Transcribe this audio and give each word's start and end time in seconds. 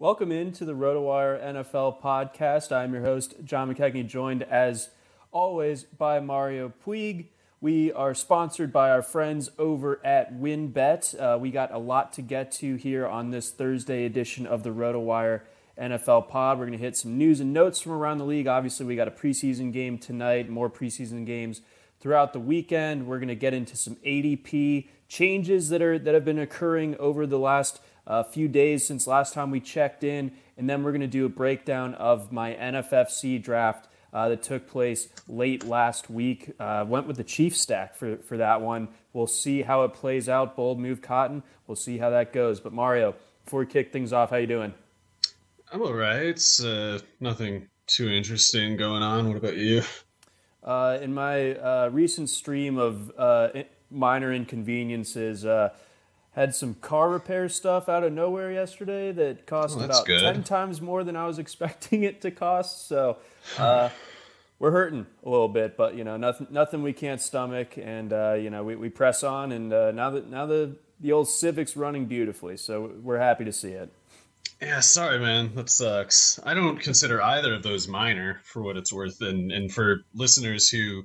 Welcome 0.00 0.32
into 0.32 0.64
the 0.64 0.72
RotoWire 0.72 1.44
NFL 1.44 2.00
podcast. 2.00 2.72
I'm 2.72 2.94
your 2.94 3.02
host, 3.02 3.34
John 3.44 3.70
McKechnie, 3.70 4.06
joined 4.06 4.42
as 4.44 4.88
always 5.30 5.84
by 5.84 6.20
Mario 6.20 6.72
Puig. 6.86 7.26
We 7.60 7.92
are 7.92 8.14
sponsored 8.14 8.72
by 8.72 8.90
our 8.92 9.02
friends 9.02 9.50
over 9.58 10.00
at 10.02 10.32
WynnBET. 10.32 11.20
Uh, 11.20 11.38
we 11.38 11.50
got 11.50 11.70
a 11.70 11.76
lot 11.76 12.14
to 12.14 12.22
get 12.22 12.50
to 12.52 12.76
here 12.76 13.06
on 13.06 13.30
this 13.30 13.50
Thursday 13.50 14.06
edition 14.06 14.46
of 14.46 14.62
the 14.62 14.70
RotoWire 14.70 15.42
NFL 15.78 16.30
pod. 16.30 16.58
We're 16.58 16.64
going 16.64 16.78
to 16.78 16.82
hit 16.82 16.96
some 16.96 17.18
news 17.18 17.40
and 17.40 17.52
notes 17.52 17.82
from 17.82 17.92
around 17.92 18.16
the 18.16 18.24
league. 18.24 18.46
Obviously, 18.46 18.86
we 18.86 18.96
got 18.96 19.06
a 19.06 19.10
preseason 19.10 19.70
game 19.70 19.98
tonight, 19.98 20.48
more 20.48 20.70
preseason 20.70 21.26
games 21.26 21.60
throughout 22.00 22.32
the 22.32 22.40
weekend. 22.40 23.06
We're 23.06 23.18
going 23.18 23.28
to 23.28 23.34
get 23.34 23.52
into 23.52 23.76
some 23.76 23.96
ADP 23.96 24.88
changes 25.08 25.68
that 25.68 25.82
are 25.82 25.98
that 25.98 26.14
have 26.14 26.24
been 26.24 26.38
occurring 26.38 26.96
over 26.96 27.26
the 27.26 27.38
last 27.38 27.80
a 28.10 28.24
few 28.24 28.48
days 28.48 28.84
since 28.84 29.06
last 29.06 29.32
time 29.32 29.52
we 29.52 29.60
checked 29.60 30.02
in, 30.02 30.32
and 30.56 30.68
then 30.68 30.82
we're 30.82 30.90
going 30.90 31.00
to 31.00 31.06
do 31.06 31.26
a 31.26 31.28
breakdown 31.28 31.94
of 31.94 32.32
my 32.32 32.54
NFFC 32.54 33.40
draft 33.40 33.86
uh, 34.12 34.28
that 34.28 34.42
took 34.42 34.66
place 34.66 35.08
late 35.28 35.64
last 35.64 36.10
week. 36.10 36.50
Uh, 36.58 36.84
went 36.86 37.06
with 37.06 37.16
the 37.16 37.24
Chief 37.24 37.56
stack 37.56 37.94
for, 37.94 38.16
for 38.16 38.36
that 38.36 38.60
one. 38.60 38.88
We'll 39.12 39.28
see 39.28 39.62
how 39.62 39.84
it 39.84 39.94
plays 39.94 40.28
out. 40.28 40.56
Bold 40.56 40.80
move, 40.80 41.00
Cotton. 41.00 41.44
We'll 41.68 41.76
see 41.76 41.98
how 41.98 42.10
that 42.10 42.32
goes. 42.32 42.58
But 42.58 42.72
Mario, 42.72 43.14
before 43.44 43.60
we 43.60 43.66
kick 43.66 43.92
things 43.92 44.12
off, 44.12 44.30
how 44.30 44.36
you 44.36 44.48
doing? 44.48 44.74
I'm 45.72 45.80
all 45.80 45.94
right. 45.94 46.22
It's 46.22 46.62
uh, 46.62 46.98
nothing 47.20 47.68
too 47.86 48.08
interesting 48.08 48.76
going 48.76 49.04
on. 49.04 49.28
What 49.28 49.36
about 49.36 49.56
you? 49.56 49.82
Uh, 50.64 50.98
in 51.00 51.14
my 51.14 51.54
uh, 51.54 51.90
recent 51.92 52.28
stream 52.28 52.76
of 52.76 53.12
uh, 53.16 53.50
minor 53.88 54.32
inconveniences, 54.32 55.46
had 56.40 56.54
some 56.54 56.74
car 56.74 57.10
repair 57.10 57.48
stuff 57.50 57.88
out 57.88 58.02
of 58.02 58.12
nowhere 58.12 58.50
yesterday 58.50 59.12
that 59.12 59.46
cost 59.46 59.76
oh, 59.78 59.84
about 59.84 60.06
good. 60.06 60.22
10 60.22 60.42
times 60.42 60.80
more 60.80 61.04
than 61.04 61.14
I 61.14 61.26
was 61.26 61.38
expecting 61.44 62.02
it 62.02 62.22
to 62.22 62.30
cost. 62.30 62.88
So 62.88 63.18
uh, 63.58 63.90
we're 64.58 64.70
hurting 64.70 65.06
a 65.24 65.28
little 65.28 65.48
bit, 65.48 65.76
but 65.76 65.94
you 65.94 66.04
know, 66.04 66.16
nothing, 66.16 66.46
nothing 66.50 66.82
we 66.82 66.94
can't 66.94 67.20
stomach. 67.20 67.76
And, 67.76 68.12
uh, 68.12 68.32
you 68.32 68.48
know, 68.48 68.64
we, 68.64 68.74
we 68.74 68.88
press 68.88 69.22
on 69.22 69.52
and 69.52 69.72
uh, 69.72 69.90
now 69.90 70.10
that, 70.10 70.30
now 70.30 70.46
the, 70.46 70.76
the 70.98 71.12
old 71.12 71.28
Civic's 71.28 71.76
running 71.76 72.06
beautifully. 72.06 72.56
So 72.56 72.90
we're 73.02 73.18
happy 73.18 73.44
to 73.44 73.52
see 73.52 73.72
it. 73.72 73.92
Yeah, 74.62 74.80
sorry, 74.80 75.18
man. 75.18 75.54
That 75.54 75.68
sucks. 75.68 76.40
I 76.44 76.54
don't 76.54 76.78
consider 76.78 77.22
either 77.22 77.54
of 77.54 77.62
those 77.62 77.86
minor 77.86 78.40
for 78.44 78.62
what 78.62 78.76
it's 78.76 78.92
worth. 78.92 79.20
And, 79.20 79.52
and 79.52 79.72
for 79.72 80.04
listeners 80.14 80.68
who 80.70 81.04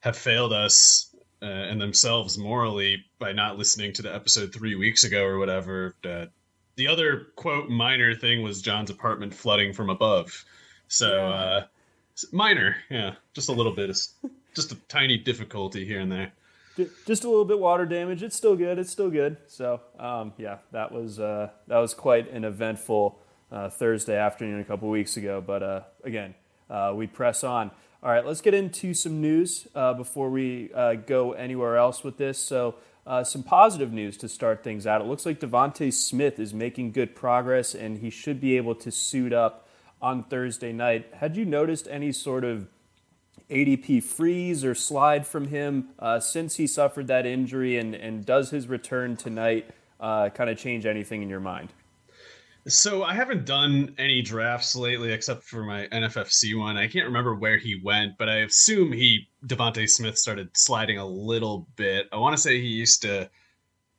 have 0.00 0.16
failed 0.16 0.52
us 0.52 1.05
uh, 1.42 1.44
and 1.44 1.80
themselves 1.80 2.38
morally 2.38 3.04
by 3.18 3.32
not 3.32 3.58
listening 3.58 3.92
to 3.92 4.02
the 4.02 4.14
episode 4.14 4.52
three 4.52 4.74
weeks 4.74 5.04
ago 5.04 5.24
or 5.24 5.38
whatever. 5.38 5.94
Uh, 6.04 6.26
the 6.76 6.88
other 6.88 7.28
quote 7.36 7.68
minor 7.68 8.14
thing 8.14 8.42
was 8.42 8.62
John's 8.62 8.90
apartment 8.90 9.34
flooding 9.34 9.72
from 9.72 9.90
above. 9.90 10.44
So 10.88 11.28
uh, 11.28 11.64
minor, 12.32 12.76
yeah, 12.90 13.14
just 13.34 13.48
a 13.48 13.52
little 13.52 13.74
bit, 13.74 13.88
just 14.54 14.72
a 14.72 14.74
tiny 14.88 15.18
difficulty 15.18 15.84
here 15.84 16.00
and 16.00 16.10
there. 16.10 16.32
Just 17.06 17.24
a 17.24 17.28
little 17.28 17.46
bit 17.46 17.58
water 17.58 17.86
damage. 17.86 18.22
It's 18.22 18.36
still 18.36 18.54
good. 18.54 18.78
It's 18.78 18.90
still 18.90 19.10
good. 19.10 19.38
So 19.46 19.80
um, 19.98 20.34
yeah, 20.36 20.58
that 20.72 20.92
was 20.92 21.18
uh, 21.18 21.50
that 21.68 21.78
was 21.78 21.94
quite 21.94 22.30
an 22.30 22.44
eventful 22.44 23.18
uh, 23.50 23.70
Thursday 23.70 24.16
afternoon 24.16 24.60
a 24.60 24.64
couple 24.64 24.90
weeks 24.90 25.16
ago. 25.16 25.42
But 25.46 25.62
uh, 25.62 25.80
again, 26.04 26.34
we 26.94 27.06
press 27.06 27.44
on. 27.44 27.70
All 28.06 28.12
right, 28.12 28.24
let's 28.24 28.40
get 28.40 28.54
into 28.54 28.94
some 28.94 29.20
news 29.20 29.66
uh, 29.74 29.92
before 29.92 30.30
we 30.30 30.72
uh, 30.72 30.94
go 30.94 31.32
anywhere 31.32 31.76
else 31.76 32.04
with 32.04 32.18
this. 32.18 32.38
So, 32.38 32.76
uh, 33.04 33.24
some 33.24 33.42
positive 33.42 33.92
news 33.92 34.16
to 34.18 34.28
start 34.28 34.62
things 34.62 34.86
out. 34.86 35.00
It 35.00 35.08
looks 35.08 35.26
like 35.26 35.40
DeVonta 35.40 35.92
Smith 35.92 36.38
is 36.38 36.54
making 36.54 36.92
good 36.92 37.16
progress, 37.16 37.74
and 37.74 37.98
he 37.98 38.10
should 38.10 38.40
be 38.40 38.56
able 38.56 38.76
to 38.76 38.92
suit 38.92 39.32
up 39.32 39.68
on 40.00 40.22
Thursday 40.22 40.72
night. 40.72 41.14
Had 41.14 41.36
you 41.36 41.44
noticed 41.44 41.88
any 41.90 42.12
sort 42.12 42.44
of 42.44 42.68
ADP 43.50 44.04
freeze 44.04 44.64
or 44.64 44.76
slide 44.76 45.26
from 45.26 45.48
him 45.48 45.88
uh, 45.98 46.20
since 46.20 46.58
he 46.58 46.68
suffered 46.68 47.08
that 47.08 47.26
injury, 47.26 47.76
and, 47.76 47.92
and 47.92 48.24
does 48.24 48.50
his 48.50 48.68
return 48.68 49.16
tonight 49.16 49.68
uh, 49.98 50.28
kind 50.28 50.48
of 50.48 50.56
change 50.56 50.86
anything 50.86 51.22
in 51.22 51.28
your 51.28 51.40
mind? 51.40 51.72
So 52.68 53.04
I 53.04 53.14
haven't 53.14 53.46
done 53.46 53.94
any 53.96 54.22
drafts 54.22 54.74
lately 54.74 55.12
except 55.12 55.44
for 55.44 55.62
my 55.62 55.86
NFFC 55.86 56.58
one. 56.58 56.76
I 56.76 56.88
can't 56.88 57.06
remember 57.06 57.34
where 57.34 57.58
he 57.58 57.80
went, 57.82 58.18
but 58.18 58.28
I 58.28 58.38
assume 58.38 58.90
he 58.90 59.28
DeVonta 59.46 59.88
Smith 59.88 60.18
started 60.18 60.56
sliding 60.56 60.98
a 60.98 61.06
little 61.06 61.68
bit. 61.76 62.08
I 62.12 62.16
want 62.16 62.36
to 62.36 62.42
say 62.42 62.60
he 62.60 62.66
used 62.66 63.02
to 63.02 63.30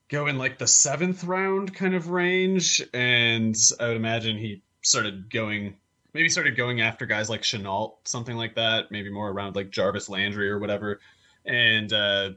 go 0.10 0.28
in 0.28 0.38
like 0.38 0.58
the 0.58 0.68
seventh 0.68 1.24
round 1.24 1.74
kind 1.74 1.96
of 1.96 2.10
range, 2.10 2.82
and 2.94 3.56
I 3.80 3.88
would 3.88 3.98
imagine 3.98 4.38
he 4.38 4.62
started 4.82 5.30
going 5.30 5.78
maybe 6.14 6.28
started 6.28 6.58
going 6.58 6.82
after 6.82 7.06
guys 7.06 7.30
like 7.30 7.44
Shenault, 7.44 7.94
something 8.04 8.36
like 8.36 8.56
that, 8.56 8.92
maybe 8.92 9.10
more 9.10 9.30
around 9.30 9.56
like 9.56 9.70
Jarvis 9.70 10.10
Landry 10.10 10.50
or 10.50 10.60
whatever. 10.60 11.00
And 11.46 11.94
uh, 11.94 12.32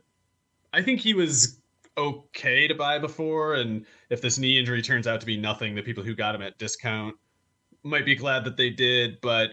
I 0.73 0.83
think 0.83 1.01
he 1.01 1.15
was 1.15 1.59
okay 1.97 2.69
to 2.69 2.75
buy 2.75 2.99
before, 2.99 3.55
and 3.55 3.87
if 4.09 4.21
this 4.23 4.39
knee 4.39 4.59
injury 4.59 4.83
turns 4.83 5.07
out 5.07 5.21
to 5.21 5.27
be 5.27 5.37
nothing, 5.37 5.75
the 5.75 5.83
people 5.83 6.05
who 6.05 6.15
got 6.15 6.35
him 6.35 6.43
at 6.43 6.59
discount 6.59 7.17
might 7.83 8.05
be 8.05 8.15
glad 8.15 8.45
that 8.45 8.57
they 8.57 8.71
did. 8.71 9.21
But 9.21 9.51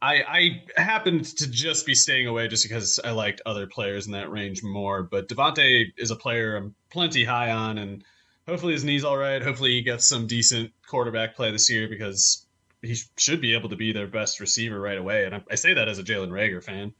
I, 0.00 0.62
I 0.76 0.80
happened 0.80 1.24
to 1.38 1.50
just 1.50 1.86
be 1.86 1.94
staying 1.94 2.26
away 2.26 2.48
just 2.48 2.64
because 2.64 3.00
I 3.02 3.12
liked 3.12 3.40
other 3.46 3.66
players 3.66 4.06
in 4.06 4.12
that 4.12 4.30
range 4.30 4.62
more. 4.62 5.02
But 5.02 5.28
DeVonta 5.28 5.86
is 5.96 6.10
a 6.10 6.16
player 6.16 6.56
I'm 6.56 6.74
plenty 6.90 7.24
high 7.24 7.50
on, 7.50 7.78
and 7.78 8.04
hopefully 8.46 8.74
his 8.74 8.84
knee's 8.84 9.04
all 9.04 9.16
right. 9.16 9.42
Hopefully 9.42 9.70
he 9.70 9.82
gets 9.82 10.06
some 10.06 10.26
decent 10.26 10.72
quarterback 10.86 11.36
play 11.36 11.50
this 11.50 11.70
year 11.70 11.88
because 11.88 12.46
he 12.82 12.96
should 13.16 13.40
be 13.40 13.54
able 13.54 13.70
to 13.70 13.76
be 13.76 13.92
their 13.92 14.06
best 14.06 14.40
receiver 14.40 14.78
right 14.78 14.98
away. 14.98 15.24
And 15.24 15.36
I, 15.36 15.42
I 15.50 15.54
say 15.54 15.74
that 15.74 15.88
as 15.88 15.98
a 15.98 16.04
Jalen 16.04 16.30
Reagor 16.30 16.62
fan. 16.62 16.92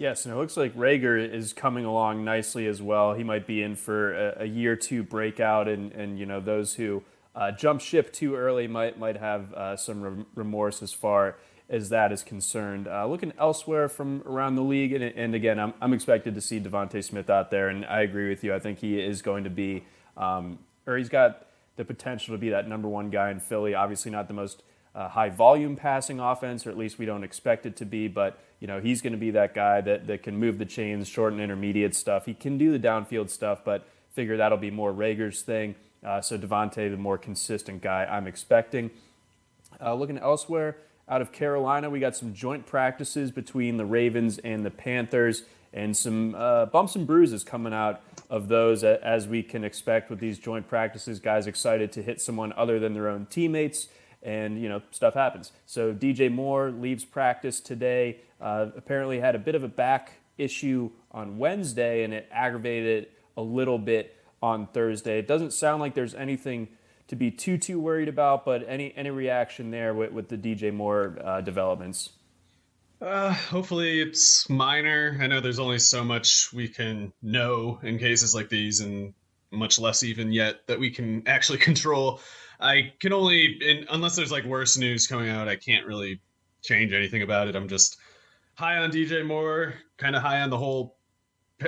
Yes, 0.00 0.24
and 0.24 0.32
it 0.32 0.38
looks 0.38 0.56
like 0.56 0.74
Reagor 0.76 1.30
is 1.30 1.52
coming 1.52 1.84
along 1.84 2.24
nicely 2.24 2.66
as 2.66 2.80
well. 2.80 3.12
He 3.12 3.22
might 3.22 3.46
be 3.46 3.62
in 3.62 3.76
for 3.76 4.14
a, 4.14 4.44
a 4.44 4.46
year 4.46 4.74
two 4.74 5.02
breakout, 5.02 5.68
and, 5.68 5.92
and 5.92 6.18
you 6.18 6.24
know 6.24 6.40
those 6.40 6.72
who 6.72 7.02
uh, 7.36 7.52
jump 7.52 7.82
ship 7.82 8.10
too 8.10 8.34
early 8.34 8.66
might 8.66 8.98
might 8.98 9.18
have 9.18 9.52
uh, 9.52 9.76
some 9.76 10.26
remorse 10.34 10.82
as 10.82 10.90
far 10.90 11.36
as 11.68 11.90
that 11.90 12.12
is 12.12 12.22
concerned. 12.22 12.88
Uh, 12.88 13.06
looking 13.06 13.34
elsewhere 13.38 13.90
from 13.90 14.22
around 14.22 14.54
the 14.54 14.62
league, 14.62 14.94
and, 14.94 15.04
and 15.04 15.34
again, 15.34 15.60
I'm, 15.60 15.74
I'm 15.82 15.92
expected 15.92 16.34
to 16.34 16.40
see 16.40 16.58
DeVonta 16.58 17.04
Smith 17.04 17.28
out 17.28 17.50
there, 17.50 17.68
and 17.68 17.84
I 17.84 18.00
agree 18.00 18.30
with 18.30 18.42
you. 18.42 18.54
I 18.54 18.58
think 18.58 18.78
he 18.78 18.98
is 18.98 19.20
going 19.20 19.44
to 19.44 19.50
be, 19.50 19.84
um, 20.16 20.60
or 20.86 20.96
he's 20.96 21.10
got 21.10 21.46
the 21.76 21.84
potential 21.84 22.34
to 22.34 22.38
be 22.38 22.48
that 22.48 22.66
number 22.66 22.88
one 22.88 23.10
guy 23.10 23.30
in 23.30 23.38
Philly. 23.38 23.74
Obviously, 23.74 24.10
not 24.10 24.28
the 24.28 24.34
most 24.34 24.62
high 24.94 25.28
volume 25.28 25.76
passing 25.76 26.20
offense, 26.20 26.66
or 26.66 26.70
at 26.70 26.78
least 26.78 26.98
we 26.98 27.06
don't 27.06 27.24
expect 27.24 27.66
it 27.66 27.76
to 27.76 27.84
be. 27.84 28.08
But 28.08 28.38
you 28.60 28.66
know, 28.66 28.80
he's 28.80 29.00
going 29.00 29.12
to 29.12 29.18
be 29.18 29.30
that 29.32 29.54
guy 29.54 29.80
that, 29.80 30.06
that 30.06 30.22
can 30.22 30.36
move 30.36 30.58
the 30.58 30.66
chains, 30.66 31.08
short 31.08 31.32
and 31.32 31.40
intermediate 31.40 31.94
stuff. 31.94 32.26
He 32.26 32.34
can 32.34 32.58
do 32.58 32.76
the 32.76 32.78
downfield 32.78 33.30
stuff, 33.30 33.60
but 33.64 33.86
figure 34.12 34.36
that'll 34.36 34.58
be 34.58 34.70
more 34.70 34.92
Reagor's 34.92 35.42
thing. 35.42 35.74
Uh, 36.04 36.20
so 36.20 36.36
Davante, 36.36 36.90
the 36.90 36.96
more 36.96 37.18
consistent 37.18 37.82
guy 37.82 38.04
I'm 38.04 38.26
expecting. 38.26 38.90
Uh, 39.80 39.94
looking 39.94 40.18
elsewhere, 40.18 40.76
out 41.08 41.22
of 41.22 41.32
Carolina, 41.32 41.90
we 41.90 42.00
got 42.00 42.16
some 42.16 42.34
joint 42.34 42.66
practices 42.66 43.30
between 43.30 43.76
the 43.76 43.84
Ravens 43.84 44.38
and 44.38 44.64
the 44.64 44.70
Panthers, 44.70 45.42
and 45.72 45.96
some 45.96 46.34
uh, 46.34 46.66
bumps 46.66 46.96
and 46.96 47.06
bruises 47.06 47.44
coming 47.44 47.72
out 47.72 48.02
of 48.28 48.48
those 48.48 48.82
as 48.84 49.26
we 49.26 49.42
can 49.42 49.64
expect 49.64 50.10
with 50.10 50.18
these 50.18 50.38
joint 50.38 50.68
practices. 50.68 51.18
Guys 51.18 51.46
excited 51.46 51.92
to 51.92 52.02
hit 52.02 52.20
someone 52.20 52.52
other 52.56 52.78
than 52.78 52.92
their 52.94 53.08
own 53.08 53.26
teammates 53.26 53.88
and 54.22 54.60
you 54.60 54.68
know 54.68 54.82
stuff 54.90 55.14
happens. 55.14 55.52
So 55.66 55.92
DJ 55.92 56.30
Moore 56.30 56.70
leaves 56.70 57.04
practice 57.04 57.60
today. 57.60 58.20
Uh, 58.40 58.68
apparently 58.76 59.20
had 59.20 59.34
a 59.34 59.38
bit 59.38 59.54
of 59.54 59.62
a 59.64 59.68
back 59.68 60.12
issue 60.38 60.90
on 61.10 61.38
Wednesday, 61.38 62.04
and 62.04 62.14
it 62.14 62.28
aggravated 62.32 63.04
it 63.04 63.12
a 63.36 63.42
little 63.42 63.78
bit 63.78 64.16
on 64.42 64.66
Thursday. 64.68 65.18
It 65.18 65.28
doesn't 65.28 65.52
sound 65.52 65.80
like 65.80 65.94
there's 65.94 66.14
anything 66.14 66.68
to 67.08 67.16
be 67.16 67.30
too 67.30 67.58
too 67.58 67.80
worried 67.80 68.08
about, 68.08 68.44
but 68.44 68.64
any 68.66 68.94
any 68.96 69.10
reaction 69.10 69.70
there 69.70 69.94
with, 69.94 70.12
with 70.12 70.28
the 70.28 70.36
DJ 70.36 70.72
Moore 70.72 71.18
uh, 71.22 71.40
developments? 71.40 72.10
Uh, 73.00 73.32
hopefully 73.32 74.00
it's 74.00 74.48
minor. 74.50 75.18
I 75.20 75.26
know 75.26 75.40
there's 75.40 75.58
only 75.58 75.78
so 75.78 76.04
much 76.04 76.52
we 76.52 76.68
can 76.68 77.12
know 77.22 77.80
in 77.82 77.98
cases 77.98 78.34
like 78.34 78.50
these, 78.50 78.80
and 78.80 79.14
much 79.50 79.78
less 79.78 80.02
even 80.02 80.32
yet 80.32 80.66
that 80.66 80.78
we 80.78 80.90
can 80.90 81.26
actually 81.26 81.58
control. 81.70 82.20
I 82.60 82.92
can 83.00 83.12
only, 83.12 83.84
unless 83.90 84.16
there's 84.16 84.32
like 84.32 84.44
worse 84.44 84.76
news 84.76 85.06
coming 85.06 85.28
out, 85.30 85.48
I 85.48 85.56
can't 85.56 85.86
really 85.86 86.20
change 86.62 86.92
anything 86.92 87.22
about 87.22 87.48
it. 87.48 87.56
I'm 87.56 87.68
just 87.68 87.98
high 88.54 88.76
on 88.78 88.90
DJ 88.90 89.26
Moore, 89.26 89.74
kind 89.96 90.14
of 90.14 90.22
high 90.22 90.42
on 90.42 90.50
the 90.50 90.58
whole 90.58 90.96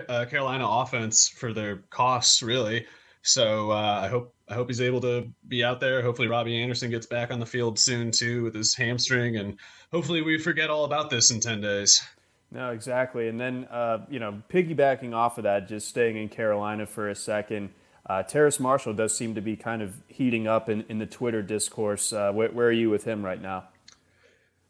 uh, 0.08 0.24
Carolina 0.26 0.66
offense 0.68 1.28
for 1.28 1.52
their 1.52 1.78
costs, 1.90 2.42
really. 2.42 2.86
So 3.22 3.70
uh, 3.70 4.00
I 4.02 4.08
hope 4.08 4.34
I 4.48 4.54
hope 4.54 4.68
he's 4.68 4.80
able 4.80 5.00
to 5.02 5.28
be 5.48 5.64
out 5.64 5.80
there. 5.80 6.02
Hopefully 6.02 6.28
Robbie 6.28 6.60
Anderson 6.60 6.90
gets 6.90 7.06
back 7.06 7.30
on 7.30 7.40
the 7.40 7.46
field 7.46 7.78
soon 7.78 8.10
too 8.10 8.42
with 8.42 8.54
his 8.54 8.74
hamstring, 8.74 9.36
and 9.36 9.56
hopefully 9.92 10.22
we 10.22 10.38
forget 10.38 10.70
all 10.70 10.84
about 10.84 11.08
this 11.08 11.30
in 11.30 11.40
ten 11.40 11.60
days. 11.60 12.02
No, 12.50 12.70
exactly. 12.70 13.28
And 13.28 13.40
then 13.40 13.66
uh, 13.70 14.04
you 14.10 14.18
know, 14.18 14.42
piggybacking 14.50 15.14
off 15.14 15.38
of 15.38 15.44
that, 15.44 15.68
just 15.68 15.88
staying 15.88 16.16
in 16.16 16.28
Carolina 16.28 16.84
for 16.84 17.08
a 17.08 17.14
second. 17.14 17.70
Uh, 18.04 18.22
Terrace 18.22 18.58
Marshall 18.58 18.94
does 18.94 19.16
seem 19.16 19.34
to 19.36 19.40
be 19.40 19.56
kind 19.56 19.80
of 19.80 19.94
heating 20.08 20.48
up 20.48 20.68
in, 20.68 20.84
in 20.88 20.98
the 20.98 21.06
Twitter 21.06 21.40
discourse. 21.40 22.12
Uh, 22.12 22.32
where, 22.32 22.50
where, 22.50 22.66
are 22.66 22.72
you 22.72 22.90
with 22.90 23.04
him 23.04 23.24
right 23.24 23.40
now? 23.40 23.64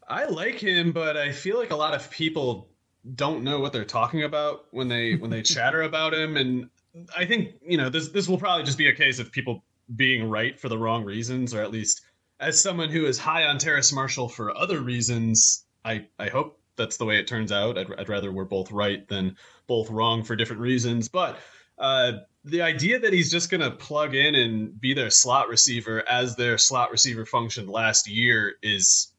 I 0.07 0.25
like 0.25 0.55
him, 0.55 0.91
but 0.91 1.17
I 1.17 1.31
feel 1.31 1.57
like 1.57 1.71
a 1.71 1.75
lot 1.75 1.95
of 1.95 2.11
people 2.11 2.69
don't 3.15 3.43
know 3.43 3.59
what 3.59 3.73
they're 3.73 3.85
talking 3.85 4.23
about 4.23 4.65
when 4.71 4.87
they 4.87 5.15
when 5.15 5.31
they 5.31 5.41
chatter 5.55 5.81
about 5.81 6.13
him. 6.13 6.37
And 6.37 6.69
I 7.17 7.25
think 7.25 7.55
you 7.65 7.77
know 7.77 7.89
this 7.89 8.09
this 8.09 8.27
will 8.27 8.37
probably 8.37 8.65
just 8.65 8.77
be 8.77 8.87
a 8.87 8.95
case 8.95 9.19
of 9.19 9.31
people 9.31 9.63
being 9.95 10.29
right 10.29 10.59
for 10.59 10.69
the 10.69 10.77
wrong 10.77 11.03
reasons, 11.03 11.53
or 11.53 11.61
at 11.61 11.71
least 11.71 12.01
as 12.39 12.61
someone 12.61 12.89
who 12.89 13.05
is 13.05 13.17
high 13.17 13.45
on 13.45 13.57
Terrace 13.57 13.91
Marshall 13.91 14.29
for 14.29 14.55
other 14.55 14.79
reasons, 14.79 15.65
I 15.83 16.05
I 16.19 16.29
hope 16.29 16.59
that's 16.75 16.97
the 16.97 17.05
way 17.05 17.17
it 17.17 17.27
turns 17.27 17.51
out. 17.51 17.79
I'd, 17.79 17.87
I'd 17.97 18.09
rather 18.09 18.31
we're 18.31 18.45
both 18.45 18.71
right 18.71 19.07
than 19.07 19.37
both 19.65 19.89
wrong 19.89 20.23
for 20.23 20.35
different 20.35 20.61
reasons, 20.61 21.09
but. 21.09 21.37
Uh, 21.83 22.19
the 22.45 22.61
idea 22.61 22.97
that 22.97 23.11
he's 23.11 23.29
just 23.29 23.51
going 23.51 23.59
to 23.59 23.71
plug 23.71 24.15
in 24.15 24.35
and 24.35 24.79
be 24.79 24.93
their 24.93 25.09
slot 25.09 25.49
receiver 25.49 26.01
as 26.07 26.37
their 26.37 26.57
slot 26.57 26.91
receiver 26.91 27.25
functioned 27.25 27.67
last 27.67 28.07
year 28.07 28.55
is 28.63 29.11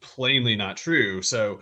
plainly 0.00 0.56
not 0.56 0.76
true. 0.76 1.22
So 1.22 1.60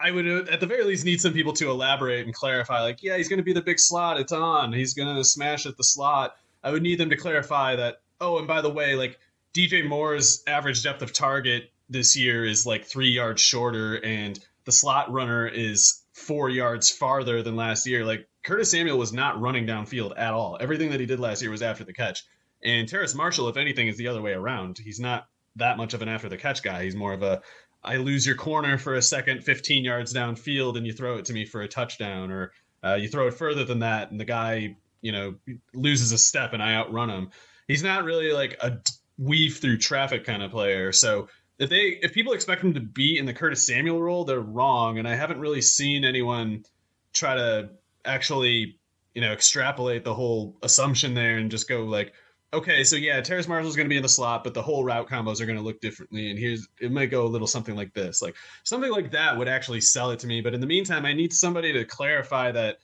I 0.00 0.10
would, 0.10 0.26
uh, 0.26 0.50
at 0.50 0.60
the 0.60 0.66
very 0.66 0.82
least, 0.84 1.04
need 1.04 1.20
some 1.20 1.34
people 1.34 1.52
to 1.54 1.68
elaborate 1.68 2.24
and 2.24 2.34
clarify. 2.34 2.80
Like, 2.80 3.02
yeah, 3.02 3.18
he's 3.18 3.28
going 3.28 3.36
to 3.36 3.44
be 3.44 3.52
the 3.52 3.60
big 3.60 3.78
slot. 3.78 4.18
It's 4.18 4.32
on. 4.32 4.72
He's 4.72 4.94
going 4.94 5.14
to 5.14 5.24
smash 5.24 5.66
at 5.66 5.76
the 5.76 5.84
slot. 5.84 6.36
I 6.64 6.70
would 6.70 6.82
need 6.82 6.98
them 6.98 7.10
to 7.10 7.16
clarify 7.16 7.76
that. 7.76 8.00
Oh, 8.18 8.38
and 8.38 8.48
by 8.48 8.62
the 8.62 8.70
way, 8.70 8.94
like 8.94 9.18
DJ 9.52 9.86
Moore's 9.86 10.42
average 10.46 10.82
depth 10.82 11.02
of 11.02 11.12
target 11.12 11.70
this 11.90 12.16
year 12.16 12.46
is 12.46 12.64
like 12.64 12.86
three 12.86 13.10
yards 13.10 13.42
shorter, 13.42 14.02
and 14.02 14.38
the 14.64 14.72
slot 14.72 15.12
runner 15.12 15.46
is 15.46 16.02
four 16.12 16.48
yards 16.48 16.88
farther 16.88 17.42
than 17.42 17.56
last 17.56 17.86
year. 17.86 18.04
Like 18.04 18.26
Curtis 18.46 18.70
Samuel 18.70 18.96
was 18.96 19.12
not 19.12 19.40
running 19.40 19.66
downfield 19.66 20.12
at 20.16 20.32
all. 20.32 20.56
Everything 20.60 20.90
that 20.90 21.00
he 21.00 21.06
did 21.06 21.18
last 21.18 21.42
year 21.42 21.50
was 21.50 21.62
after 21.62 21.82
the 21.82 21.92
catch. 21.92 22.22
And 22.62 22.88
Terrace 22.88 23.14
Marshall, 23.14 23.48
if 23.48 23.56
anything, 23.56 23.88
is 23.88 23.96
the 23.96 24.06
other 24.06 24.22
way 24.22 24.32
around. 24.32 24.78
He's 24.78 25.00
not 25.00 25.26
that 25.56 25.76
much 25.76 25.94
of 25.94 26.02
an 26.02 26.08
after 26.08 26.28
the 26.28 26.36
catch 26.36 26.62
guy. 26.62 26.84
He's 26.84 26.94
more 26.94 27.12
of 27.12 27.24
a 27.24 27.42
I 27.82 27.96
lose 27.96 28.24
your 28.24 28.36
corner 28.36 28.78
for 28.78 28.94
a 28.94 29.02
second, 29.02 29.42
15 29.44 29.84
yards 29.84 30.14
downfield, 30.14 30.76
and 30.76 30.86
you 30.86 30.92
throw 30.92 31.16
it 31.18 31.24
to 31.26 31.32
me 31.32 31.44
for 31.44 31.62
a 31.62 31.68
touchdown, 31.68 32.30
or 32.30 32.52
uh, 32.84 32.94
you 32.94 33.08
throw 33.08 33.26
it 33.26 33.34
further 33.34 33.64
than 33.64 33.80
that, 33.80 34.10
and 34.10 34.18
the 34.18 34.24
guy, 34.24 34.76
you 35.02 35.12
know, 35.12 35.34
loses 35.74 36.12
a 36.12 36.18
step 36.18 36.52
and 36.52 36.62
I 36.62 36.74
outrun 36.74 37.10
him. 37.10 37.30
He's 37.66 37.82
not 37.82 38.04
really 38.04 38.32
like 38.32 38.56
a 38.60 38.78
weave 39.18 39.58
through 39.58 39.78
traffic 39.78 40.24
kind 40.24 40.42
of 40.42 40.52
player. 40.52 40.92
So 40.92 41.28
if 41.58 41.68
they 41.68 41.98
if 42.00 42.12
people 42.12 42.32
expect 42.32 42.62
him 42.62 42.74
to 42.74 42.80
be 42.80 43.18
in 43.18 43.26
the 43.26 43.34
Curtis 43.34 43.66
Samuel 43.66 44.00
role, 44.00 44.24
they're 44.24 44.40
wrong. 44.40 44.98
And 44.98 45.08
I 45.08 45.16
haven't 45.16 45.40
really 45.40 45.62
seen 45.62 46.04
anyone 46.04 46.64
try 47.12 47.34
to 47.34 47.70
actually, 48.06 48.78
you 49.14 49.20
know, 49.20 49.32
extrapolate 49.32 50.04
the 50.04 50.14
whole 50.14 50.56
assumption 50.62 51.14
there 51.14 51.38
and 51.38 51.50
just 51.50 51.68
go 51.68 51.84
like, 51.84 52.12
okay, 52.52 52.84
so 52.84 52.96
yeah, 52.96 53.20
Terrace 53.20 53.48
Marshall's 53.48 53.76
going 53.76 53.86
to 53.86 53.90
be 53.90 53.96
in 53.96 54.02
the 54.02 54.08
slot, 54.08 54.44
but 54.44 54.54
the 54.54 54.62
whole 54.62 54.84
route 54.84 55.08
combos 55.08 55.40
are 55.40 55.46
going 55.46 55.58
to 55.58 55.64
look 55.64 55.80
differently. 55.80 56.30
And 56.30 56.38
here's 56.38 56.68
it 56.80 56.92
might 56.92 57.10
go 57.10 57.26
a 57.26 57.28
little 57.28 57.46
something 57.46 57.74
like 57.74 57.92
this, 57.92 58.22
like 58.22 58.36
something 58.64 58.90
like 58.90 59.12
that 59.12 59.36
would 59.36 59.48
actually 59.48 59.80
sell 59.80 60.10
it 60.10 60.20
to 60.20 60.26
me. 60.26 60.40
But 60.40 60.54
in 60.54 60.60
the 60.60 60.66
meantime, 60.66 61.04
I 61.04 61.12
need 61.12 61.32
somebody 61.32 61.72
to 61.74 61.84
clarify 61.84 62.52
that 62.52 62.78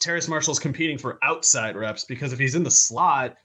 Terrace 0.00 0.28
Marshall's 0.28 0.58
competing 0.58 0.98
for 0.98 1.18
outside 1.22 1.76
reps 1.76 2.04
because 2.04 2.32
if 2.32 2.38
he's 2.38 2.54
in 2.54 2.64
the 2.64 2.70
slot, 2.70 3.36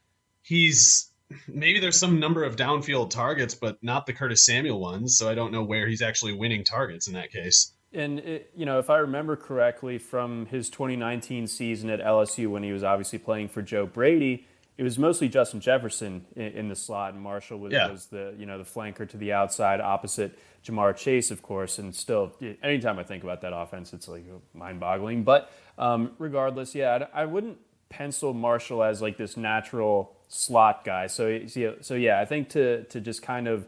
he's 0.42 1.12
maybe 1.48 1.80
there's 1.80 2.00
some 2.00 2.20
number 2.20 2.44
of 2.44 2.56
downfield 2.56 3.10
targets, 3.10 3.54
but 3.54 3.78
not 3.84 4.06
the 4.06 4.14
Curtis 4.14 4.46
Samuel 4.46 4.80
ones. 4.80 5.18
So 5.18 5.30
I 5.30 5.36
don't 5.36 5.52
know 5.52 5.64
where 5.64 5.88
he's 5.88 6.02
actually 6.02 6.34
winning 6.34 6.64
targets 6.64 7.08
in 7.08 7.14
that 7.14 7.32
case. 7.32 7.74
And 7.94 8.20
it, 8.20 8.52
you 8.56 8.66
know, 8.66 8.80
if 8.80 8.90
I 8.90 8.98
remember 8.98 9.36
correctly 9.36 9.98
from 9.98 10.46
his 10.48 10.70
2019 10.70 11.48
season 11.48 11.90
at 11.90 12.00
LSU, 12.00 12.50
when 12.50 12.64
he 12.64 12.72
was 12.72 12.84
obviously 12.84 13.20
playing 13.20 13.48
for 13.48 13.62
Joe 13.62 13.86
Brady, 13.86 14.46
it 14.78 14.84
was 14.84 15.00
mostly 15.00 15.28
Justin 15.28 15.60
Jefferson 15.60 16.26
in, 16.36 16.52
in 16.52 16.70
the 16.70 16.76
slot, 16.76 17.14
and 17.14 17.22
Marshall 17.22 17.60
was, 17.60 17.74
yeah. 17.74 17.90
was, 17.90 18.08
the 18.08 18.36
you 18.38 18.46
know 18.46 18.58
the 18.58 18.64
flanker 18.64 19.10
to 19.10 19.18
the 19.18 19.34
outside, 19.34 19.82
opposite 19.82 20.38
Ja'Marr 20.64 20.96
Chase, 20.96 21.32
of 21.32 21.42
course. 21.42 21.80
And 21.80 21.96
still, 21.96 22.34
anytime 22.62 23.00
I 23.00 23.04
think 23.04 23.24
about 23.24 23.42
that 23.42 23.56
offense, 23.56 23.94
it's 23.94 24.08
like 24.08 24.26
mind-boggling. 24.54 25.24
But 25.24 25.52
um, 25.78 26.12
regardless, 26.20 26.76
yeah, 26.76 27.08
I, 27.14 27.24
I 27.24 27.26
wouldn't 27.26 27.58
pencil 27.90 28.34
Marshall 28.34 28.84
as 28.84 29.02
like 29.02 29.18
this 29.18 29.38
natural 29.38 30.16
slot 30.28 30.84
guy. 30.84 31.08
So, 31.08 31.48
so 31.82 31.96
yeah, 31.96 32.20
I 32.20 32.26
think 32.26 32.50
to 32.50 32.84
to 32.86 33.02
just 33.02 33.24
kind 33.24 33.48
of 33.48 33.68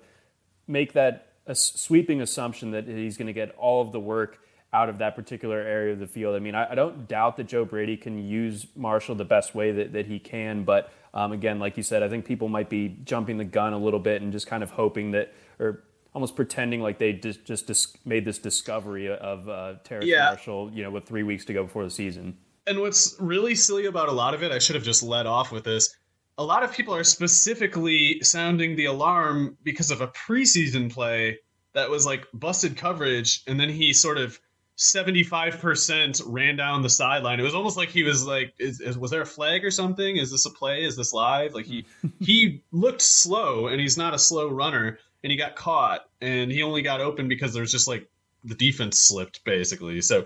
make 0.67 0.93
that 0.93 1.28
a 1.50 1.56
sweeping 1.56 2.22
assumption 2.22 2.72
that 2.72 2.88
he's 2.88 3.18
going 3.18 3.27
to 3.27 3.34
get 3.34 3.56
all 3.58 3.82
of 3.82 3.91
the 3.91 4.00
work 4.00 4.39
out 4.72 4.88
of 4.88 5.00
that 5.00 5.15
particular 5.15 5.58
area 5.58 5.94
of 5.94 6.00
the 6.00 6.06
field. 6.06 6.36
I 6.36 6.39
mean, 6.39 6.53
I, 6.53 6.72
I, 6.72 6.75
don't 6.75 7.08
doubt 7.08 7.38
that 7.38 7.46
Joe 7.46 7.65
Brady 7.65 7.98
can 7.98 8.24
use 8.24 8.68
Marshall 8.75 9.15
the 9.15 9.25
best 9.25 9.56
way 9.56 9.72
that, 9.72 9.94
that 9.94 10.06
he 10.06 10.20
can, 10.20 10.63
but 10.63 10.94
um, 11.12 11.32
again, 11.32 11.58
like 11.58 11.75
you 11.75 11.82
said, 11.82 12.03
I 12.03 12.08
think 12.08 12.25
people 12.25 12.50
might 12.50 12.70
be 12.70 12.96
jumping 13.03 13.38
the 13.38 13.46
gun 13.46 13.74
a 13.74 13.79
little 13.79 14.00
bit 14.00 14.22
and 14.22 14.32
just 14.32 14.46
kind 14.46 14.62
of 14.62 14.70
hoping 14.70 15.10
that, 15.12 15.34
or 15.58 15.84
almost 16.13 16.36
pretending 16.36 16.82
like 16.82 17.00
they 17.00 17.13
just, 17.13 17.46
just 17.46 17.65
dis- 17.65 17.98
made 18.06 18.25
this 18.25 18.38
discovery 18.38 19.10
of 19.10 19.50
uh, 19.50 19.74
Terrace 19.84 20.06
yeah. 20.06 20.25
Marshall, 20.25 20.70
you 20.72 20.84
know, 20.84 20.91
with 20.91 21.06
three 21.06 21.24
weeks 21.24 21.46
to 21.46 21.53
go 21.53 21.63
before 21.63 21.84
the 21.84 21.89
season. 21.89 22.38
And 22.68 22.79
what's 22.79 23.15
really 23.20 23.56
silly 23.56 23.88
about 23.88 24.08
a 24.08 24.12
lot 24.12 24.36
of 24.36 24.44
it, 24.44 24.51
I 24.51 24.60
should 24.60 24.75
have 24.75 24.84
just 24.84 25.01
let 25.01 25.25
off 25.25 25.51
with 25.51 25.63
this 25.63 25.96
a 26.39 26.43
lot 26.43 26.63
of 26.63 26.72
people 26.72 26.96
are 26.96 27.03
specifically 27.03 28.22
sounding 28.22 28.77
the 28.77 28.86
alarm 28.86 29.58
because 29.62 29.91
of 29.91 30.00
a 30.00 30.08
preseason 30.08 30.89
play 30.89 31.38
that 31.74 31.89
was 31.89 32.05
like 32.05 32.25
busted 32.34 32.77
coverage, 32.77 33.43
and 33.46 33.60
then 33.60 33.67
he 33.67 33.91
sort 33.91 34.17
of 34.17 34.39
75% 34.77 36.22
ran 36.25 36.55
down 36.55 36.81
the 36.81 36.89
sideline. 36.89 37.41
It 37.41 37.43
was 37.43 37.53
almost 37.53 37.75
like 37.75 37.89
he 37.89 38.03
was 38.03 38.25
like, 38.25 38.53
is, 38.58 38.79
is, 38.79 38.98
was 38.98 39.12
there 39.12 39.22
a 39.22 39.25
flag 39.25 39.65
or 39.65 39.69
something? 39.69 40.15
Is 40.15 40.31
this 40.31 40.46
a 40.46 40.50
play? 40.50 40.86
Is 40.86 40.96
this 40.96 41.12
live? 41.12 41.53
Like 41.53 41.65
he 41.65 41.86
he 42.22 42.63
looked 42.72 43.01
slow, 43.01 43.67
and 43.67 43.79
he's 43.79 43.98
not 43.98 44.13
a 44.13 44.19
slow 44.19 44.48
runner, 44.48 44.98
and 45.22 45.31
he 45.31 45.38
got 45.38 45.58
caught, 45.58 46.08
and 46.22 46.50
he 46.50 46.63
only 46.63 46.81
got 46.81 47.01
open 47.01 47.27
because 47.27 47.53
there's 47.53 47.72
just 47.74 47.88
like 47.88 48.10
the 48.46 48.55
defense 48.55 48.98
slipped 48.98 49.43
basically. 49.43 50.00
So 50.00 50.24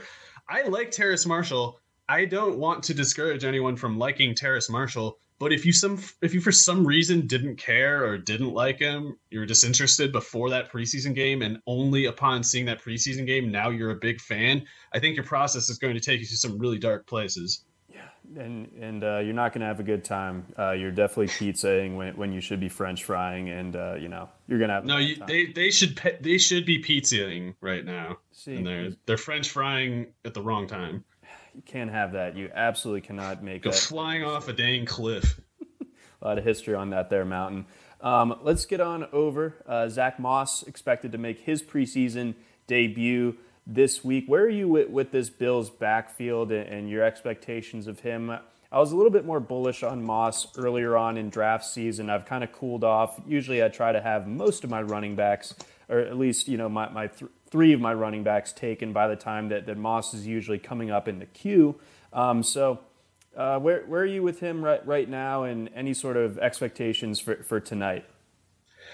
I 0.47 0.61
like 0.67 0.91
Terrace 0.91 1.25
Marshall. 1.25 1.79
I 2.07 2.25
don't 2.25 2.59
want 2.59 2.83
to 2.83 2.93
discourage 2.93 3.43
anyone 3.43 3.77
from 3.77 3.97
liking 3.97 4.35
Terrace 4.35 4.69
Marshall. 4.69 5.17
But 5.39 5.51
if 5.51 5.65
you 5.65 5.73
some 5.73 5.99
if 6.21 6.33
you 6.33 6.41
for 6.41 6.51
some 6.51 6.85
reason 6.85 7.27
didn't 7.27 7.57
care 7.57 8.05
or 8.05 8.17
didn't 8.17 8.53
like 8.53 8.79
him, 8.79 9.17
you're 9.29 9.45
disinterested 9.45 10.11
before 10.11 10.49
that 10.51 10.71
preseason 10.71 11.13
game, 11.15 11.41
and 11.41 11.59
only 11.67 12.05
upon 12.05 12.43
seeing 12.43 12.65
that 12.65 12.81
preseason 12.81 13.25
game 13.25 13.51
now 13.51 13.69
you're 13.69 13.91
a 13.91 13.95
big 13.95 14.21
fan. 14.21 14.65
I 14.93 14.99
think 14.99 15.15
your 15.15 15.25
process 15.25 15.69
is 15.69 15.77
going 15.77 15.95
to 15.95 15.99
take 15.99 16.19
you 16.19 16.25
to 16.25 16.37
some 16.37 16.57
really 16.57 16.79
dark 16.79 17.07
places. 17.07 17.65
Yeah, 17.93 18.41
and 18.41 18.71
and 18.79 19.03
uh, 19.03 19.19
you're 19.19 19.33
not 19.33 19.53
going 19.53 19.61
to 19.61 19.67
have 19.67 19.79
a 19.79 19.83
good 19.83 20.03
time. 20.03 20.45
Uh, 20.57 20.71
you're 20.71 20.91
definitely 20.91 21.27
pizzaing 21.27 21.95
when, 21.95 22.15
when 22.15 22.31
you 22.31 22.41
should 22.41 22.59
be 22.59 22.69
French 22.69 23.03
frying, 23.03 23.49
and 23.49 23.75
uh, 23.75 23.95
you 23.95 24.07
know 24.07 24.29
you're 24.47 24.59
going 24.59 24.69
to 24.69 24.75
have 24.75 24.85
no. 24.85 24.97
You, 24.97 25.17
they 25.27 25.47
they 25.47 25.71
should 25.71 25.95
pe- 25.95 26.19
they 26.21 26.37
should 26.37 26.65
be 26.65 26.81
pizzaing 26.81 27.55
right 27.61 27.83
now, 27.83 28.17
See, 28.31 28.55
and 28.55 28.65
they're 28.65 28.91
they're 29.05 29.17
French 29.17 29.49
frying 29.49 30.13
at 30.25 30.33
the 30.33 30.41
wrong 30.41 30.67
time. 30.67 31.03
Can't 31.65 31.91
have 31.91 32.13
that. 32.13 32.35
You 32.35 32.49
absolutely 32.53 33.01
cannot 33.01 33.43
make 33.43 33.63
go 33.63 33.71
that. 33.71 33.79
flying 33.79 34.23
off 34.23 34.47
a 34.47 34.53
dang 34.53 34.85
cliff. 34.85 35.39
a 36.21 36.27
lot 36.27 36.37
of 36.37 36.43
history 36.43 36.75
on 36.75 36.89
that 36.91 37.09
there 37.09 37.25
mountain. 37.25 37.65
Um, 38.01 38.39
let's 38.41 38.65
get 38.65 38.81
on 38.81 39.07
over. 39.13 39.55
Uh, 39.65 39.87
Zack 39.87 40.19
Moss 40.19 40.63
expected 40.63 41.13
to 41.13 41.17
make 41.17 41.39
his 41.39 41.63
preseason 41.63 42.35
debut 42.67 43.37
this 43.65 44.03
week. 44.03 44.25
Where 44.27 44.43
are 44.43 44.49
you 44.49 44.67
with, 44.67 44.89
with 44.89 45.11
this 45.11 45.29
Bills 45.29 45.69
backfield 45.69 46.51
and, 46.51 46.67
and 46.67 46.89
your 46.89 47.03
expectations 47.03 47.87
of 47.87 48.01
him? 48.01 48.29
I 48.29 48.79
was 48.79 48.91
a 48.91 48.95
little 48.95 49.11
bit 49.11 49.23
more 49.23 49.39
bullish 49.39 49.83
on 49.83 50.03
Moss 50.03 50.47
earlier 50.57 50.97
on 50.97 51.15
in 51.15 51.29
draft 51.29 51.63
season. 51.63 52.09
I've 52.09 52.25
kind 52.25 52.43
of 52.43 52.51
cooled 52.51 52.83
off. 52.83 53.21
Usually 53.27 53.63
I 53.63 53.69
try 53.69 53.91
to 53.91 54.01
have 54.01 54.27
most 54.27 54.63
of 54.63 54.69
my 54.69 54.81
running 54.81 55.15
backs, 55.15 55.53
or 55.87 55.99
at 55.99 56.17
least, 56.17 56.47
you 56.47 56.57
know, 56.57 56.67
my, 56.67 56.89
my 56.89 57.07
th- 57.07 57.31
three 57.53 57.71
of 57.71 57.79
my 57.79 57.93
running 57.93 58.23
backs 58.23 58.51
taken 58.51 58.93
by 58.93 59.07
the 59.07 59.15
time 59.15 59.49
that, 59.49 59.67
that 59.67 59.77
Moss 59.77 60.15
is 60.15 60.25
usually 60.25 60.57
coming 60.57 60.89
up 60.89 61.07
in 61.07 61.19
the 61.19 61.27
queue. 61.27 61.79
Um, 62.11 62.41
so 62.41 62.79
uh, 63.37 63.59
where, 63.59 63.85
where 63.85 64.01
are 64.01 64.07
you 64.07 64.23
with 64.23 64.39
him 64.39 64.65
right, 64.65 64.83
right 64.87 65.07
now 65.07 65.43
and 65.43 65.69
any 65.75 65.93
sort 65.93 66.17
of 66.17 66.39
expectations 66.39 67.19
for, 67.19 67.43
for 67.43 67.59
tonight? 67.59 68.05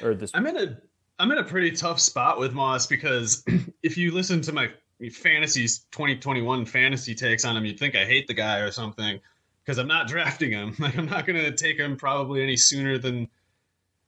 Or 0.01 0.13
this 0.13 0.31
I'm 0.33 0.45
in 0.45 0.57
a 0.57 0.77
I'm 1.19 1.31
in 1.31 1.37
a 1.37 1.43
pretty 1.45 1.71
tough 1.71 2.01
spot 2.01 2.37
with 2.37 2.51
Moss 2.51 2.85
because 2.85 3.45
if 3.81 3.97
you 3.97 4.11
listen 4.11 4.41
to 4.41 4.51
my 4.51 4.69
fantasies 5.09 5.85
2021 5.93 6.65
fantasy 6.65 7.15
takes 7.15 7.45
on 7.45 7.55
him, 7.55 7.63
you'd 7.63 7.79
think 7.79 7.95
I 7.95 8.03
hate 8.03 8.27
the 8.27 8.33
guy 8.33 8.59
or 8.59 8.71
something 8.71 9.21
because 9.63 9.77
I'm 9.77 9.87
not 9.87 10.07
drafting 10.09 10.51
him. 10.51 10.75
Like 10.79 10.97
I'm 10.97 11.05
not 11.05 11.25
gonna 11.25 11.53
take 11.53 11.77
him 11.77 11.95
probably 11.95 12.43
any 12.43 12.57
sooner 12.57 12.97
than 12.97 13.29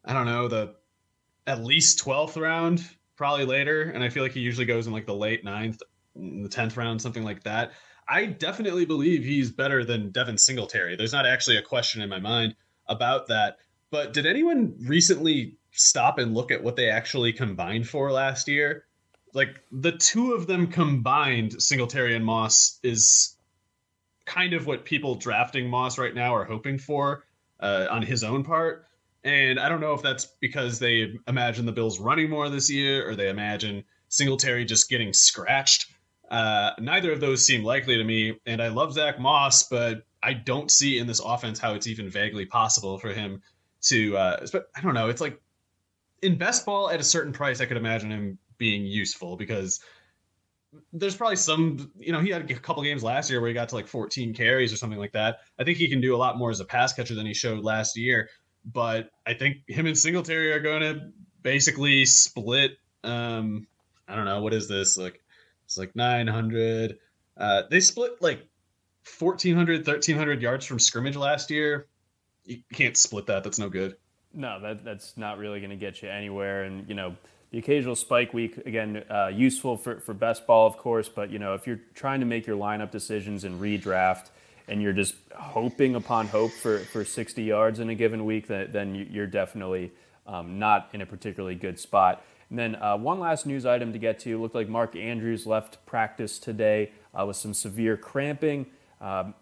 I 0.03 0.11
don't 0.11 0.25
know 0.25 0.49
the 0.49 0.75
at 1.47 1.63
least 1.63 2.03
12th 2.03 2.39
round, 2.39 2.83
probably 3.15 3.45
later. 3.45 3.83
And 3.83 4.03
I 4.03 4.09
feel 4.09 4.23
like 4.23 4.33
he 4.33 4.39
usually 4.39 4.65
goes 4.65 4.87
in 4.87 4.93
like 4.93 5.05
the 5.05 5.15
late 5.15 5.43
ninth, 5.43 5.81
the 6.15 6.49
10th 6.49 6.77
round, 6.77 7.01
something 7.01 7.23
like 7.23 7.43
that. 7.43 7.73
I 8.07 8.25
definitely 8.25 8.85
believe 8.85 9.23
he's 9.23 9.51
better 9.51 9.85
than 9.85 10.11
Devin 10.11 10.37
Singletary. 10.37 10.95
There's 10.95 11.13
not 11.13 11.25
actually 11.25 11.57
a 11.57 11.61
question 11.61 12.01
in 12.01 12.09
my 12.09 12.19
mind 12.19 12.55
about 12.87 13.27
that. 13.27 13.57
But 13.89 14.13
did 14.13 14.25
anyone 14.25 14.75
recently 14.81 15.57
stop 15.71 16.17
and 16.17 16.33
look 16.33 16.51
at 16.51 16.63
what 16.63 16.75
they 16.75 16.89
actually 16.89 17.33
combined 17.33 17.87
for 17.87 18.11
last 18.11 18.47
year? 18.47 18.85
Like 19.33 19.61
the 19.71 19.93
two 19.93 20.33
of 20.33 20.47
them 20.47 20.67
combined, 20.67 21.61
Singletary 21.61 22.15
and 22.15 22.25
Moss, 22.25 22.79
is 22.83 23.37
kind 24.25 24.53
of 24.53 24.65
what 24.65 24.85
people 24.85 25.15
drafting 25.15 25.69
Moss 25.69 25.97
right 25.97 26.13
now 26.13 26.35
are 26.35 26.43
hoping 26.43 26.77
for 26.77 27.25
uh, 27.59 27.87
on 27.89 28.01
his 28.01 28.23
own 28.23 28.43
part. 28.43 28.85
And 29.23 29.59
I 29.59 29.69
don't 29.69 29.81
know 29.81 29.93
if 29.93 30.01
that's 30.01 30.25
because 30.39 30.79
they 30.79 31.13
imagine 31.27 31.65
the 31.65 31.71
Bills 31.71 31.99
running 31.99 32.29
more 32.29 32.49
this 32.49 32.71
year 32.71 33.07
or 33.07 33.15
they 33.15 33.29
imagine 33.29 33.83
Singletary 34.09 34.65
just 34.65 34.89
getting 34.89 35.13
scratched. 35.13 35.93
Uh, 36.29 36.71
neither 36.79 37.11
of 37.11 37.19
those 37.19 37.45
seem 37.45 37.63
likely 37.63 37.97
to 37.97 38.03
me. 38.03 38.39
And 38.45 38.61
I 38.61 38.69
love 38.69 38.93
Zack 38.93 39.19
Moss, 39.19 39.63
but 39.63 40.03
I 40.23 40.33
don't 40.33 40.71
see 40.71 40.97
in 40.97 41.05
this 41.05 41.19
offense 41.19 41.59
how 41.59 41.73
it's 41.73 41.87
even 41.87 42.09
vaguely 42.09 42.45
possible 42.45 42.97
for 42.97 43.13
him 43.13 43.41
to. 43.83 44.17
Uh, 44.17 44.45
I 44.75 44.81
don't 44.81 44.93
know. 44.93 45.09
It's 45.09 45.21
like 45.21 45.39
in 46.21 46.37
best 46.37 46.65
ball 46.65 46.89
at 46.89 46.99
a 46.99 47.03
certain 47.03 47.33
price, 47.33 47.61
I 47.61 47.65
could 47.65 47.77
imagine 47.77 48.11
him 48.11 48.37
being 48.57 48.85
useful 48.85 49.35
because 49.35 49.81
there's 50.93 51.17
probably 51.17 51.35
some, 51.35 51.91
you 51.99 52.13
know, 52.13 52.19
he 52.19 52.29
had 52.29 52.49
a 52.49 52.53
couple 52.55 52.81
games 52.83 53.03
last 53.03 53.29
year 53.29 53.41
where 53.41 53.49
he 53.49 53.53
got 53.53 53.69
to 53.69 53.75
like 53.75 53.87
14 53.87 54.33
carries 54.33 54.71
or 54.71 54.77
something 54.77 54.99
like 54.99 55.11
that. 55.11 55.39
I 55.59 55.63
think 55.63 55.77
he 55.77 55.89
can 55.89 55.99
do 55.99 56.15
a 56.15 56.17
lot 56.17 56.37
more 56.37 56.49
as 56.49 56.59
a 56.59 56.65
pass 56.65 56.93
catcher 56.93 57.15
than 57.15 57.25
he 57.25 57.33
showed 57.33 57.63
last 57.63 57.97
year. 57.97 58.29
But 58.65 59.11
I 59.25 59.33
think 59.33 59.67
him 59.67 59.87
and 59.87 59.97
Singletary 59.97 60.51
are 60.51 60.59
going 60.59 60.81
to 60.81 61.11
basically 61.41 62.05
split. 62.05 62.77
Um, 63.03 63.67
I 64.07 64.15
don't 64.15 64.25
know 64.25 64.41
what 64.41 64.53
is 64.53 64.67
this 64.67 64.97
like 64.97 65.21
it's 65.65 65.77
like 65.77 65.95
900. 65.95 66.99
Uh, 67.37 67.63
they 67.69 67.79
split 67.79 68.21
like 68.21 68.45
1,400, 69.17 69.87
1,300 69.87 70.41
yards 70.41 70.65
from 70.65 70.79
scrimmage 70.79 71.15
last 71.15 71.49
year. 71.49 71.87
You 72.43 72.61
can't 72.73 72.97
split 72.97 73.25
that. 73.27 73.43
That's 73.43 73.57
no 73.57 73.69
good. 73.69 73.95
No, 74.33 74.59
that, 74.59 74.83
that's 74.83 75.15
not 75.15 75.37
really 75.37 75.59
going 75.59 75.69
to 75.69 75.77
get 75.77 76.01
you 76.01 76.09
anywhere. 76.09 76.63
And, 76.63 76.87
you 76.89 76.93
know, 76.93 77.15
the 77.51 77.57
occasional 77.57 77.95
spike 77.95 78.33
week, 78.33 78.57
again, 78.65 79.03
uh, 79.09 79.27
useful 79.33 79.77
for, 79.77 80.01
for 80.01 80.13
best 80.13 80.45
ball, 80.45 80.67
of 80.67 80.77
course. 80.77 81.07
But, 81.07 81.29
you 81.29 81.39
know, 81.39 81.53
if 81.53 81.65
you're 81.65 81.79
trying 81.95 82.19
to 82.19 82.25
make 82.25 82.45
your 82.45 82.57
lineup 82.57 82.91
decisions 82.91 83.45
and 83.45 83.59
redraft 83.61 84.29
and 84.71 84.81
you're 84.81 84.93
just 84.93 85.15
hoping 85.35 85.95
upon 85.95 86.27
hope 86.27 86.51
for, 86.51 86.79
for 86.79 87.03
60 87.03 87.43
yards 87.43 87.79
in 87.79 87.89
a 87.89 87.95
given 87.95 88.23
week, 88.23 88.47
then, 88.47 88.71
then 88.71 88.95
you're 89.11 89.27
definitely 89.27 89.91
um, 90.25 90.59
not 90.59 90.87
in 90.93 91.01
a 91.01 91.05
particularly 91.05 91.55
good 91.55 91.77
spot. 91.77 92.23
And 92.49 92.57
then 92.57 92.75
uh, 92.75 92.95
one 92.95 93.19
last 93.19 93.45
news 93.45 93.65
item 93.65 93.91
to 93.91 93.99
get 93.99 94.19
to. 94.19 94.41
Looked 94.41 94.55
like 94.55 94.69
Mark 94.69 94.95
Andrews 94.95 95.45
left 95.45 95.85
practice 95.85 96.39
today 96.39 96.91
uh, 97.13 97.25
with 97.25 97.35
some 97.35 97.53
severe 97.53 97.97
cramping. 97.97 98.65
Um, 99.01 99.33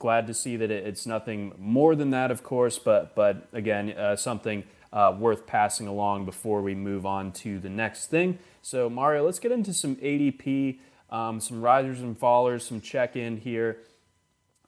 glad 0.00 0.26
to 0.26 0.34
see 0.34 0.56
that 0.56 0.72
it's 0.72 1.06
nothing 1.06 1.52
more 1.56 1.94
than 1.94 2.10
that, 2.10 2.32
of 2.32 2.42
course, 2.42 2.78
but 2.78 3.14
but 3.14 3.48
again, 3.52 3.92
uh, 3.92 4.16
something 4.16 4.64
uh, 4.92 5.14
worth 5.16 5.46
passing 5.46 5.86
along 5.86 6.24
before 6.24 6.62
we 6.62 6.74
move 6.74 7.06
on 7.06 7.30
to 7.32 7.60
the 7.60 7.70
next 7.70 8.06
thing. 8.08 8.38
So 8.60 8.90
Mario, 8.90 9.24
let's 9.24 9.38
get 9.38 9.52
into 9.52 9.72
some 9.72 9.94
ADP, 9.96 10.78
um, 11.10 11.38
some 11.38 11.60
risers 11.60 12.00
and 12.00 12.18
fallers, 12.18 12.62
some 12.62 12.80
check-in 12.80 13.36
here. 13.36 13.78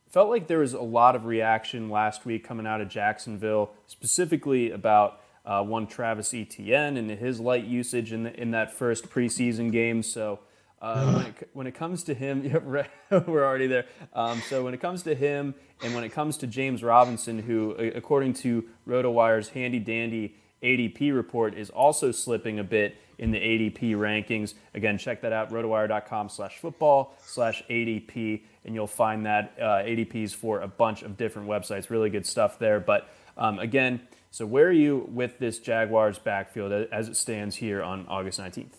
Felt 0.09 0.31
like 0.31 0.47
there 0.47 0.61
was 0.61 0.73
a 0.73 0.83
lot 0.83 1.17
of 1.17 1.27
reaction 1.27 1.91
last 1.91 2.25
week 2.25 2.45
coming 2.45 2.67
out 2.67 2.81
of 2.81 2.89
Jacksonville, 2.89 3.71
specifically 3.87 4.71
about 4.71 5.21
uh, 5.45 5.63
one 5.63 5.87
Travis 5.87 6.35
Etienne 6.35 6.97
and 6.97 7.11
his 7.11 7.41
light 7.41 7.65
usage 7.65 8.13
in, 8.13 8.25
the, 8.25 8.41
in 8.41 8.51
that 8.53 8.73
first 8.73 9.11
preseason 9.11 9.71
game. 9.71 10.03
So 10.03 10.41
uh, 10.81 11.13
when, 11.15 11.27
it, 11.27 11.51
when, 11.53 11.67
it, 11.67 11.75
comes 11.75 12.03
to 12.05 12.15
him, 12.15 12.43
we're 13.11 13.45
already 13.45 13.67
there. 13.67 13.87
Um, 14.13 14.41
so 14.49 14.65
when 14.65 14.75
it 14.75 14.81
comes 14.81 15.03
to 15.05 15.15
him 15.15 15.55
and 15.83 15.95
when 15.95 16.05
it 16.05 16.11
comes 16.11 16.37
to 16.39 16.47
James 16.47 16.83
Robinson, 16.83 17.39
who, 17.39 17.73
according 17.73 18.35
to 18.35 18.65
RotoWire's 18.87 19.51
handy 19.51 19.79
dandy 19.79 20.35
ADP 20.63 21.15
report, 21.15 21.55
is 21.55 21.71
also 21.71 22.11
slipping 22.11 22.59
a 22.59 22.65
bit 22.65 22.97
in 23.19 23.31
the 23.31 23.39
ADP 23.39 23.95
rankings. 23.95 24.55
Again, 24.75 24.99
check 24.99 25.23
that 25.23 25.33
out, 25.33 25.51
rotowire.com 25.51 26.29
slash 26.29 26.59
football 26.59 27.15
slash 27.25 27.63
ADP, 27.71 28.43
and 28.67 28.75
you'll 28.75 28.87
find 28.87 29.25
that 29.25 29.55
uh, 29.59 29.83
ADPs 29.85 30.35
for 30.35 30.61
a 30.61 30.69
bunch 30.69 31.03
of 31.03 31.17
different 31.17 31.49
websites. 31.49 31.89
Really 31.89 32.11
good 32.11 32.27
stuff 32.27 32.59
there. 32.59 32.81
But 32.81 33.09
um, 33.39 33.59
again, 33.61 34.01
so 34.31 34.45
where 34.45 34.67
are 34.67 34.73
you 34.73 35.09
with 35.13 35.39
this 35.39 35.59
Jaguars 35.61 36.19
backfield 36.19 36.73
as 36.73 37.09
it 37.09 37.17
stands 37.17 37.57
here 37.57 37.83
on 37.83 38.07
August 38.09 38.41
19th? 38.41 38.73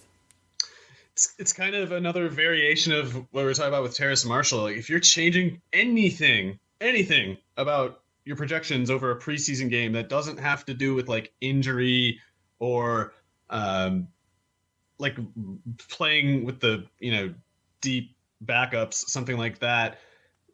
It's, 1.13 1.34
it's 1.39 1.53
kind 1.53 1.74
of 1.74 1.94
another 1.94 2.27
variation 2.27 2.94
of 2.94 3.15
what 3.15 3.27
we 3.34 3.44
are 3.44 3.53
talking 3.53 3.70
about 3.70 3.82
with 3.82 3.96
Terrace 3.96 4.25
Marshall. 4.25 4.63
Like 4.63 4.75
if 4.75 4.89
you're 4.89 5.00
changing 5.00 5.62
anything, 5.74 6.60
anything 6.79 7.38
about 7.56 8.01
your 8.25 8.36
projections 8.36 8.91
over 8.91 9.12
a 9.12 9.20
preseason 9.20 9.70
game 9.70 9.94
that 9.94 10.10
doesn't 10.10 10.38
have 10.38 10.65
to 10.65 10.74
do 10.74 10.94
with 10.94 11.08
like 11.08 11.32
injury 11.39 12.20
or 12.60 13.13
um, 13.50 14.10
like 15.00 15.17
playing 15.89 16.44
with 16.44 16.60
the 16.60 16.86
you 17.00 17.12
know 17.12 17.34
deep 17.79 18.16
backups, 18.44 18.96
something 18.96 19.38
like 19.38 19.60
that 19.60 19.98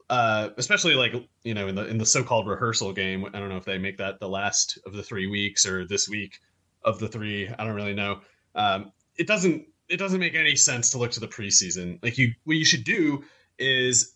uh, 0.09 0.49
especially 0.57 0.95
like 0.95 1.13
you 1.43 1.53
know 1.53 1.67
in 1.67 1.75
the 1.75 1.87
in 1.87 1.97
the 1.97 2.05
so-called 2.05 2.47
rehearsal 2.47 2.93
game. 2.93 3.25
I 3.25 3.39
don't 3.39 3.49
know 3.49 3.57
if 3.57 3.65
they 3.65 3.77
make 3.77 3.97
that 3.97 4.19
the 4.19 4.29
last 4.29 4.77
of 4.85 4.93
the 4.93 5.03
three 5.03 5.27
weeks 5.27 5.65
or 5.65 5.87
this 5.87 6.07
week 6.09 6.39
of 6.83 6.99
the 6.99 7.07
three. 7.07 7.47
I 7.47 7.63
don't 7.63 7.75
really 7.75 7.95
know. 7.95 8.21
Um, 8.55 8.91
it 9.15 9.27
doesn't 9.27 9.65
it 9.89 9.97
doesn't 9.97 10.19
make 10.19 10.35
any 10.35 10.55
sense 10.55 10.91
to 10.91 10.97
look 10.97 11.11
to 11.11 11.19
the 11.19 11.27
preseason. 11.27 11.99
Like 12.03 12.17
you, 12.17 12.33
what 12.43 12.57
you 12.57 12.65
should 12.65 12.83
do 12.83 13.23
is, 13.57 14.13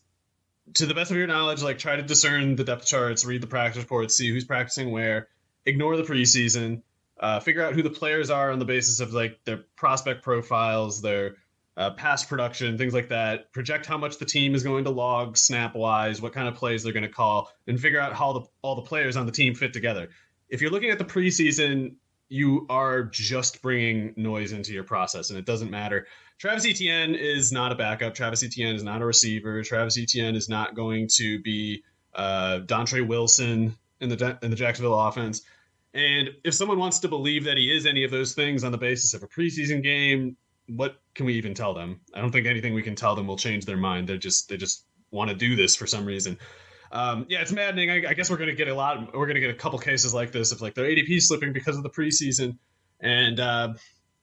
to 0.76 0.86
the 0.86 0.94
best 0.94 1.12
of 1.12 1.18
your 1.18 1.28
knowledge, 1.28 1.62
like 1.62 1.78
try 1.78 1.96
to 1.96 2.04
discern 2.04 2.56
the 2.56 2.64
depth 2.64 2.86
charts, 2.86 3.26
read 3.26 3.42
the 3.42 3.48
practice 3.48 3.82
reports, 3.82 4.16
see 4.16 4.30
who's 4.30 4.46
practicing 4.46 4.92
where. 4.92 5.30
Ignore 5.66 5.98
the 5.98 6.04
preseason. 6.04 6.84
Uh, 7.20 7.40
figure 7.40 7.64
out 7.66 7.74
who 7.74 7.82
the 7.82 7.90
players 7.90 8.30
are 8.30 8.52
on 8.52 8.60
the 8.60 8.66
basis 8.66 9.00
of 9.00 9.14
like 9.14 9.40
their 9.44 9.62
prospect 9.76 10.24
profiles, 10.24 11.02
their 11.02 11.38
uh, 11.78 11.92
past 11.92 12.28
production, 12.28 12.78
things 12.78 12.94
like 12.94 13.08
that. 13.10 13.52
Project 13.54 13.86
how 13.86 13.98
much 13.98 14.18
the 14.18 14.26
team 14.26 14.56
is 14.56 14.64
going 14.64 14.84
to 14.84 14.90
log 14.90 15.38
snap 15.38 15.76
wise, 15.76 16.22
what 16.22 16.34
kind 16.34 16.48
of 16.48 16.56
plays 16.56 16.84
they're 16.84 16.92
going 16.92 17.04
to 17.04 17.10
call, 17.10 17.52
and 17.68 17.80
figure 17.80 18.00
out 18.00 18.14
how 18.14 18.34
the, 18.34 18.42
all 18.64 18.76
the 18.76 18.82
players 18.82 19.16
on 19.16 19.26
the 19.26 19.32
team 19.32 19.54
fit 19.54 19.74
together. 19.74 20.10
If 20.50 20.62
you're 20.62 20.72
looking 20.72 20.90
at 20.90 20.98
the 20.98 21.06
preseason, 21.06 21.94
you 22.30 22.66
are 22.70 23.04
just 23.04 23.62
bringing 23.62 24.14
noise 24.18 24.52
into 24.52 24.74
your 24.74 24.84
process, 24.84 25.30
and 25.30 25.38
it 25.38 25.46
doesn't 25.46 25.70
matter. 25.70 26.08
Travis 26.40 26.66
Etienne 26.66 27.16
is 27.16 27.52
not 27.52 27.72
a 27.72 27.76
backup. 27.76 28.14
Travis 28.16 28.44
Etienne 28.44 28.76
is 28.76 28.84
not 28.84 29.02
a 29.02 29.06
receiver. 29.06 29.64
Travis 29.64 29.98
Etienne 29.98 30.36
is 30.36 30.50
not 30.50 30.76
going 30.76 31.08
to 31.14 31.40
be 31.42 31.84
uh, 32.16 32.60
Dontre 32.66 33.08
Wilson 33.08 33.76
in 34.02 34.10
the 34.10 34.38
in 34.42 34.50
the 34.50 34.56
Jacksonville 34.56 35.00
offense. 35.00 35.44
And 35.94 36.30
if 36.44 36.54
someone 36.54 36.80
wants 36.80 37.00
to 37.00 37.08
believe 37.08 37.46
that 37.46 37.58
he 37.58 37.76
is 37.76 37.86
any 37.86 38.04
of 38.04 38.12
those 38.12 38.34
things 38.34 38.64
on 38.64 38.72
the 38.72 38.78
basis 38.78 39.14
of 39.14 39.24
a 39.24 39.28
preseason 39.28 39.82
game, 39.82 40.36
what 40.70 40.98
can 41.16 41.26
we 41.26 41.34
even 41.34 41.54
tell 41.54 41.74
them? 41.74 42.02
I 42.14 42.22
don't 42.22 42.32
think 42.32 42.48
anything 42.48 42.74
we 42.74 42.84
can 42.84 42.96
tell 42.96 43.16
them 43.16 43.28
will 43.28 43.38
change 43.38 43.66
their 43.66 43.78
mind. 43.78 44.08
They're 44.08 44.18
just 44.18 44.50
they 44.50 44.58
just 44.58 44.86
want 45.12 45.30
to 45.30 45.36
do 45.36 45.56
this 45.56 45.76
for 45.76 45.88
some 45.88 46.06
reason. 46.06 46.38
um, 46.92 47.26
yeah, 47.30 47.42
it's 47.42 47.52
maddening. 47.52 47.90
I, 47.90 48.10
I 48.10 48.14
guess 48.14 48.30
we're 48.30 48.38
gonna 48.38 48.56
get 48.56 48.68
a 48.68 48.74
lot. 48.76 49.16
We're 49.16 49.28
gonna 49.28 49.40
get 49.40 49.50
a 49.50 49.56
couple 49.56 49.80
cases 49.80 50.14
like 50.14 50.32
this 50.32 50.52
of 50.52 50.62
like 50.62 50.76
their 50.76 50.86
ADP 50.86 51.22
slipping 51.22 51.54
because 51.54 51.78
of 51.78 51.84
the 51.84 51.90
preseason, 51.90 52.58
and 53.00 53.40
uh, 53.40 53.74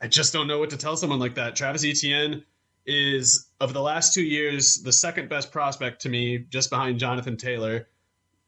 I 0.00 0.08
just 0.08 0.32
don't 0.32 0.46
know 0.46 0.58
what 0.58 0.70
to 0.70 0.76
tell 0.76 0.96
someone 0.96 1.18
like 1.18 1.34
that. 1.36 1.56
Travis 1.56 1.84
Etienne 1.84 2.44
is 2.86 3.48
of 3.60 3.72
the 3.72 3.80
last 3.80 4.12
two 4.12 4.22
years 4.22 4.82
the 4.82 4.92
second 4.92 5.28
best 5.28 5.50
prospect 5.50 6.02
to 6.02 6.08
me, 6.08 6.38
just 6.50 6.70
behind 6.70 6.98
Jonathan 6.98 7.36
Taylor. 7.36 7.88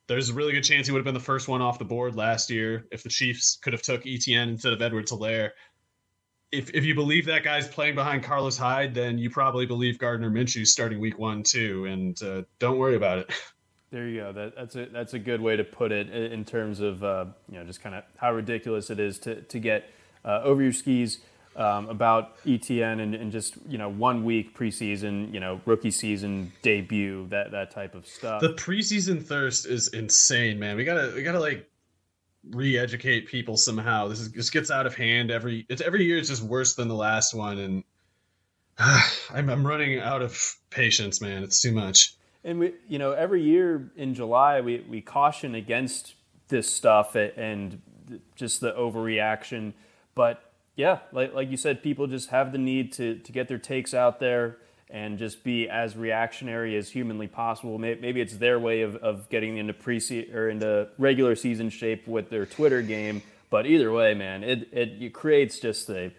There's 0.09 0.31
a 0.31 0.35
really 0.35 0.53
good 0.53 0.63
chance 0.63 0.87
he 0.87 0.93
would 0.93 1.01
have 1.01 1.05
been 1.05 1.15
the 1.15 1.21
first 1.21 1.49
one 1.49 1.61
off 1.61 1.81
the 1.81 1.85
board 1.85 2.15
last 2.15 2.49
year 2.49 2.87
if 2.93 3.03
the 3.03 3.09
Chiefs 3.09 3.59
could 3.61 3.73
have 3.73 3.83
took 3.83 4.07
Etienne 4.07 4.51
instead 4.51 4.73
of 4.73 4.81
Edwards 4.81 5.11
Helaire. 5.11 5.51
If, 6.53 6.71
if 6.75 6.85
you 6.85 6.95
believe 6.95 7.27
that 7.27 7.43
guy's 7.43 7.67
playing 7.67 7.97
behind 7.97 8.23
Carlos 8.23 8.57
Hyde, 8.57 8.95
then 8.95 9.19
you 9.19 9.31
probably 9.31 9.67
believe 9.67 9.99
Gardner 9.99 10.31
Minshew's 10.31 10.73
starting 10.73 11.01
week 11.01 11.19
one 11.19 11.43
too, 11.43 11.87
and 11.87 12.23
uh, 12.23 12.43
don't 12.59 12.79
worry 12.79 12.97
about 12.97 13.19
it. 13.19 13.31
There 13.93 14.09
you 14.09 14.21
go. 14.21 14.33
That, 14.33 14.57
that's 14.57 14.75
a 14.75 14.87
that's 14.87 15.15
a 15.15 15.19
good 15.19 15.41
way 15.41 15.57
to 15.57 15.63
put 15.63 15.93
it 15.93 16.11
in 16.11 16.45
terms 16.45 16.81
of 16.81 17.05
uh, 17.05 17.27
you 17.49 17.57
know 17.57 17.65
just 17.65 17.81
kind 17.81 17.95
of 17.95 18.03
how 18.17 18.35
ridiculous 18.35 18.91
it 18.91 18.99
is 18.99 19.19
to 19.21 19.43
to 19.43 19.59
get 19.61 19.89
uh, 20.25 20.41
over 20.43 20.61
your 20.61 20.73
skis 20.73 21.21
um, 21.57 21.89
about 21.89 22.37
Etienne 22.47 23.01
and, 23.01 23.15
and, 23.15 23.33
just 23.33 23.57
you 23.69 23.79
know 23.79 23.89
one 23.89 24.25
week 24.25 24.57
preseason, 24.57 25.33
you 25.33 25.41
know 25.41 25.61
rookie 25.65 25.91
season 25.91 26.53
debut, 26.63 27.27
that 27.29 27.53
that 27.53 27.71
type 27.71 27.95
of 27.95 28.07
stuff. 28.07 28.41
The 28.41 28.55
preseason 28.55 29.25
thirst 29.25 29.67
is 29.67 29.89
insane, 29.89 30.59
man. 30.59 30.77
We 30.77 30.85
gotta 30.85 31.13
we 31.15 31.23
gotta 31.23 31.41
like 31.41 31.71
re-educate 32.51 33.29
people 33.29 33.57
somehow. 33.57 34.09
This 34.09 34.21
is 34.21 34.33
this 34.33 34.51
gets 34.51 34.71
out 34.71 34.87
of 34.87 34.95
hand 34.95 35.31
every 35.31 35.67
it's 35.69 35.83
every 35.83 36.05
year. 36.05 36.19
It's 36.19 36.29
just 36.29 36.43
worse 36.43 36.75
than 36.75 36.89
the 36.89 36.95
last 36.95 37.35
one, 37.35 37.59
and 37.59 37.85
uh, 38.79 39.03
I'm 39.33 39.49
I'm 39.49 39.67
running 39.67 40.01
out 40.01 40.23
of 40.23 40.57
patience, 40.71 41.21
man. 41.21 41.43
It's 41.43 41.61
too 41.61 41.73
much. 41.73 42.15
And 42.45 42.61
we, 42.61 42.75
you 42.89 42.99
know, 42.99 43.13
every 43.13 43.43
year 43.43 43.91
in 43.97 44.15
July 44.15 44.61
we 44.61 44.85
we 44.89 45.01
caution 45.01 45.55
against 45.55 46.15
this 46.49 46.73
stuff 46.73 47.17
and 47.17 47.83
just 48.37 48.61
the 48.61 48.73
overreaction, 48.73 49.73
but 50.15 50.47
yeah, 50.77 50.99
like, 51.11 51.35
like 51.35 51.51
you 51.51 51.57
said, 51.57 51.83
people 51.83 52.07
just 52.07 52.29
have 52.29 52.53
the 52.53 52.59
need 52.59 52.93
to, 52.93 53.17
to 53.17 53.33
get 53.33 53.49
their 53.49 53.59
takes 53.59 53.95
out 53.95 54.21
there 54.21 54.59
and 54.89 55.19
just 55.19 55.43
be 55.43 55.69
as 55.69 55.97
reactionary 55.97 56.77
as 56.77 56.89
humanly 56.89 57.27
possible. 57.27 57.79
Maybe 57.79 58.21
it's 58.21 58.37
their 58.37 58.59
way 58.59 58.83
of, 58.83 58.97
of 58.97 59.29
getting 59.29 59.57
into 59.57 59.73
pre 59.73 60.01
or 60.33 60.49
into 60.49 60.89
regular 60.99 61.35
season 61.35 61.71
shape 61.71 62.07
with 62.07 62.31
their 62.31 62.47
Twitter 62.47 62.83
game. 62.83 63.23
But 63.51 63.67
either 63.67 63.93
way, 63.93 64.15
man, 64.15 64.45
it, 64.45 64.69
it, 64.73 65.03
it 65.03 65.15
creates 65.15 65.59
just 65.59 65.89
a, 65.89 66.13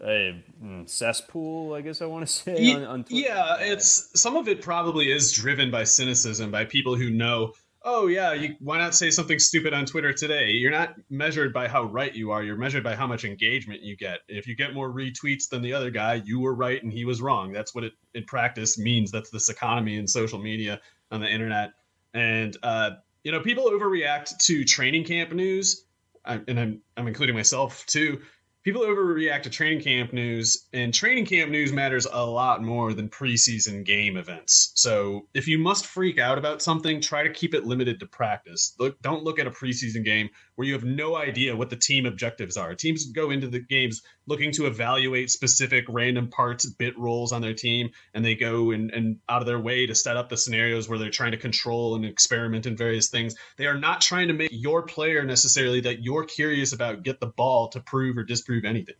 a 0.00 0.42
mm, 0.62 0.88
cesspool, 0.88 1.74
I 1.74 1.82
guess 1.82 2.00
I 2.00 2.06
want 2.06 2.26
to 2.26 2.32
say. 2.32 2.56
Yeah, 2.60 2.74
on, 2.76 2.84
on 2.84 3.04
yeah, 3.08 3.56
it's 3.60 4.10
some 4.18 4.36
of 4.36 4.48
it 4.48 4.62
probably 4.62 5.10
is 5.10 5.32
driven 5.32 5.70
by 5.70 5.84
cynicism 5.84 6.50
by 6.50 6.64
people 6.64 6.96
who 6.96 7.10
know 7.10 7.52
oh 7.86 8.08
yeah, 8.08 8.32
you, 8.34 8.56
why 8.58 8.76
not 8.76 8.94
say 8.94 9.10
something 9.10 9.38
stupid 9.38 9.72
on 9.72 9.86
Twitter 9.86 10.12
today? 10.12 10.50
You're 10.50 10.72
not 10.72 10.96
measured 11.08 11.54
by 11.54 11.68
how 11.68 11.84
right 11.84 12.12
you 12.12 12.32
are. 12.32 12.42
You're 12.42 12.56
measured 12.56 12.82
by 12.82 12.96
how 12.96 13.06
much 13.06 13.24
engagement 13.24 13.80
you 13.80 13.96
get. 13.96 14.18
If 14.28 14.46
you 14.46 14.56
get 14.56 14.74
more 14.74 14.90
retweets 14.90 15.48
than 15.48 15.62
the 15.62 15.72
other 15.72 15.90
guy, 15.90 16.14
you 16.24 16.40
were 16.40 16.54
right 16.54 16.82
and 16.82 16.92
he 16.92 17.04
was 17.04 17.22
wrong. 17.22 17.52
That's 17.52 17.74
what 17.74 17.84
it 17.84 17.92
in 18.12 18.24
practice 18.24 18.76
means. 18.76 19.12
That's 19.12 19.30
this 19.30 19.48
economy 19.48 19.96
in 19.96 20.06
social 20.08 20.40
media 20.40 20.80
on 21.12 21.20
the 21.20 21.28
internet. 21.28 21.70
And 22.12 22.56
uh, 22.62 22.90
you 23.22 23.30
know, 23.32 23.40
people 23.40 23.70
overreact 23.70 24.36
to 24.38 24.64
training 24.64 25.04
camp 25.04 25.32
news, 25.32 25.84
and 26.24 26.60
I'm 26.60 26.82
I'm 26.96 27.06
including 27.06 27.36
myself 27.36 27.86
too 27.86 28.20
people 28.66 28.82
overreact 28.82 29.44
to 29.44 29.48
training 29.48 29.80
camp 29.80 30.12
news, 30.12 30.66
and 30.72 30.92
training 30.92 31.24
camp 31.24 31.52
news 31.52 31.72
matters 31.72 32.04
a 32.10 32.26
lot 32.26 32.64
more 32.64 32.92
than 32.92 33.08
preseason 33.08 33.84
game 33.84 34.16
events. 34.16 34.72
So 34.74 35.28
if 35.34 35.46
you 35.46 35.56
must 35.56 35.86
freak 35.86 36.18
out 36.18 36.36
about 36.36 36.60
something, 36.60 37.00
try 37.00 37.22
to 37.22 37.32
keep 37.32 37.54
it 37.54 37.64
limited 37.64 38.00
to 38.00 38.06
practice. 38.06 38.74
Look, 38.80 39.00
don't 39.02 39.22
look 39.22 39.38
at 39.38 39.46
a 39.46 39.52
preseason 39.52 40.04
game 40.04 40.30
where 40.56 40.66
you 40.66 40.72
have 40.72 40.82
no 40.82 41.14
idea 41.14 41.54
what 41.54 41.70
the 41.70 41.76
team 41.76 42.06
objectives 42.06 42.56
are. 42.56 42.74
Teams 42.74 43.06
go 43.12 43.30
into 43.30 43.46
the 43.46 43.60
games 43.60 44.02
looking 44.26 44.52
to 44.52 44.66
evaluate 44.66 45.30
specific 45.30 45.84
random 45.88 46.28
parts, 46.28 46.66
bit 46.66 46.98
roles 46.98 47.32
on 47.32 47.42
their 47.42 47.54
team, 47.54 47.90
and 48.14 48.24
they 48.24 48.34
go 48.34 48.70
and, 48.72 48.90
and 48.90 49.18
out 49.28 49.40
of 49.40 49.46
their 49.46 49.60
way 49.60 49.86
to 49.86 49.94
set 49.94 50.16
up 50.16 50.28
the 50.28 50.36
scenarios 50.36 50.88
where 50.88 50.98
they're 50.98 51.10
trying 51.10 51.32
to 51.32 51.36
control 51.36 51.94
and 51.94 52.04
experiment 52.04 52.66
in 52.66 52.76
various 52.76 53.08
things. 53.08 53.34
They 53.56 53.66
are 53.66 53.78
not 53.78 54.00
trying 54.00 54.28
to 54.28 54.34
make 54.34 54.50
your 54.52 54.82
player 54.82 55.24
necessarily 55.24 55.80
that 55.82 56.02
you're 56.02 56.24
curious 56.24 56.72
about 56.72 57.02
get 57.02 57.20
the 57.20 57.26
ball 57.26 57.68
to 57.68 57.80
prove 57.80 58.16
or 58.16 58.24
disprove 58.24 58.64
anything. 58.64 58.96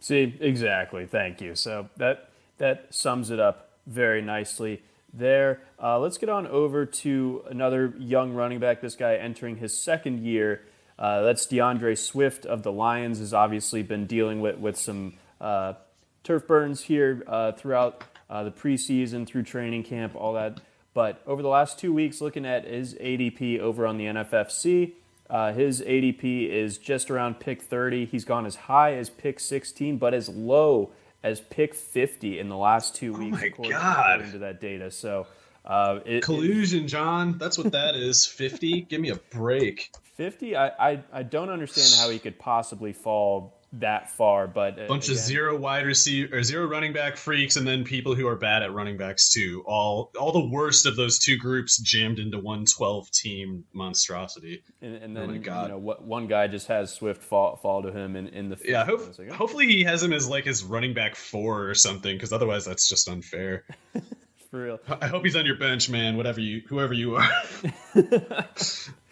See, 0.00 0.36
exactly. 0.40 1.06
Thank 1.06 1.40
you. 1.40 1.54
So 1.54 1.88
that 1.96 2.30
that 2.58 2.86
sums 2.90 3.30
it 3.30 3.38
up 3.38 3.70
very 3.86 4.22
nicely 4.22 4.82
there. 5.12 5.60
Uh, 5.80 5.98
let's 5.98 6.18
get 6.18 6.28
on 6.28 6.46
over 6.46 6.86
to 6.86 7.42
another 7.50 7.94
young 7.98 8.32
running 8.32 8.58
back. 8.58 8.80
This 8.80 8.96
guy 8.96 9.14
entering 9.14 9.56
his 9.56 9.78
second 9.78 10.24
year 10.24 10.62
uh, 11.02 11.22
that's 11.22 11.48
DeAndre 11.48 11.98
Swift 11.98 12.46
of 12.46 12.62
the 12.62 12.70
Lions 12.70 13.18
has 13.18 13.34
obviously 13.34 13.82
been 13.82 14.06
dealing 14.06 14.40
with 14.40 14.56
with 14.58 14.78
some 14.78 15.14
uh, 15.40 15.74
turf 16.22 16.46
burns 16.46 16.82
here 16.82 17.24
uh, 17.26 17.50
throughout 17.50 18.04
uh, 18.30 18.44
the 18.44 18.52
preseason, 18.52 19.26
through 19.26 19.42
training 19.42 19.82
camp, 19.82 20.14
all 20.14 20.34
that. 20.34 20.60
But 20.94 21.20
over 21.26 21.42
the 21.42 21.48
last 21.48 21.76
two 21.80 21.92
weeks, 21.92 22.20
looking 22.20 22.46
at 22.46 22.64
his 22.64 22.94
ADP 22.94 23.58
over 23.58 23.84
on 23.84 23.96
the 23.96 24.04
NFFC, 24.04 24.92
uh, 25.28 25.52
his 25.52 25.80
ADP 25.80 26.48
is 26.48 26.78
just 26.78 27.10
around 27.10 27.40
pick 27.40 27.62
30. 27.62 28.04
He's 28.04 28.24
gone 28.24 28.46
as 28.46 28.54
high 28.54 28.94
as 28.94 29.10
pick 29.10 29.40
16, 29.40 29.96
but 29.96 30.14
as 30.14 30.28
low 30.28 30.92
as 31.24 31.40
pick 31.40 31.74
50 31.74 32.38
in 32.38 32.48
the 32.48 32.56
last 32.56 32.94
two 32.94 33.12
weeks. 33.12 33.38
Oh 33.38 33.40
my 33.40 33.46
according, 33.46 33.72
god! 33.72 34.06
According 34.06 34.32
to 34.32 34.38
that 34.38 34.60
data, 34.60 34.90
so. 34.92 35.26
Uh, 35.64 36.00
it, 36.04 36.22
Collusion, 36.22 36.88
John. 36.88 37.38
That's 37.38 37.56
what 37.56 37.72
that 37.72 37.94
is. 37.94 38.26
50? 38.42 38.82
Give 38.82 39.00
me 39.00 39.10
a 39.10 39.16
break. 39.16 39.90
50 40.16 40.56
I, 40.56 40.68
I, 40.68 41.02
I 41.12 41.22
don't 41.22 41.50
understand 41.50 41.94
how 41.98 42.10
he 42.10 42.18
could 42.18 42.38
possibly 42.38 42.92
fall 42.92 43.58
that 43.74 44.10
far 44.10 44.46
but 44.46 44.78
a 44.78 44.84
uh, 44.84 44.88
bunch 44.88 45.06
again, 45.06 45.16
of 45.16 45.22
zero 45.22 45.56
wide 45.56 45.86
receiver 45.86 46.36
or 46.36 46.42
zero 46.42 46.66
running 46.66 46.92
back 46.92 47.16
freaks 47.16 47.56
and 47.56 47.66
then 47.66 47.84
people 47.84 48.14
who 48.14 48.28
are 48.28 48.36
bad 48.36 48.62
at 48.62 48.70
running 48.74 48.98
backs 48.98 49.32
too 49.32 49.64
all 49.66 50.10
all 50.20 50.30
the 50.30 50.46
worst 50.50 50.84
of 50.84 50.94
those 50.94 51.18
two 51.18 51.38
groups 51.38 51.78
jammed 51.78 52.18
into 52.18 52.38
one 52.38 52.66
12 52.66 53.10
team 53.12 53.64
monstrosity 53.72 54.62
and, 54.82 54.96
and 54.96 55.16
then 55.16 55.22
oh 55.22 55.32
my 55.32 55.38
God. 55.38 55.62
you 55.62 55.68
know 55.70 55.78
what 55.78 56.04
one 56.04 56.26
guy 56.26 56.46
just 56.46 56.66
has 56.66 56.92
swift 56.92 57.22
fall, 57.22 57.56
fall 57.56 57.82
to 57.82 57.90
him 57.90 58.14
in, 58.14 58.28
in 58.28 58.50
the 58.50 58.60
yeah 58.62 58.84
hope, 58.84 59.00
like, 59.18 59.30
oh. 59.30 59.34
hopefully 59.34 59.66
he 59.66 59.82
has 59.82 60.02
him 60.02 60.12
as 60.12 60.28
like 60.28 60.44
his 60.44 60.62
running 60.62 60.92
back 60.92 61.16
four 61.16 61.66
or 61.66 61.74
something 61.74 62.14
because 62.14 62.30
otherwise 62.30 62.66
that's 62.66 62.86
just 62.86 63.08
unfair 63.08 63.64
for 64.52 64.62
real 64.62 64.78
i 65.00 65.08
hope 65.08 65.24
he's 65.24 65.34
on 65.34 65.44
your 65.44 65.56
bench 65.56 65.90
man 65.90 66.16
whatever 66.16 66.38
you 66.38 66.62
whoever 66.68 66.92
you 66.92 67.16
are 67.16 67.28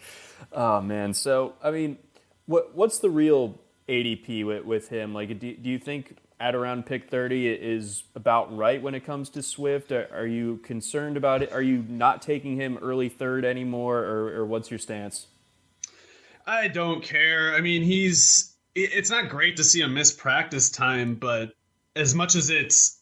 Oh 0.53 0.81
man, 0.81 1.13
so 1.13 1.53
I 1.63 1.71
mean, 1.71 1.97
what 2.45 2.75
what's 2.75 2.99
the 2.99 3.09
real 3.09 3.59
ADP 3.87 4.45
with, 4.45 4.65
with 4.65 4.89
him? 4.89 5.13
Like, 5.13 5.39
do, 5.39 5.55
do 5.55 5.69
you 5.69 5.79
think 5.79 6.17
at 6.39 6.55
around 6.55 6.85
pick 6.85 7.09
thirty 7.09 7.47
is 7.47 8.03
about 8.15 8.55
right 8.55 8.81
when 8.81 8.93
it 8.93 9.05
comes 9.05 9.29
to 9.31 9.43
Swift? 9.43 9.91
Are, 9.91 10.09
are 10.13 10.27
you 10.27 10.57
concerned 10.57 11.15
about 11.15 11.41
it? 11.41 11.51
Are 11.53 11.61
you 11.61 11.85
not 11.87 12.21
taking 12.21 12.57
him 12.57 12.77
early 12.81 13.07
third 13.07 13.45
anymore, 13.45 13.99
or, 13.99 14.39
or 14.39 14.45
what's 14.45 14.69
your 14.69 14.79
stance? 14.79 15.27
I 16.45 16.67
don't 16.67 17.01
care. 17.01 17.55
I 17.55 17.61
mean, 17.61 17.83
he's 17.83 18.53
it's 18.75 19.09
not 19.09 19.29
great 19.29 19.57
to 19.57 19.63
see 19.63 19.81
him 19.81 19.93
miss 19.93 20.11
practice 20.11 20.69
time, 20.69 21.15
but 21.15 21.53
as 21.95 22.13
much 22.13 22.35
as 22.35 22.49
it's 22.49 23.00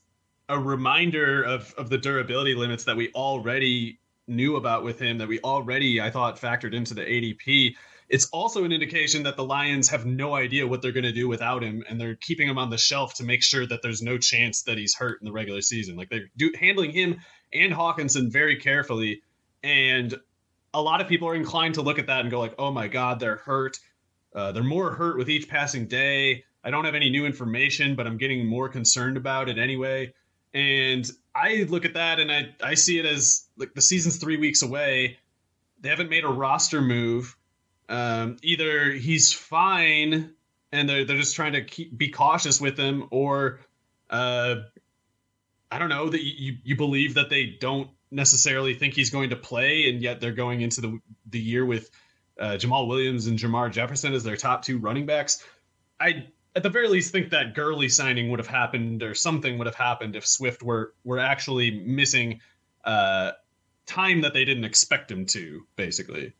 a 0.49 0.59
reminder 0.59 1.43
of 1.43 1.73
of 1.77 1.89
the 1.89 1.97
durability 1.97 2.55
limits 2.55 2.83
that 2.85 2.97
we 2.97 3.11
already 3.13 3.99
knew 4.27 4.55
about 4.57 4.83
with 4.83 4.99
him 4.99 5.19
that 5.19 5.27
we 5.27 5.39
already 5.39 6.01
I 6.01 6.09
thought 6.09 6.39
factored 6.39 6.73
into 6.73 6.93
the 6.93 7.01
ADP. 7.01 7.75
It's 8.09 8.25
also 8.31 8.63
an 8.63 8.71
indication 8.71 9.23
that 9.23 9.37
the 9.37 9.45
Lions 9.45 9.89
have 9.89 10.07
no 10.07 10.33
idea 10.33 10.65
what 10.65 10.81
they're 10.81 10.91
going 10.91 11.03
to 11.03 11.11
do 11.11 11.27
without 11.27 11.63
him, 11.63 11.83
and 11.87 12.01
they're 12.01 12.15
keeping 12.15 12.49
him 12.49 12.57
on 12.57 12.71
the 12.71 12.77
shelf 12.77 13.13
to 13.15 13.23
make 13.23 13.43
sure 13.43 13.67
that 13.67 13.83
there's 13.83 14.01
no 14.01 14.17
chance 14.17 14.63
that 14.63 14.79
he's 14.79 14.95
hurt 14.95 15.21
in 15.21 15.25
the 15.25 15.31
regular 15.31 15.61
season. 15.61 15.95
Like 15.95 16.09
they're 16.09 16.29
do, 16.35 16.51
handling 16.59 16.91
him 16.91 17.17
and 17.53 17.71
Hockenson 17.71 18.31
very 18.31 18.55
carefully, 18.55 19.21
and 19.63 20.15
a 20.73 20.81
lot 20.81 21.01
of 21.01 21.07
people 21.07 21.27
are 21.29 21.35
inclined 21.35 21.75
to 21.75 21.83
look 21.83 21.99
at 21.99 22.07
that 22.07 22.21
and 22.21 22.31
go 22.31 22.39
like, 22.39 22.55
"Oh 22.57 22.71
my 22.71 22.87
God, 22.87 23.19
they're 23.19 23.37
hurt. 23.37 23.77
Uh, 24.33 24.51
they're 24.51 24.63
more 24.63 24.91
hurt 24.91 25.17
with 25.17 25.29
each 25.29 25.47
passing 25.47 25.87
day." 25.87 26.43
I 26.63 26.71
don't 26.71 26.85
have 26.85 26.95
any 26.95 27.09
new 27.09 27.25
information, 27.25 27.95
but 27.95 28.05
I'm 28.05 28.17
getting 28.17 28.45
more 28.45 28.67
concerned 28.67 29.15
about 29.15 29.47
it 29.47 29.57
anyway. 29.57 30.13
And 30.53 31.09
I 31.35 31.65
look 31.69 31.85
at 31.85 31.93
that 31.93 32.19
and 32.19 32.31
I, 32.31 32.55
I 32.63 32.73
see 32.73 32.99
it 32.99 33.05
as 33.05 33.47
like 33.57 33.73
the 33.73 33.81
season's 33.81 34.17
three 34.17 34.37
weeks 34.37 34.61
away. 34.61 35.17
They 35.81 35.89
haven't 35.89 36.09
made 36.09 36.23
a 36.23 36.29
roster 36.29 36.81
move. 36.81 37.35
Um, 37.87 38.37
either 38.43 38.91
he's 38.91 39.31
fine 39.31 40.33
and 40.71 40.87
they're, 40.87 41.05
they're 41.05 41.17
just 41.17 41.35
trying 41.35 41.53
to 41.53 41.63
keep, 41.63 41.97
be 41.97 42.09
cautious 42.09 42.61
with 42.61 42.77
him, 42.77 43.07
or 43.11 43.59
uh, 44.09 44.55
I 45.71 45.79
don't 45.79 45.89
know 45.89 46.09
that 46.09 46.21
you, 46.21 46.57
you 46.63 46.75
believe 46.75 47.15
that 47.15 47.29
they 47.29 47.57
don't 47.59 47.89
necessarily 48.11 48.73
think 48.73 48.93
he's 48.93 49.09
going 49.09 49.31
to 49.31 49.35
play, 49.35 49.89
and 49.89 50.01
yet 50.01 50.19
they're 50.19 50.31
going 50.31 50.61
into 50.61 50.81
the 50.81 50.99
the 51.29 51.39
year 51.39 51.65
with 51.65 51.89
uh, 52.39 52.51
Jamaal 52.51 52.87
Williams 52.87 53.27
and 53.27 53.37
Jermar 53.37 53.71
Jefferson 53.71 54.13
as 54.13 54.23
their 54.23 54.37
top 54.37 54.63
two 54.63 54.77
running 54.77 55.05
backs. 55.05 55.43
I 55.99 56.27
at 56.59 56.63
the 56.63 56.69
very 56.69 56.89
least 56.89 57.13
think 57.13 57.29
that 57.29 57.55
Gurley 57.55 57.87
signing 57.87 58.29
would 58.29 58.39
have 58.39 58.47
happened 58.47 59.01
or 59.01 59.13
something 59.13 59.57
would 59.57 59.67
have 59.67 59.75
happened 59.75 60.17
if 60.17 60.27
Swift 60.27 60.61
were 60.61 60.93
were 61.05 61.17
actually 61.17 61.71
missing 61.71 62.41
uh, 62.83 63.31
time 63.85 64.19
that 64.21 64.33
they 64.33 64.43
didn't 64.43 64.65
expect 64.65 65.09
him 65.09 65.25
to, 65.27 65.65
basically. 65.77 66.33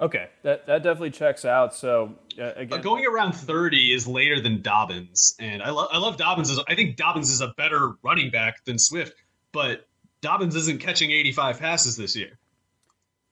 Okay, 0.00 0.30
that 0.42 0.66
that 0.68 0.82
definitely 0.82 1.10
checks 1.10 1.44
out. 1.44 1.74
So 1.74 2.14
uh, 2.40 2.52
again, 2.56 2.80
going 2.80 3.04
around 3.04 3.32
thirty 3.34 3.92
is 3.92 4.08
later 4.08 4.40
than 4.40 4.62
Dobbins, 4.62 5.36
and 5.38 5.62
I 5.62 5.68
love 5.68 5.88
I 5.92 5.98
love 5.98 6.16
Dobbins. 6.16 6.50
As, 6.50 6.58
I 6.66 6.74
think 6.74 6.96
Dobbins 6.96 7.30
is 7.30 7.42
a 7.42 7.52
better 7.58 7.96
running 8.02 8.30
back 8.30 8.64
than 8.64 8.78
Swift, 8.78 9.12
but 9.52 9.86
Dobbins 10.22 10.56
isn't 10.56 10.80
catching 10.80 11.10
eighty 11.10 11.32
five 11.32 11.60
passes 11.60 11.94
this 11.98 12.16
year. 12.16 12.38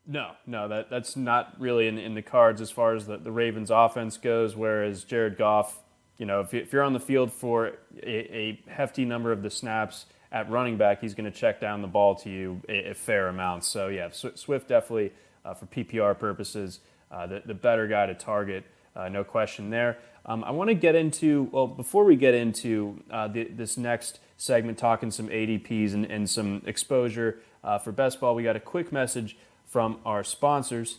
No, 0.07 0.33
no, 0.47 0.69
that 0.69 0.91
that's 0.91 1.17
not 1.17 1.55
really 1.59 1.89
in, 1.89 1.97
in 1.97 2.15
the 2.15 2.21
cards 2.21 2.61
as 2.61 2.71
far 2.71 2.95
as 2.95 3.07
the, 3.07 3.17
the 3.17 3.33
Ravens 3.33 3.71
offense 3.71 4.19
goes. 4.19 4.55
Whereas 4.55 5.03
Jared 5.03 5.39
Goff, 5.39 5.83
you 6.19 6.27
know, 6.27 6.41
if, 6.41 6.55
if 6.55 6.73
you're 6.73 6.83
on 6.83 6.93
the 6.93 7.01
field 7.01 7.33
for 7.33 7.73
a, 8.03 8.61
hefty 8.69 9.05
number 9.05 9.33
of 9.33 9.43
the 9.43 9.51
snaps 9.51 10.07
at 10.31 10.51
running 10.51 10.77
back, 10.77 11.01
he's 11.01 11.15
going 11.15 11.31
to 11.31 11.37
check 11.37 11.61
down 11.61 11.83
the 11.83 11.89
ball 11.89 12.15
to 12.17 12.31
you 12.31 12.61
a, 12.69 12.91
a 12.91 12.95
fair 12.95 13.29
amount. 13.29 13.65
So 13.65 13.89
yeah, 13.89 14.09
Swift 14.11 14.69
definitely 14.69 15.13
uh, 15.45 15.55
for 15.55 15.67
PPR 15.67 16.19
purposes, 16.19 16.81
uh, 17.11 17.27
the, 17.27 17.43
the 17.45 17.55
better 17.55 17.87
guy 17.87 18.07
to 18.07 18.15
target, 18.15 18.65
uh, 18.97 19.09
no 19.09 19.25
question 19.25 19.71
there. 19.71 19.99
Um, 20.27 20.43
I 20.45 20.53
want 20.53 20.69
to 20.69 20.75
get 20.75 20.95
into, 20.95 21.49
well, 21.53 21.67
before 21.67 22.05
we 22.05 22.17
get 22.17 22.35
into 22.35 23.03
uh, 23.11 23.29
the, 23.29 23.45
this 23.45 23.77
next 23.77 24.21
segment, 24.37 24.79
talking 24.79 25.11
some 25.11 25.29
ADPs 25.29 25.93
and, 25.93 26.07
and 26.07 26.29
some 26.31 26.63
exposure 26.65 27.41
uh, 27.63 27.79
for 27.79 27.93
best 27.93 28.21
ball, 28.21 28.35
we 28.35 28.43
got 28.43 28.57
a 28.57 28.61
quick 28.61 28.91
message 28.91 29.37
from 29.67 29.99
our 30.07 30.25
sponsors. 30.25 30.99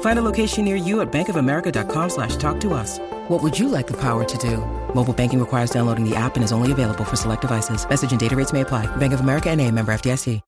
Find 0.00 0.18
a 0.18 0.22
location 0.22 0.64
near 0.64 0.74
you 0.74 1.00
at 1.00 1.12
bankofamerica.com 1.12 2.10
slash 2.10 2.34
talk 2.36 2.60
to 2.62 2.74
us. 2.74 2.98
What 3.28 3.40
would 3.40 3.56
you 3.56 3.68
like 3.68 3.86
the 3.86 4.00
power 4.00 4.24
to 4.24 4.38
do? 4.38 4.56
Mobile 4.92 5.12
banking 5.12 5.38
requires 5.38 5.70
downloading 5.70 6.08
the 6.08 6.16
app 6.16 6.34
and 6.34 6.42
is 6.42 6.50
only 6.50 6.72
available 6.72 7.04
for 7.04 7.14
select 7.14 7.42
devices. 7.42 7.88
Message 7.88 8.10
and 8.10 8.18
data 8.18 8.34
rates 8.34 8.52
may 8.52 8.62
apply. 8.62 8.86
Bank 8.96 9.12
of 9.12 9.20
America 9.20 9.48
and 9.48 9.60
a 9.60 9.70
member 9.70 9.92
FDIC. 9.92 10.40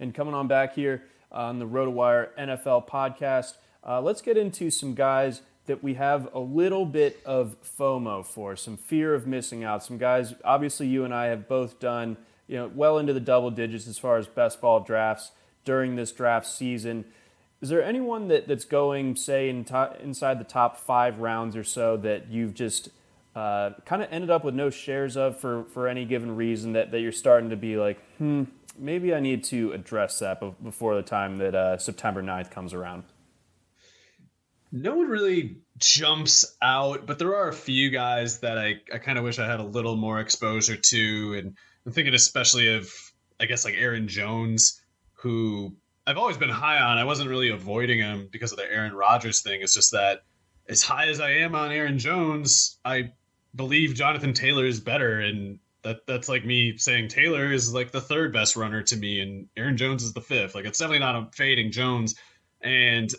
And 0.00 0.14
coming 0.14 0.32
on 0.32 0.48
back 0.48 0.74
here 0.74 1.02
on 1.30 1.58
the 1.58 1.66
RotoWire 1.66 2.30
NFL 2.38 2.88
podcast, 2.88 3.56
uh, 3.86 4.00
let's 4.00 4.22
get 4.22 4.38
into 4.38 4.70
some 4.70 4.94
guys 4.94 5.42
that 5.66 5.84
we 5.84 5.94
have 5.94 6.32
a 6.34 6.40
little 6.40 6.86
bit 6.86 7.20
of 7.26 7.56
FOMO 7.78 8.24
for, 8.24 8.56
some 8.56 8.78
fear 8.78 9.14
of 9.14 9.26
missing 9.26 9.62
out. 9.62 9.84
Some 9.84 9.98
guys, 9.98 10.34
obviously, 10.42 10.86
you 10.86 11.04
and 11.04 11.14
I 11.14 11.26
have 11.26 11.46
both 11.48 11.78
done, 11.78 12.16
you 12.48 12.56
know, 12.56 12.70
well 12.74 12.96
into 12.96 13.12
the 13.12 13.20
double 13.20 13.50
digits 13.50 13.86
as 13.86 13.98
far 13.98 14.16
as 14.16 14.26
best 14.26 14.62
ball 14.62 14.80
drafts 14.80 15.32
during 15.64 15.96
this 15.96 16.12
draft 16.12 16.46
season. 16.46 17.04
Is 17.60 17.68
there 17.68 17.82
anyone 17.82 18.28
that, 18.28 18.48
that's 18.48 18.64
going, 18.64 19.16
say, 19.16 19.48
in 19.50 19.64
to, 19.66 19.96
inside 20.02 20.40
the 20.40 20.44
top 20.44 20.78
five 20.78 21.18
rounds 21.18 21.56
or 21.56 21.64
so 21.64 21.96
that 21.98 22.30
you've 22.30 22.54
just 22.54 22.88
uh, 23.34 23.70
kind 23.84 24.02
of 24.02 24.08
ended 24.10 24.30
up 24.30 24.44
with 24.44 24.54
no 24.54 24.70
shares 24.70 25.16
of 25.16 25.38
for, 25.38 25.64
for 25.64 25.86
any 25.86 26.04
given 26.04 26.34
reason 26.34 26.72
that, 26.72 26.90
that 26.90 27.00
you're 27.00 27.12
starting 27.12 27.50
to 27.50 27.56
be 27.56 27.76
like, 27.76 28.00
hmm, 28.16 28.44
maybe 28.78 29.14
I 29.14 29.20
need 29.20 29.44
to 29.44 29.72
address 29.72 30.18
that 30.20 30.40
before 30.62 30.94
the 30.94 31.02
time 31.02 31.38
that 31.38 31.54
uh, 31.54 31.78
September 31.78 32.22
9th 32.22 32.50
comes 32.50 32.72
around? 32.72 33.04
No 34.72 34.94
one 34.94 35.08
really 35.08 35.58
jumps 35.78 36.56
out, 36.62 37.06
but 37.06 37.18
there 37.18 37.34
are 37.36 37.48
a 37.48 37.52
few 37.52 37.90
guys 37.90 38.40
that 38.40 38.56
I, 38.56 38.76
I 38.92 38.98
kind 38.98 39.18
of 39.18 39.24
wish 39.24 39.38
I 39.38 39.46
had 39.46 39.60
a 39.60 39.64
little 39.64 39.96
more 39.96 40.20
exposure 40.20 40.76
to. 40.76 41.34
And 41.34 41.56
I'm 41.84 41.92
thinking 41.92 42.14
especially 42.14 42.74
of, 42.74 42.90
I 43.40 43.46
guess, 43.46 43.64
like 43.64 43.74
Aaron 43.76 44.06
Jones, 44.06 44.79
who 45.20 45.76
I've 46.06 46.18
always 46.18 46.38
been 46.38 46.50
high 46.50 46.78
on. 46.78 46.98
I 46.98 47.04
wasn't 47.04 47.30
really 47.30 47.50
avoiding 47.50 47.98
him 47.98 48.28
because 48.30 48.52
of 48.52 48.58
the 48.58 48.70
Aaron 48.70 48.94
Rodgers 48.94 49.42
thing. 49.42 49.60
It's 49.62 49.74
just 49.74 49.92
that 49.92 50.22
as 50.68 50.82
high 50.82 51.06
as 51.08 51.20
I 51.20 51.30
am 51.30 51.54
on 51.54 51.72
Aaron 51.72 51.98
Jones, 51.98 52.78
I 52.84 53.12
believe 53.54 53.94
Jonathan 53.94 54.32
Taylor 54.32 54.64
is 54.64 54.80
better. 54.80 55.20
And 55.20 55.58
that 55.82 56.06
that's 56.06 56.28
like 56.28 56.44
me 56.44 56.76
saying 56.76 57.08
Taylor 57.08 57.52
is 57.52 57.72
like 57.72 57.90
the 57.90 58.00
third 58.00 58.32
best 58.32 58.56
runner 58.56 58.82
to 58.82 58.96
me, 58.96 59.20
and 59.20 59.48
Aaron 59.56 59.76
Jones 59.76 60.02
is 60.02 60.12
the 60.12 60.20
fifth. 60.20 60.54
Like 60.54 60.64
it's 60.64 60.78
definitely 60.78 61.00
not 61.00 61.16
a 61.16 61.28
fading 61.34 61.70
Jones. 61.70 62.14
And 62.60 63.10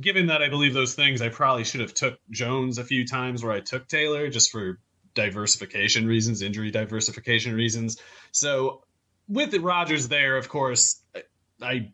given 0.00 0.26
that 0.26 0.42
I 0.42 0.48
believe 0.48 0.74
those 0.74 0.94
things, 0.94 1.22
I 1.22 1.28
probably 1.28 1.64
should 1.64 1.80
have 1.80 1.94
took 1.94 2.18
Jones 2.30 2.78
a 2.78 2.84
few 2.84 3.06
times 3.06 3.42
where 3.42 3.52
I 3.52 3.60
took 3.60 3.88
Taylor 3.88 4.28
just 4.28 4.50
for 4.50 4.78
diversification 5.14 6.06
reasons, 6.06 6.42
injury 6.42 6.70
diversification 6.70 7.54
reasons. 7.54 7.98
So 8.32 8.82
with 9.28 9.54
Rodgers 9.56 10.08
there, 10.08 10.36
of 10.36 10.48
course, 10.48 11.00
I 11.60 11.92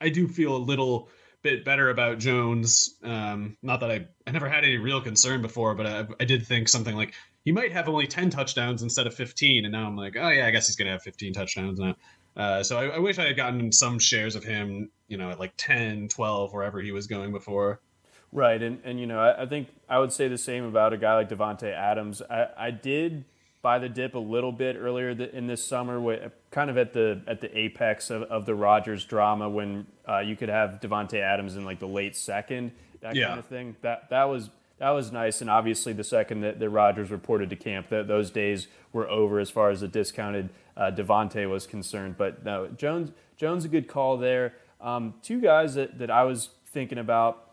I 0.00 0.08
do 0.08 0.28
feel 0.28 0.56
a 0.56 0.58
little 0.58 1.08
bit 1.42 1.64
better 1.64 1.90
about 1.90 2.18
Jones. 2.18 2.96
Um, 3.02 3.56
not 3.62 3.80
that 3.80 3.90
I 3.90 4.06
I 4.26 4.30
never 4.32 4.48
had 4.48 4.64
any 4.64 4.78
real 4.78 5.00
concern 5.00 5.42
before, 5.42 5.74
but 5.74 5.86
I, 5.86 6.06
I 6.20 6.24
did 6.24 6.46
think 6.46 6.68
something 6.68 6.94
like 6.94 7.14
he 7.46 7.52
might 7.52 7.72
have 7.72 7.88
only 7.88 8.08
10 8.08 8.28
touchdowns 8.28 8.82
instead 8.82 9.06
of 9.06 9.14
15. 9.14 9.64
And 9.64 9.72
now 9.72 9.86
I'm 9.86 9.96
like, 9.96 10.16
oh, 10.20 10.28
yeah, 10.28 10.46
I 10.46 10.50
guess 10.50 10.66
he's 10.66 10.74
to 10.74 10.84
have 10.86 11.02
15 11.02 11.32
touchdowns 11.32 11.78
now. 11.78 11.94
Uh, 12.36 12.62
so 12.64 12.76
I, 12.76 12.96
I, 12.96 12.98
wish 12.98 13.20
I 13.20 13.26
had 13.26 13.36
gotten 13.36 13.70
some 13.70 14.00
shares 14.00 14.34
of 14.34 14.42
him, 14.42 14.90
you 15.06 15.16
know, 15.16 15.30
at 15.30 15.38
like 15.38 15.52
10, 15.56 16.08
12, 16.08 16.52
wherever 16.52 16.80
he 16.80 16.90
was 16.90 17.06
going 17.06 17.30
before. 17.30 17.80
Right. 18.32 18.60
And, 18.60 18.80
and 18.84 18.98
you 18.98 19.06
know, 19.06 19.20
I, 19.20 19.44
I 19.44 19.46
think 19.46 19.68
I 19.88 20.00
would 20.00 20.12
say 20.12 20.26
the 20.26 20.36
same 20.36 20.64
about 20.64 20.92
a 20.92 20.96
guy 20.96 21.14
like 21.14 21.28
Davante 21.28 21.72
Adams. 21.72 22.20
I, 22.28 22.48
I 22.58 22.70
did 22.72 23.24
buy 23.62 23.78
the 23.78 23.88
dip 23.88 24.16
a 24.16 24.18
little 24.18 24.52
bit 24.52 24.74
earlier 24.76 25.10
in 25.10 25.46
this 25.46 25.64
summer, 25.64 26.00
kind 26.56 26.70
of 26.70 26.78
at 26.78 26.94
the 26.94 27.20
at 27.26 27.42
the 27.42 27.58
apex 27.58 28.08
of, 28.08 28.22
of 28.22 28.46
the 28.46 28.54
Rodgers 28.54 29.04
drama 29.04 29.46
when 29.46 29.86
uh, 30.08 30.20
you 30.20 30.34
could 30.36 30.48
have 30.48 30.80
Davante 30.80 31.20
Adams 31.20 31.54
in 31.54 31.66
like 31.66 31.78
the 31.80 31.86
late 31.86 32.16
second, 32.16 32.72
that 33.02 33.14
yeah. 33.14 33.26
kind 33.26 33.38
of 33.38 33.44
thing. 33.44 33.76
That 33.82 34.08
that 34.08 34.24
was 34.24 34.48
that 34.78 34.88
was 34.88 35.12
nice. 35.12 35.42
And 35.42 35.50
obviously, 35.50 35.92
the 35.92 36.02
second 36.02 36.40
that, 36.40 36.58
that 36.58 36.70
Rodgers 36.70 37.10
reported 37.10 37.50
to 37.50 37.56
camp, 37.56 37.90
that 37.90 38.08
those 38.08 38.30
days 38.30 38.68
were 38.94 39.06
over 39.06 39.38
as 39.38 39.50
far 39.50 39.68
as 39.68 39.82
the 39.82 39.88
discounted 39.88 40.48
uh, 40.78 40.90
Davante 40.90 41.46
was 41.48 41.66
concerned. 41.66 42.16
But 42.16 42.42
no, 42.42 42.68
Jones 42.68 43.12
Jones 43.36 43.66
a 43.66 43.68
good 43.68 43.86
call 43.86 44.16
there. 44.16 44.54
Um, 44.80 45.12
two 45.22 45.42
guys 45.42 45.74
that, 45.74 45.98
that 45.98 46.10
I 46.10 46.24
was 46.24 46.48
thinking 46.72 46.96
about 46.96 47.52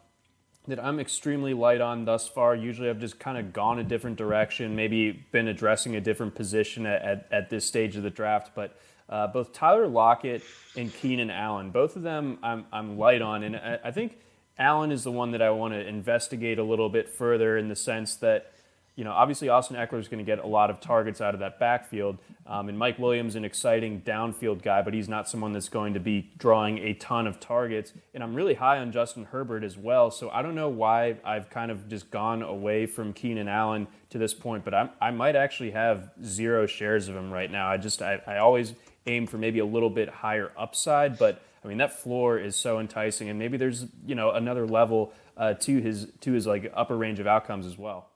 that 0.67 0.79
I'm 0.81 1.01
extremely 1.01 1.53
light 1.53 1.81
on 1.81 2.05
thus 2.05 2.29
far. 2.29 2.55
Usually, 2.55 2.89
I've 2.89 2.99
just 3.01 3.19
kind 3.19 3.37
of 3.37 3.51
gone 3.51 3.79
a 3.79 3.83
different 3.83 4.15
direction, 4.15 4.77
maybe 4.77 5.25
been 5.33 5.49
addressing 5.49 5.97
a 5.97 6.01
different 6.01 6.35
position 6.35 6.85
at, 6.85 7.01
at, 7.01 7.27
at 7.33 7.49
this 7.49 7.65
stage 7.65 7.97
of 7.97 8.03
the 8.03 8.09
draft. 8.09 8.51
But 8.55 8.77
uh, 9.09 9.27
both 9.27 9.53
Tyler 9.53 9.87
Lockett 9.87 10.43
and 10.75 10.93
Keenan 10.93 11.29
Allen, 11.29 11.71
both 11.71 11.95
of 11.95 12.03
them 12.03 12.39
I'm, 12.43 12.65
I'm 12.71 12.97
light 12.97 13.21
on. 13.21 13.43
And 13.43 13.55
I, 13.55 13.79
I 13.85 13.91
think 13.91 14.17
Allen 14.57 14.91
is 14.91 15.03
the 15.03 15.11
one 15.11 15.31
that 15.31 15.41
I 15.41 15.49
want 15.51 15.73
to 15.73 15.87
investigate 15.87 16.59
a 16.59 16.63
little 16.63 16.89
bit 16.89 17.09
further 17.09 17.57
in 17.57 17.69
the 17.69 17.75
sense 17.75 18.15
that 18.17 18.53
you 18.95 19.03
know, 19.03 19.11
obviously 19.11 19.49
Austin 19.49 19.75
Ekeler 19.75 19.99
is 19.99 20.07
going 20.07 20.23
to 20.23 20.25
get 20.25 20.43
a 20.43 20.47
lot 20.47 20.69
of 20.69 20.79
targets 20.79 21.19
out 21.19 21.33
of 21.33 21.39
that 21.39 21.59
backfield, 21.59 22.19
um, 22.45 22.69
and 22.69 22.77
Mike 22.77 22.99
Williams 22.99 23.35
an 23.35 23.43
exciting 23.43 24.01
downfield 24.01 24.61
guy, 24.61 24.83
but 24.83 24.93
he's 24.93 25.09
not 25.09 25.27
someone 25.27 25.51
that's 25.51 25.69
going 25.69 25.95
to 25.95 25.99
be 25.99 26.29
drawing 26.37 26.77
a 26.77 26.93
ton 26.93 27.25
of 27.25 27.39
targets. 27.39 27.93
And 28.13 28.23
I'm 28.23 28.35
really 28.35 28.53
high 28.53 28.77
on 28.77 28.91
Justin 28.91 29.25
Herbert 29.25 29.63
as 29.63 29.77
well, 29.77 30.11
so 30.11 30.29
I 30.29 30.43
don't 30.43 30.53
know 30.53 30.69
why 30.69 31.15
I've 31.25 31.49
kind 31.49 31.71
of 31.71 31.89
just 31.89 32.11
gone 32.11 32.43
away 32.43 32.85
from 32.85 33.13
Keenan 33.13 33.47
Allen 33.47 33.87
to 34.11 34.19
this 34.19 34.35
point, 34.35 34.63
but 34.63 34.75
I, 34.75 34.89
I 35.01 35.09
might 35.09 35.35
actually 35.35 35.71
have 35.71 36.11
zero 36.23 36.67
shares 36.67 37.07
of 37.07 37.15
him 37.15 37.31
right 37.31 37.49
now. 37.49 37.67
I 37.67 37.77
just 37.77 38.01
I, 38.01 38.21
I 38.27 38.37
always 38.37 38.73
aim 39.07 39.27
for 39.27 39.37
maybe 39.37 39.59
a 39.59 39.65
little 39.65 39.89
bit 39.89 40.09
higher 40.09 40.51
upside, 40.57 41.17
but 41.17 41.41
I 41.63 41.67
mean 41.67 41.77
that 41.77 41.99
floor 41.99 42.37
is 42.37 42.55
so 42.55 42.79
enticing, 42.79 43.29
and 43.29 43.39
maybe 43.39 43.57
there's 43.57 43.85
you 44.05 44.15
know 44.15 44.31
another 44.31 44.67
level 44.67 45.13
uh, 45.37 45.53
to 45.55 45.79
his 45.79 46.07
to 46.21 46.31
his 46.31 46.47
like 46.47 46.71
upper 46.75 46.97
range 46.97 47.19
of 47.19 47.27
outcomes 47.27 47.65
as 47.65 47.77
well. 47.77 48.09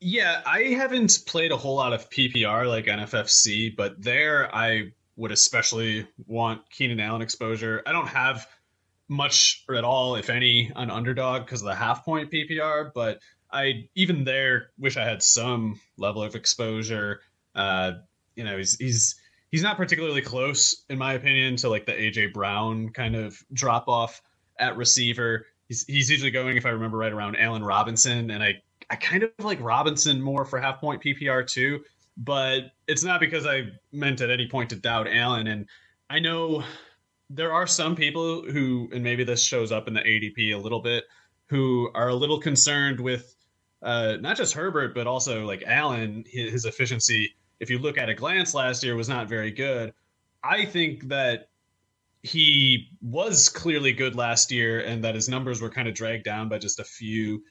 Yeah, 0.00 0.42
I 0.44 0.62
haven't 0.62 1.20
played 1.26 1.52
a 1.52 1.56
whole 1.56 1.76
lot 1.76 1.92
of 1.92 2.10
PPR 2.10 2.66
like 2.66 2.86
NFFC, 2.86 3.74
but 3.76 4.02
there 4.02 4.54
I 4.54 4.92
would 5.16 5.30
especially 5.30 6.08
want 6.26 6.68
Keenan 6.70 6.98
Allen 6.98 7.22
exposure. 7.22 7.82
I 7.86 7.92
don't 7.92 8.08
have 8.08 8.46
much 9.08 9.64
or 9.68 9.74
at 9.76 9.84
all, 9.84 10.16
if 10.16 10.30
any, 10.30 10.72
on 10.74 10.90
underdog 10.90 11.44
because 11.44 11.60
of 11.60 11.66
the 11.66 11.74
half 11.74 12.04
point 12.04 12.30
PPR, 12.30 12.90
but 12.94 13.20
I 13.52 13.88
even 13.94 14.24
there 14.24 14.70
wish 14.78 14.96
I 14.96 15.04
had 15.04 15.22
some 15.22 15.78
level 15.98 16.22
of 16.22 16.34
exposure. 16.34 17.20
Uh, 17.54 17.92
you 18.34 18.44
know, 18.44 18.56
he's 18.56 18.76
he's 18.76 19.14
he's 19.52 19.62
not 19.62 19.76
particularly 19.76 20.22
close, 20.22 20.84
in 20.88 20.98
my 20.98 21.12
opinion, 21.12 21.54
to 21.56 21.68
like 21.68 21.86
the 21.86 21.92
AJ 21.92 22.32
Brown 22.32 22.88
kind 22.88 23.14
of 23.14 23.40
drop 23.52 23.86
off 23.86 24.20
at 24.58 24.76
receiver. 24.76 25.46
He's 25.68 25.84
he's 25.86 26.10
usually 26.10 26.32
going, 26.32 26.56
if 26.56 26.66
I 26.66 26.70
remember 26.70 26.98
right, 26.98 27.12
around 27.12 27.36
Allen 27.36 27.64
Robinson, 27.64 28.30
and 28.30 28.42
I 28.42 28.60
I 28.90 28.96
kind 28.96 29.22
of 29.22 29.30
like 29.38 29.60
Robinson 29.60 30.20
more 30.20 30.44
for 30.44 30.58
half 30.58 30.80
point 30.80 31.00
PPR 31.02 31.46
too, 31.46 31.84
but 32.16 32.72
it's 32.88 33.04
not 33.04 33.20
because 33.20 33.46
I 33.46 33.70
meant 33.92 34.20
at 34.20 34.30
any 34.30 34.48
point 34.48 34.70
to 34.70 34.76
doubt 34.76 35.06
Allen. 35.08 35.46
And 35.46 35.68
I 36.10 36.18
know 36.18 36.64
there 37.30 37.52
are 37.52 37.66
some 37.66 37.96
people 37.96 38.42
who, 38.42 38.90
and 38.92 39.02
maybe 39.02 39.24
this 39.24 39.42
shows 39.42 39.72
up 39.72 39.88
in 39.88 39.94
the 39.94 40.00
ADP 40.00 40.54
a 40.54 40.58
little 40.58 40.80
bit, 40.80 41.04
who 41.46 41.90
are 41.94 42.08
a 42.08 42.14
little 42.14 42.38
concerned 42.38 43.00
with 43.00 43.34
uh, 43.82 44.16
not 44.20 44.36
just 44.36 44.54
Herbert, 44.54 44.94
but 44.94 45.06
also 45.06 45.44
like 45.46 45.62
Allen, 45.66 46.24
his, 46.26 46.52
his 46.52 46.64
efficiency. 46.64 47.34
If 47.62 47.70
you 47.70 47.78
look 47.78 47.96
at 47.96 48.08
a 48.08 48.14
glance 48.14 48.54
last 48.54 48.82
year, 48.82 48.96
was 48.96 49.08
not 49.08 49.28
very 49.28 49.52
good. 49.52 49.94
I 50.42 50.64
think 50.66 51.08
that 51.08 51.48
he 52.22 52.88
was 53.00 53.48
clearly 53.48 53.92
good 53.92 54.16
last 54.16 54.50
year, 54.50 54.80
and 54.80 55.04
that 55.04 55.14
his 55.14 55.28
numbers 55.28 55.62
were 55.62 55.70
kind 55.70 55.86
of 55.86 55.94
dragged 55.94 56.24
down 56.24 56.48
by 56.48 56.58
just 56.58 56.80
a 56.80 56.84
few 56.84 57.42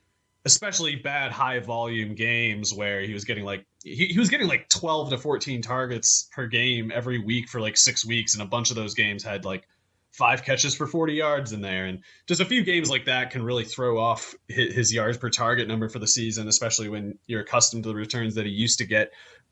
especially 0.46 0.96
bad 0.96 1.32
high 1.32 1.60
volume 1.60 2.16
games 2.16 2.74
where 2.74 3.02
he 3.02 3.14
was 3.14 3.26
getting 3.26 3.46
like 3.46 3.66
he, 3.84 4.08
he 4.08 4.20
was 4.20 4.30
getting 4.30 4.48
like 4.48 4.68
12 4.70 5.12
to 5.12 5.18
14 5.18 5.62
targets 5.62 6.30
per 6.32 6.48
game 6.48 6.92
every 6.94 7.20
week 7.20 7.48
for 7.48 7.62
like 7.62 7.78
six 7.78 8.06
weeks 8.06 8.34
and 8.34 8.42
a 8.42 8.46
bunch 8.46 8.72
of 8.72 8.76
those 8.76 8.94
games 8.94 9.24
had 9.24 9.46
like 9.46 9.68
five 10.12 10.44
catches 10.44 10.76
for 10.76 10.88
40 10.88 11.14
yards 11.14 11.54
in 11.54 11.62
there 11.62 11.86
and 11.86 12.00
just 12.28 12.42
a 12.42 12.46
few 12.46 12.64
games 12.64 12.90
like 12.90 13.06
that 13.06 13.30
can 13.30 13.44
really 13.44 13.64
throw 13.64 14.00
off 14.00 14.34
his, 14.48 14.74
his 14.74 14.94
yards 14.94 15.18
per 15.18 15.30
target 15.30 15.68
number 15.68 15.88
for 15.88 16.00
the 16.00 16.08
season 16.08 16.48
especially 16.48 16.90
when 16.90 17.18
you're 17.28 17.42
accustomed 17.42 17.84
to 17.84 17.90
the 17.90 17.96
returns 17.96 18.36
that 18.36 18.46
he 18.46 18.52
used 18.52 18.80
to 18.80 18.86
get 18.86 19.12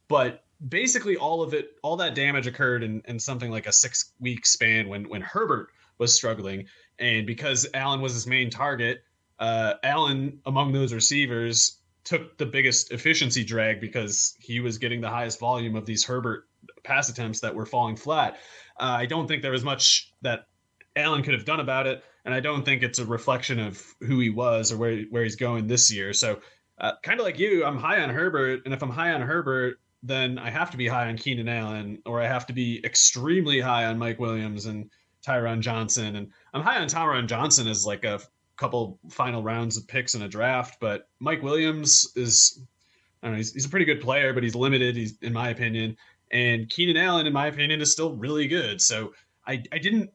but 0.09 0.43
basically 0.67 1.15
all 1.15 1.41
of 1.41 1.53
it 1.53 1.77
all 1.81 1.95
that 1.95 2.15
damage 2.15 2.45
occurred 2.45 2.83
in, 2.83 3.01
in 3.07 3.17
something 3.17 3.49
like 3.49 3.65
a 3.65 3.71
six 3.71 4.11
week 4.19 4.45
span 4.45 4.89
when 4.89 5.07
when 5.07 5.21
herbert 5.21 5.69
was 5.99 6.13
struggling 6.13 6.65
and 6.99 7.25
because 7.25 7.65
allen 7.73 8.01
was 8.01 8.13
his 8.13 8.27
main 8.27 8.49
target 8.49 9.03
uh, 9.39 9.75
Allen 9.83 10.39
among 10.45 10.73
those 10.73 10.93
receivers 10.93 11.77
took 12.03 12.37
the 12.37 12.45
biggest 12.45 12.91
efficiency 12.91 13.43
drag 13.43 13.79
because 13.79 14.35
he 14.39 14.59
was 14.59 14.77
getting 14.77 15.01
the 15.01 15.09
highest 15.09 15.39
volume 15.39 15.75
of 15.75 15.85
these 15.85 16.05
Herbert 16.05 16.47
pass 16.83 17.09
attempts 17.09 17.39
that 17.41 17.53
were 17.53 17.65
falling 17.65 17.95
flat. 17.95 18.37
Uh, 18.79 18.95
I 18.99 19.05
don't 19.05 19.27
think 19.27 19.41
there 19.41 19.51
was 19.51 19.63
much 19.63 20.13
that 20.21 20.47
Allen 20.95 21.23
could 21.23 21.33
have 21.33 21.45
done 21.45 21.59
about 21.59 21.87
it, 21.87 22.03
and 22.25 22.33
I 22.33 22.39
don't 22.39 22.63
think 22.63 22.83
it's 22.83 22.99
a 22.99 23.05
reflection 23.05 23.59
of 23.59 23.81
who 24.01 24.19
he 24.19 24.29
was 24.29 24.71
or 24.71 24.77
where 24.77 25.01
where 25.03 25.23
he's 25.23 25.35
going 25.35 25.67
this 25.67 25.91
year. 25.91 26.13
So, 26.13 26.41
uh, 26.79 26.93
kind 27.03 27.19
of 27.19 27.25
like 27.25 27.39
you, 27.39 27.63
I'm 27.63 27.77
high 27.77 28.01
on 28.01 28.09
Herbert, 28.09 28.63
and 28.65 28.73
if 28.73 28.81
I'm 28.81 28.89
high 28.89 29.11
on 29.13 29.21
Herbert, 29.21 29.79
then 30.03 30.37
I 30.39 30.49
have 30.49 30.71
to 30.71 30.77
be 30.77 30.87
high 30.87 31.07
on 31.07 31.17
Keenan 31.17 31.49
Allen, 31.49 32.01
or 32.05 32.21
I 32.21 32.27
have 32.27 32.45
to 32.47 32.53
be 32.53 32.81
extremely 32.85 33.59
high 33.59 33.85
on 33.85 33.97
Mike 33.97 34.19
Williams 34.19 34.65
and 34.65 34.89
Tyron 35.25 35.59
Johnson, 35.59 36.15
and 36.15 36.31
I'm 36.53 36.61
high 36.61 36.79
on 36.79 36.87
Tyron 36.87 37.27
Johnson 37.27 37.67
as 37.67 37.85
like 37.85 38.05
a 38.05 38.21
couple 38.55 38.99
final 39.09 39.43
rounds 39.43 39.77
of 39.77 39.87
picks 39.87 40.15
in 40.15 40.21
a 40.21 40.27
draft. 40.27 40.79
But 40.79 41.07
Mike 41.19 41.43
Williams 41.43 42.11
is, 42.15 42.61
I 43.21 43.27
don't 43.27 43.33
know, 43.33 43.37
he's, 43.37 43.53
he's 43.53 43.65
a 43.65 43.69
pretty 43.69 43.85
good 43.85 44.01
player, 44.01 44.33
but 44.33 44.43
he's 44.43 44.55
limited. 44.55 44.95
He's 44.95 45.17
in 45.21 45.33
my 45.33 45.49
opinion, 45.49 45.97
and 46.31 46.69
Keenan 46.69 46.97
Allen, 46.97 47.27
in 47.27 47.33
my 47.33 47.47
opinion, 47.47 47.81
is 47.81 47.91
still 47.91 48.15
really 48.15 48.47
good. 48.47 48.81
So 48.81 49.13
I, 49.45 49.63
I 49.71 49.79
didn't 49.79 50.11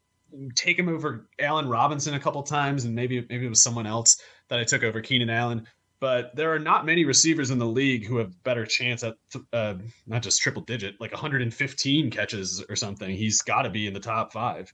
take 0.54 0.78
him 0.78 0.88
over 0.88 1.28
Allen 1.38 1.68
Robinson 1.68 2.14
a 2.14 2.20
couple 2.20 2.42
times, 2.42 2.84
and 2.84 2.94
maybe 2.94 3.24
maybe 3.28 3.46
it 3.46 3.50
was 3.50 3.62
someone 3.62 3.86
else 3.86 4.20
that 4.48 4.58
I 4.58 4.64
took 4.64 4.82
over 4.82 5.00
Keenan 5.00 5.30
Allen. 5.30 5.66
But 6.04 6.36
there 6.36 6.52
are 6.52 6.58
not 6.58 6.84
many 6.84 7.06
receivers 7.06 7.50
in 7.50 7.58
the 7.58 7.66
league 7.66 8.04
who 8.04 8.18
have 8.18 8.44
better 8.44 8.66
chance 8.66 9.02
at 9.02 9.16
uh, 9.54 9.76
not 10.06 10.22
just 10.22 10.38
triple 10.42 10.60
digit, 10.60 11.00
like 11.00 11.12
115 11.12 12.10
catches 12.10 12.62
or 12.68 12.76
something. 12.76 13.08
He's 13.08 13.40
got 13.40 13.62
to 13.62 13.70
be 13.70 13.86
in 13.86 13.94
the 13.94 14.00
top 14.00 14.30
five. 14.30 14.70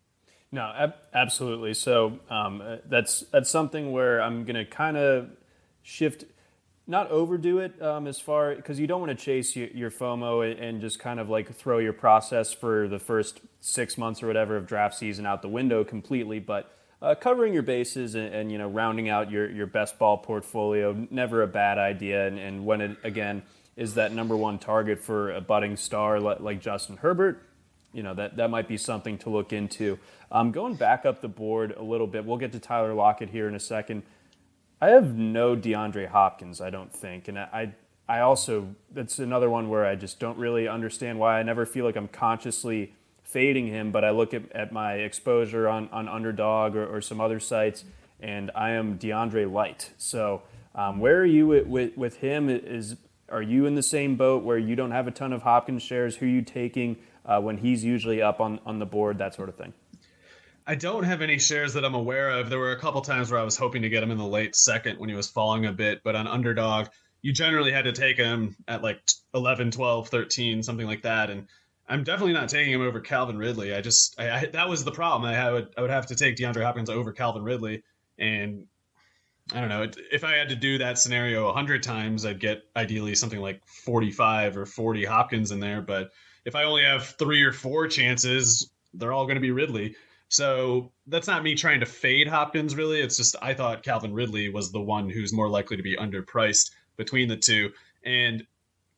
No, 0.51 0.73
ab- 0.77 0.97
absolutely. 1.15 1.75
So 1.75 2.19
um, 2.31 2.61
uh, 2.61 2.79
that's 2.85 3.21
that's 3.31 3.49
something 3.49 3.93
where 3.93 4.21
I'm 4.21 4.45
going 4.45 4.57
to 4.57 4.65
kind 4.65 4.97
of 4.97 5.31
shift, 5.85 6.25
not 6.89 7.09
overdo 7.13 7.61
it 7.61 7.81
um, 7.81 8.09
as 8.09 8.19
far 8.19 8.57
because 8.57 8.81
you 8.81 8.89
don't 8.89 9.01
want 9.01 9.17
to 9.17 9.25
chase 9.25 9.55
your, 9.55 9.69
your, 9.69 9.93
FOMO 9.93 10.61
and 10.61 10.81
just 10.81 10.99
kind 10.99 11.21
of 11.21 11.31
like 11.31 11.55
throw 11.55 11.79
your 11.79 11.93
process 11.93 12.53
for 12.53 12.89
the 12.89 12.99
first 12.99 13.41
six 13.61 13.97
months 13.97 14.21
or 14.21 14.27
whatever 14.27 14.57
of 14.57 14.67
draft 14.67 14.97
season 14.97 15.27
out 15.27 15.43
the 15.43 15.49
window 15.49 15.85
completely. 15.85 16.41
But 16.41 16.77
uh, 17.03 17.15
covering 17.15 17.53
your 17.53 17.63
bases 17.63 18.15
and, 18.15 18.35
and, 18.35 18.53
you 18.53 18.59
know 18.59 18.69
rounding 18.69 19.09
out 19.09 19.31
your 19.31 19.51
your 19.51 19.67
best 19.67 19.99
ball 19.99 20.19
portfolio 20.19 21.07
never 21.11 21.43
a 21.43 21.47
bad 21.47 21.79
idea. 21.79 22.27
And, 22.27 22.39
and 22.39 22.67
when 22.67 22.81
it 22.81 22.97
again 23.05 23.43
is 23.77 23.95
that 23.95 24.13
number 24.13 24.37
one 24.37 24.59
target 24.59 24.99
for 25.01 25.31
a 25.31 25.41
budding 25.41 25.77
star 25.77 26.21
like 26.21 26.61
Justin 26.61 26.99
Herbert 26.99 27.43
you 27.93 28.03
know 28.03 28.15
that 28.15 28.37
that 28.37 28.51
might 28.51 28.69
be 28.69 28.77
something 28.77 29.19
to 29.19 29.31
look 29.31 29.53
into. 29.53 29.99
Um, 30.31 30.53
going 30.53 30.75
back 30.75 31.05
up 31.05 31.21
the 31.21 31.29
board 31.29 31.75
a 31.77 31.83
little 31.83 32.07
bit, 32.07 32.25
we'll 32.25 32.39
get 32.39 32.53
to 32.53 32.61
Tyler 32.61 32.95
Lockett 32.95 33.31
here 33.31 33.49
in 33.49 33.55
a 33.55 33.61
second. 33.61 34.03
I 34.81 34.89
have 34.89 35.17
no 35.17 35.57
DeAndre 35.57 36.09
Hopkins, 36.09 36.61
I 36.61 36.71
don't 36.71 36.93
think, 36.93 37.29
and 37.29 37.39
I 37.39 37.73
I 38.09 38.21
also 38.21 38.75
that's 38.91 39.19
another 39.19 39.51
one 39.51 39.69
where 39.69 39.85
I 39.85 39.95
just 39.95 40.19
don't 40.19 40.39
really 40.39 40.69
understand 40.69 41.19
why 41.19 41.39
I 41.39 41.43
never 41.43 41.67
feel 41.67 41.85
like 41.85 41.97
I'm 41.97 42.09
consciously 42.09 42.95
fading 43.33 43.67
him, 43.67 43.93
but 43.93 44.05
I 44.05 44.11
look 44.11 44.35
at, 44.35 44.51
at 44.53 44.73
my 44.73 44.95
exposure 44.95 45.69
on, 45.69 45.89
on 45.91 46.09
Underdog 46.09 46.77
or, 46.77 46.87
or 46.87 47.01
some 47.01 47.21
other 47.21 47.41
sites, 47.41 47.85
and 48.21 48.51
I 48.55 48.71
am 48.71 48.99
DeAndre 48.99 49.51
light. 49.51 49.91
So 49.99 50.43
um, 50.75 50.99
where 50.99 51.19
are 51.19 51.27
you 51.27 51.47
with, 51.47 51.67
with, 51.67 51.97
with 51.97 52.17
him? 52.19 52.49
Is 52.49 52.97
are 53.29 53.43
you 53.43 53.67
in 53.67 53.77
the 53.77 53.83
same 53.83 54.17
boat 54.17 54.43
where 54.43 54.59
you 54.59 54.75
don't 54.75 54.91
have 54.91 55.07
a 55.07 55.13
ton 55.13 55.33
of 55.33 55.43
Hopkins 55.43 55.83
shares? 55.83 56.17
Who 56.17 56.27
are 56.27 56.29
you 56.29 56.43
taking? 56.43 56.97
uh, 57.25 57.41
when 57.41 57.59
he's 57.59 57.85
usually 57.85 58.23
up 58.23 58.41
on, 58.41 58.61
on 58.67 58.79
the 58.79 58.87
board, 58.87 59.19
that 59.19 59.35
sort 59.35 59.49
of 59.49 59.57
thing? 59.57 59.73
I 60.67 60.75
don't 60.75 61.05
have 61.05 61.23
any 61.23 61.39
shares 61.39 61.75
that 61.75 61.85
I'm 61.85 61.95
aware 61.95 62.31
of. 62.31 62.51
There 62.51 62.59
were 62.59 62.73
a 62.73 62.79
couple 62.79 63.01
times 63.01 63.31
where 63.31 63.41
I 63.41 63.45
was 63.45 63.57
hoping 63.57 63.83
to 63.83 63.89
get 63.89 64.03
him 64.03 64.11
in 64.11 64.19
the 64.19 64.27
late 64.27 64.55
second 64.55 64.99
when 64.99 65.09
he 65.09 65.15
was 65.15 65.29
falling 65.29 65.67
a 65.67 65.73
bit, 65.73 66.03
but 66.05 66.15
on 66.15 66.27
underdog, 66.27 66.89
you 67.23 67.33
generally 67.33 67.73
had 67.73 67.85
to 67.85 67.93
take 67.93 68.17
him 68.17 68.57
at 68.69 68.83
like 68.83 69.01
11, 69.35 69.71
12, 69.73 70.09
13, 70.09 70.63
something 70.63 70.87
like 70.87 71.03
that. 71.03 71.31
And 71.31 71.49
I'm 71.91 72.05
definitely 72.05 72.35
not 72.35 72.49
taking 72.49 72.73
him 72.73 72.83
over 72.83 73.01
Calvin 73.01 73.37
Ridley. 73.37 73.75
I 73.75 73.81
just, 73.81 74.19
I, 74.19 74.31
I, 74.31 74.47
that 74.47 74.69
was 74.69 74.85
the 74.85 74.93
problem. 74.93 75.31
I 75.31 75.51
would, 75.51 75.75
I 75.77 75.83
would 75.83 75.91
have 75.91 76.07
to 76.07 76.15
take 76.15 76.37
DeAndre 76.37 76.63
Hopkins 76.63 76.89
over 76.89 77.13
Calvin 77.13 77.43
Ridley. 77.43 77.83
And 78.17 78.67
I 79.53 79.59
don't 79.59 79.69
know. 79.69 79.87
If 80.13 80.23
I 80.23 80.37
had 80.37 80.51
to 80.51 80.55
do 80.55 80.79
that 80.79 80.99
scenario 80.99 81.47
100 81.47 81.83
times, 81.83 82.25
I'd 82.25 82.39
get 82.39 82.63
ideally 82.77 83.17
something 83.17 83.41
like 83.41 83.61
45 83.67 84.57
or 84.57 84.67
40 84.67 85.05
Hopkins 85.05 85.51
in 85.51 85.59
there. 85.59 85.83
But 85.83 86.11
if 86.45 86.55
I 86.55 86.63
only 86.63 86.85
have 86.85 87.17
three 87.19 87.43
or 87.43 87.53
four 87.53 87.89
chances, 87.89 88.71
they're 88.95 89.13
all 89.13 89.25
going 89.25 89.35
to 89.35 89.41
be 89.41 89.51
Ridley. 89.51 89.97
So 90.29 90.93
that's 91.09 91.27
not 91.27 91.43
me 91.43 91.57
trying 91.57 91.81
to 91.81 91.87
fade 91.87 92.29
Hopkins, 92.29 92.77
really. 92.77 93.01
It's 93.01 93.17
just 93.17 93.35
I 93.43 93.53
thought 93.53 93.83
Calvin 93.83 94.15
Ridley 94.15 94.49
was 94.49 94.71
the 94.71 94.81
one 94.81 95.11
who's 95.11 95.33
more 95.33 95.49
likely 95.49 95.77
to 95.77 95.83
be 95.83 95.97
underpriced 95.97 96.71
between 96.97 97.29
the 97.29 97.37
two. 97.37 97.73
And 98.05 98.47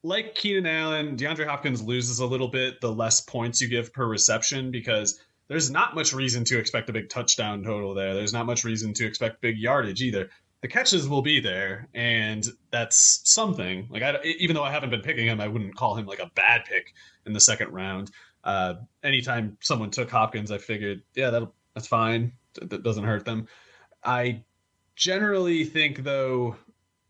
like 0.03 0.35
Keenan 0.35 0.67
Allen, 0.67 1.17
DeAndre 1.17 1.47
Hopkins 1.47 1.83
loses 1.83 2.19
a 2.19 2.27
little 2.27 2.49
bit 2.49 2.81
the 2.81 2.93
less 2.93 3.21
points 3.21 3.61
you 3.61 3.69
give 3.69 3.93
per 3.93 4.07
reception 4.07 4.71
because 4.71 5.21
there's 5.49 5.71
not 5.71 5.95
much 5.95 6.13
reason 6.13 6.45
to 6.45 6.59
expect 6.59 6.89
a 6.89 6.93
big 6.93 7.09
touchdown 7.09 7.63
total 7.63 7.95
there. 7.95 8.15
There's 8.15 8.33
not 8.33 8.47
much 8.47 8.65
reason 8.65 8.95
to 8.95 9.07
expect 9.07 9.41
big 9.41 9.59
yardage 9.59 10.03
either 10.03 10.31
the 10.63 10.69
catches 10.69 11.09
will 11.09 11.23
be 11.23 11.41
there, 11.41 11.89
and 11.93 12.47
that's 12.71 13.21
something. 13.25 13.89
Like, 13.91 14.03
I, 14.03 14.23
even 14.23 14.55
though 14.55 14.63
I 14.63 14.71
haven't 14.71 14.91
been 14.91 15.03
picking 15.03 15.27
him, 15.27 15.41
I 15.41 15.49
wouldn't 15.49 15.75
call 15.75 15.97
him 15.97 16.07
like 16.07 16.21
a 16.21 16.31
bad 16.37 16.65
pick 16.65 16.95
in 17.27 17.33
the 17.33 17.41
second 17.41 17.73
round. 17.73 18.13
Uh, 18.45 18.75
anytime 19.03 19.59
someone 19.61 19.91
took 19.91 20.09
Hopkins, 20.09 20.53
I 20.53 20.59
figured, 20.59 21.03
yeah, 21.15 21.31
that 21.31 21.49
that's 21.75 21.89
fine. 21.89 22.33
That 22.55 22.85
doesn't 22.85 23.05
hurt 23.05 23.25
them. 23.25 23.49
I 24.05 24.45
generally 24.95 25.65
think, 25.65 26.05
though, 26.05 26.57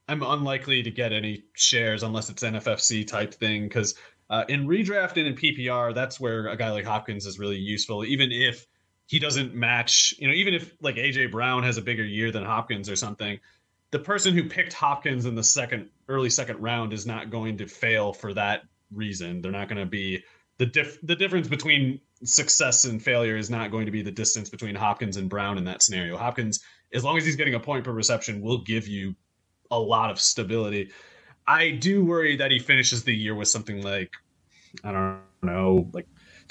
I'm 0.09 0.23
unlikely 0.23 0.83
to 0.83 0.91
get 0.91 1.13
any 1.13 1.45
shares 1.55 2.03
unless 2.03 2.29
it's 2.29 2.43
NFFC 2.43 3.07
type 3.07 3.35
thing 3.35 3.65
because 3.65 3.95
uh, 4.31 4.45
in 4.49 4.67
redraft 4.67 5.17
and 5.17 5.27
in 5.27 5.35
PPR, 5.35 5.95
that's 5.95 6.19
where 6.19 6.49
a 6.49 6.57
guy 6.57 6.71
like 6.71 6.85
Hopkins 6.85 7.27
is 7.27 7.39
really 7.39 7.59
useful. 7.59 8.05
Even 8.05 8.33
if 8.33 8.67
he 9.07 9.19
doesn't 9.19 9.55
match, 9.55 10.15
you 10.19 10.27
know, 10.27 10.35
even 10.35 10.55
if 10.55 10.75
like 10.81 10.97
AJ 10.97 11.31
Brown 11.31 11.63
has 11.63 11.77
a 11.77 11.83
bigger 11.83 12.05
year 12.05 12.31
than 12.31 12.45
Hopkins 12.45 12.89
or 12.89 12.97
something, 12.97 13.39
the 13.91 13.99
person 13.99 14.35
who 14.35 14.49
picked 14.49 14.73
Hopkins 14.73 15.27
in 15.27 15.35
the 15.35 15.45
second 15.45 15.91
early 16.09 16.31
second 16.31 16.59
round 16.61 16.93
is 16.93 17.07
not 17.07 17.31
going 17.31 17.59
to 17.59 17.67
fail 17.67 18.13
for 18.13 18.33
that 18.35 18.63
reason. 18.91 19.43
They're 19.43 19.53
not 19.53 19.69
going 19.69 19.81
to 19.81 19.87
be 19.87 20.25
the 20.59 20.67
diff 20.67 20.99
the 21.03 21.17
difference 21.17 21.47
between 21.47 22.01
success 22.25 22.85
and 22.85 23.03
failure 23.03 23.37
is 23.37 23.51
not 23.51 23.71
going 23.71 23.87
to 23.87 23.93
be 23.93 24.03
the 24.03 24.11
distance 24.11 24.49
between 24.49 24.75
Hopkins 24.75 25.17
and 25.17 25.29
Brown 25.29 25.59
in 25.59 25.65
that 25.65 25.83
scenario. 25.83 26.17
Hopkins, 26.17 26.61
as 26.95 27.05
long 27.05 27.17
as 27.19 27.25
he's 27.25 27.37
getting 27.37 27.55
a 27.55 27.61
point 27.61 27.85
per 27.85 27.93
reception, 27.93 28.41
will 28.41 28.63
give 28.63 28.89
you 28.89 29.15
a 29.73 29.79
lot 29.79 30.11
of 30.11 30.21
stability. 30.21 30.91
I 31.47 31.73
do 31.73 32.05
worry 32.05 32.37
that 32.37 32.53
he 32.53 32.61
finishes 32.61 33.03
the 33.03 33.15
year 33.15 33.35
with 33.35 33.49
something 33.49 33.83
like 33.83 34.13
I 34.85 34.93
don't 34.93 35.21
know, 35.43 35.91
like 35.93 36.07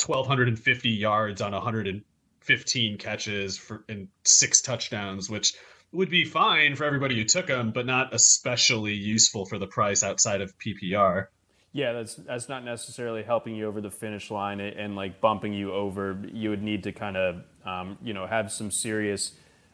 1250 0.06 0.90
yards 0.90 1.42
on 1.42 1.54
115 1.54 2.98
catches 2.98 3.58
for 3.58 3.86
and 3.88 4.10
six 4.26 4.62
touchdowns, 4.62 5.30
which 5.30 5.54
would 5.94 6.10
be 6.10 6.26
fine 6.26 6.76
for 6.76 6.86
everybody 6.86 7.16
who 7.16 7.24
took 7.24 7.48
him, 7.48 7.72
but 7.72 7.86
not 7.86 8.14
especially 8.14 8.94
useful 8.94 9.46
for 9.46 9.58
the 9.58 9.68
price 9.68 10.04
outside 10.04 10.42
of 10.42 10.54
PPR. 10.58 11.28
Yeah, 11.74 11.94
that's 11.94 12.16
that's 12.16 12.50
not 12.50 12.66
necessarily 12.66 13.24
helping 13.24 13.56
you 13.56 13.66
over 13.68 13.80
the 13.80 13.92
finish 13.92 14.30
line 14.30 14.60
and, 14.60 14.78
and 14.78 14.96
like 14.96 15.22
bumping 15.22 15.54
you 15.54 15.72
over. 15.72 16.22
You 16.34 16.50
would 16.50 16.62
need 16.62 16.84
to 16.84 16.92
kind 16.92 17.16
of 17.16 17.44
um, 17.66 17.98
you 18.04 18.14
know 18.14 18.28
have 18.28 18.52
some 18.52 18.72
serious 18.72 19.32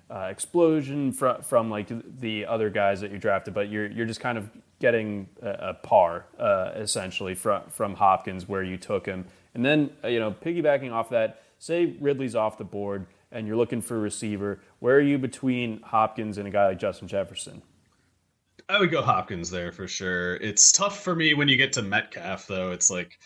uh, 0.10 0.28
explosion 0.30 1.12
from 1.12 1.42
from 1.42 1.70
like 1.70 1.88
the 2.20 2.46
other 2.46 2.70
guys 2.70 3.02
that 3.02 3.12
you 3.12 3.18
drafted, 3.18 3.54
but 3.54 3.70
you're 3.70 3.88
you're 3.88 4.06
just 4.06 4.20
kind 4.20 4.38
of 4.38 4.50
getting 4.80 5.28
a, 5.42 5.50
a 5.50 5.74
par 5.74 6.26
uh, 6.40 6.72
essentially 6.76 7.36
from 7.36 7.64
from 7.70 7.96
Hopkins 7.96 8.48
where 8.48 8.64
you 8.64 8.78
took 8.78 9.06
him, 9.06 9.26
and 9.54 9.66
then 9.66 9.90
uh, 10.04 10.08
you 10.08 10.20
know 10.20 10.32
piggybacking 10.32 10.92
off 10.92 11.10
that, 11.10 11.42
say 11.60 11.96
Ridley's 12.00 12.36
off 12.36 12.58
the 12.58 12.64
board 12.64 13.06
and 13.32 13.48
you're 13.48 13.58
looking 13.58 13.82
for 13.82 13.96
a 13.96 14.00
receiver. 14.00 14.60
Where 14.80 14.96
are 14.96 15.02
you 15.02 15.18
between 15.18 15.82
Hopkins 15.82 16.38
and 16.38 16.48
a 16.48 16.52
guy 16.52 16.68
like 16.68 16.80
Justin 16.80 17.08
Jefferson? 17.08 17.62
I 18.70 18.80
would 18.80 18.92
go 18.92 19.02
Hopkins 19.02 19.50
there 19.50 19.72
for 19.72 19.88
sure. 19.88 20.36
It's 20.36 20.72
tough 20.72 21.02
for 21.04 21.16
me 21.16 21.34
when 21.34 21.48
you 21.48 21.58
get 21.58 21.74
to 21.74 21.82
Metcalf, 21.82 22.48
though. 22.48 22.72
It's 22.72 22.90
like 22.90 23.20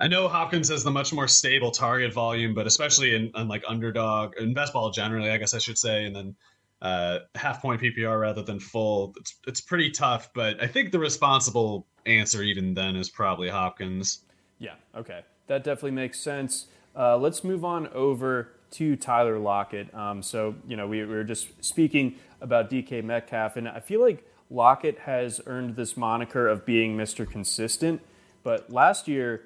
I 0.00 0.08
know 0.08 0.26
Hopkins 0.28 0.68
has 0.70 0.82
the 0.82 0.90
much 0.90 1.12
more 1.12 1.28
stable 1.28 1.70
target 1.70 2.12
volume, 2.12 2.52
but 2.54 2.66
especially 2.66 3.14
in, 3.14 3.30
in 3.34 3.48
like 3.48 3.62
underdog 3.66 4.34
in 4.38 4.52
best 4.52 4.72
ball 4.72 4.90
generally, 4.90 5.30
I 5.30 5.38
guess 5.38 5.54
I 5.54 5.58
should 5.58 5.78
say, 5.78 6.04
and 6.04 6.14
then 6.14 6.36
uh, 6.82 7.20
half 7.34 7.62
point 7.62 7.80
PPR 7.80 8.20
rather 8.20 8.42
than 8.42 8.58
full. 8.58 9.14
It's 9.16 9.36
it's 9.46 9.60
pretty 9.60 9.90
tough, 9.90 10.30
but 10.34 10.62
I 10.62 10.66
think 10.66 10.92
the 10.92 10.98
responsible 10.98 11.86
answer 12.06 12.42
even 12.42 12.74
then 12.74 12.96
is 12.96 13.08
probably 13.08 13.48
Hopkins. 13.48 14.20
Yeah. 14.58 14.74
Okay, 14.96 15.22
that 15.46 15.64
definitely 15.64 15.92
makes 15.92 16.18
sense. 16.20 16.66
Uh, 16.96 17.16
let's 17.16 17.42
move 17.42 17.64
on 17.64 17.88
over 17.88 18.52
to 18.72 18.96
Tyler 18.96 19.38
Lockett. 19.38 19.94
Um, 19.94 20.22
so 20.22 20.56
you 20.66 20.76
know 20.76 20.86
we, 20.86 21.04
we 21.04 21.14
were 21.14 21.24
just 21.24 21.48
speaking 21.64 22.16
about 22.40 22.68
DK 22.68 23.02
Metcalf, 23.04 23.56
and 23.56 23.68
I 23.68 23.80
feel 23.80 24.00
like 24.00 24.26
Lockett 24.50 24.98
has 25.00 25.40
earned 25.46 25.76
this 25.76 25.96
moniker 25.96 26.48
of 26.48 26.66
being 26.66 26.96
Mr. 26.96 27.28
Consistent. 27.28 28.00
But 28.42 28.70
last 28.70 29.08
year, 29.08 29.44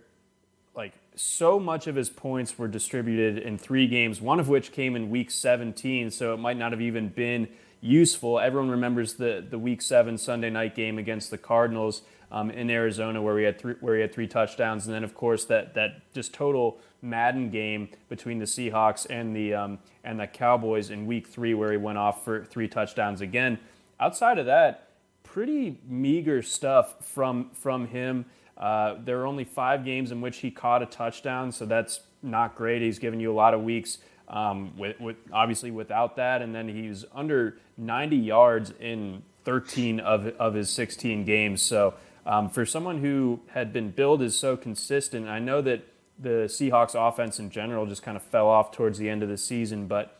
like 0.78 0.94
so 1.16 1.58
much 1.58 1.88
of 1.88 1.96
his 1.96 2.08
points 2.08 2.56
were 2.56 2.68
distributed 2.68 3.36
in 3.36 3.58
three 3.58 3.88
games, 3.88 4.20
one 4.20 4.38
of 4.38 4.48
which 4.48 4.70
came 4.70 4.94
in 4.94 5.10
week 5.10 5.28
17, 5.28 6.12
so 6.12 6.32
it 6.32 6.36
might 6.36 6.56
not 6.56 6.70
have 6.70 6.80
even 6.80 7.08
been 7.08 7.48
useful. 7.80 8.38
Everyone 8.38 8.70
remembers 8.70 9.14
the, 9.14 9.44
the 9.50 9.58
week 9.58 9.82
seven 9.82 10.16
Sunday 10.16 10.50
night 10.50 10.76
game 10.76 10.96
against 10.96 11.32
the 11.32 11.36
Cardinals 11.36 12.02
um, 12.30 12.48
in 12.52 12.70
Arizona 12.70 13.20
where 13.20 13.34
we 13.34 13.42
had 13.42 13.58
three, 13.58 13.74
where 13.80 13.96
he 13.96 14.02
had 14.02 14.14
three 14.14 14.28
touchdowns, 14.28 14.86
and 14.86 14.94
then 14.94 15.02
of 15.02 15.16
course 15.16 15.46
that 15.46 15.74
that 15.74 16.12
just 16.14 16.32
total 16.32 16.78
Madden 17.02 17.50
game 17.50 17.88
between 18.08 18.38
the 18.38 18.44
Seahawks 18.44 19.04
and 19.10 19.34
the 19.34 19.54
um, 19.54 19.78
and 20.04 20.20
the 20.20 20.28
Cowboys 20.28 20.90
in 20.90 21.06
week 21.06 21.26
three 21.26 21.54
where 21.54 21.72
he 21.72 21.76
went 21.76 21.98
off 21.98 22.24
for 22.24 22.44
three 22.44 22.68
touchdowns 22.68 23.20
again. 23.20 23.58
Outside 23.98 24.38
of 24.38 24.46
that, 24.46 24.90
pretty 25.24 25.80
meager 25.88 26.40
stuff 26.40 27.04
from 27.04 27.50
from 27.50 27.88
him. 27.88 28.26
Uh, 28.59 28.97
there 29.05 29.21
are 29.21 29.27
only 29.27 29.44
five 29.44 29.85
games 29.85 30.11
in 30.11 30.21
which 30.21 30.38
he 30.38 30.51
caught 30.51 30.83
a 30.83 30.87
touchdown, 30.87 31.53
so 31.53 31.64
that's 31.64 32.01
not 32.23 32.57
great. 32.57 32.83
He's 32.83 32.99
given 32.99 33.21
you 33.21 33.33
a 33.33 33.35
lot 33.35 33.55
of 33.55 33.62
weeks 33.62 33.99
um, 34.29 34.77
with, 34.77 35.01
with, 35.01 35.16
obviously 35.33 35.71
without 35.71 36.16
that, 36.16 36.42
and 36.42 36.55
then 36.55 36.68
he's 36.68 37.05
under 37.14 37.57
90 37.77 38.16
yards 38.16 38.73
in 38.81 39.23
13 39.44 40.01
of, 40.01 40.27
of 40.38 40.55
his 40.55 40.71
16 40.71 41.25
games. 41.25 41.62
So 41.62 41.94
um, 42.27 42.51
for 42.51 42.66
someone 42.66 43.01
who 43.01 43.40
had 43.53 43.73
been 43.73 43.90
billed 43.90 44.23
as 44.23 44.37
so 44.37 44.57
consistent, 44.57 45.29
I 45.29 45.38
know 45.38 45.62
that 45.62 45.87
the 46.18 46.47
Seahawks 46.49 46.94
offense 46.94 47.38
in 47.38 47.51
general 47.51 47.87
just 47.87 48.03
kind 48.03 48.16
of 48.16 48.23
fell 48.25 48.49
off 48.49 48.73
towards 48.73 48.99
the 48.99 49.09
end 49.09 49.23
of 49.23 49.29
the 49.29 49.38
season, 49.38 49.87
but 49.87 50.18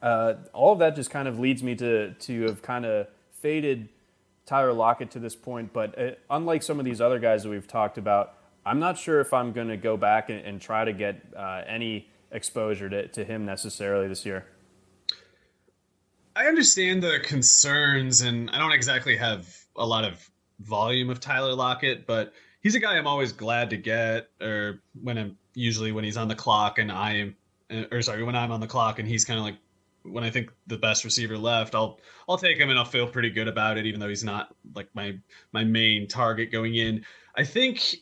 uh, 0.00 0.34
all 0.52 0.72
of 0.72 0.78
that 0.78 0.96
just 0.96 1.10
kind 1.10 1.28
of 1.28 1.38
leads 1.38 1.62
me 1.62 1.76
to 1.76 2.12
to 2.14 2.42
have 2.46 2.62
kind 2.62 2.84
of 2.84 3.06
faded 3.30 3.88
Tyler 4.46 4.72
Lockett 4.72 5.10
to 5.12 5.18
this 5.18 5.36
point, 5.36 5.72
but 5.72 5.98
uh, 5.98 6.10
unlike 6.30 6.62
some 6.62 6.78
of 6.78 6.84
these 6.84 7.00
other 7.00 7.18
guys 7.18 7.44
that 7.44 7.50
we've 7.50 7.68
talked 7.68 7.98
about, 7.98 8.34
I'm 8.64 8.78
not 8.78 8.98
sure 8.98 9.20
if 9.20 9.32
I'm 9.32 9.52
going 9.52 9.68
to 9.68 9.76
go 9.76 9.96
back 9.96 10.30
and, 10.30 10.40
and, 10.44 10.60
try 10.60 10.84
to 10.84 10.92
get 10.92 11.20
uh, 11.36 11.62
any 11.66 12.08
exposure 12.30 12.88
to, 12.88 13.08
to 13.08 13.24
him 13.24 13.44
necessarily 13.44 14.08
this 14.08 14.24
year. 14.24 14.46
I 16.34 16.46
understand 16.46 17.02
the 17.02 17.20
concerns, 17.20 18.20
and 18.20 18.50
I 18.50 18.58
don't 18.58 18.72
exactly 18.72 19.16
have 19.16 19.54
a 19.76 19.84
lot 19.84 20.04
of 20.04 20.30
volume 20.60 21.10
of 21.10 21.20
Tyler 21.20 21.54
Lockett, 21.54 22.06
but 22.06 22.32
he's 22.62 22.74
a 22.74 22.80
guy 22.80 22.96
I'm 22.96 23.06
always 23.06 23.32
glad 23.32 23.70
to 23.70 23.76
get, 23.76 24.28
or 24.40 24.80
when 25.02 25.18
I'm 25.18 25.36
usually 25.54 25.92
when 25.92 26.04
he's 26.04 26.16
on 26.16 26.28
the 26.28 26.34
clock 26.34 26.78
and 26.78 26.90
I 26.90 27.12
am, 27.14 27.36
or 27.90 28.00
sorry, 28.02 28.22
when 28.22 28.36
I'm 28.36 28.50
on 28.50 28.60
the 28.60 28.66
clock 28.66 28.98
and 28.98 29.08
he's 29.08 29.24
kind 29.24 29.38
of 29.38 29.44
like 29.44 29.56
when 30.04 30.24
I 30.24 30.30
think 30.30 30.50
the 30.66 30.78
best 30.78 31.04
receiver 31.04 31.38
left, 31.38 31.74
I'll 31.74 31.98
I'll 32.28 32.38
take 32.38 32.58
him 32.58 32.70
and 32.70 32.78
I'll 32.78 32.84
feel 32.84 33.06
pretty 33.06 33.30
good 33.30 33.48
about 33.48 33.78
it, 33.78 33.86
even 33.86 34.00
though 34.00 34.08
he's 34.08 34.24
not 34.24 34.54
like 34.74 34.88
my 34.94 35.18
my 35.52 35.64
main 35.64 36.08
target 36.08 36.50
going 36.50 36.74
in. 36.74 37.04
I 37.36 37.44
think 37.44 37.96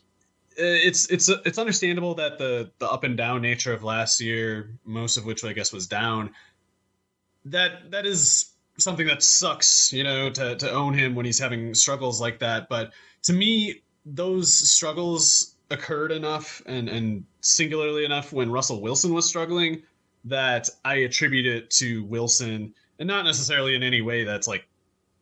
uh, 0.59 0.63
it's 0.63 1.11
it's 1.11 1.29
it's 1.29 1.59
understandable 1.59 2.15
that 2.15 2.39
the 2.39 2.71
the 2.79 2.91
up 2.91 3.05
and 3.05 3.17
down 3.17 3.43
nature 3.43 3.73
of 3.73 3.83
last 3.83 4.21
year, 4.21 4.79
most 4.85 5.17
of 5.17 5.25
which 5.25 5.45
I 5.45 5.53
guess 5.53 5.73
was 5.73 5.87
down, 5.87 6.31
that 7.47 7.91
that 7.91 8.07
is 8.07 8.51
something 8.79 9.07
that 9.07 9.23
sucks, 9.23 9.93
you 9.93 10.05
know, 10.05 10.31
to 10.31 10.57
to 10.57 10.71
own 10.71 10.95
him 10.95 11.15
when 11.15 11.27
he's 11.27 11.39
having 11.39 11.75
struggles 11.75 12.21
like 12.21 12.39
that. 12.41 12.69
But 12.69 12.93
to 13.25 13.33
me, 13.33 13.83
those 14.07 14.53
struggles 14.53 15.55
occurred 15.71 16.13
enough 16.13 16.63
and 16.67 16.89
and 16.89 17.25
singularly 17.43 18.05
enough 18.05 18.33
when 18.33 18.51
Russell 18.51 18.81
Wilson 18.81 19.15
was 19.15 19.29
struggling 19.29 19.83
that 20.25 20.69
I 20.85 20.97
attribute 20.97 21.47
it 21.47 21.71
to 21.71 22.05
Wilson, 22.05 22.75
and 22.99 23.07
not 23.07 23.25
necessarily 23.25 23.75
in 23.75 23.83
any 23.83 24.03
way 24.03 24.25
that's 24.25 24.47
like 24.47 24.67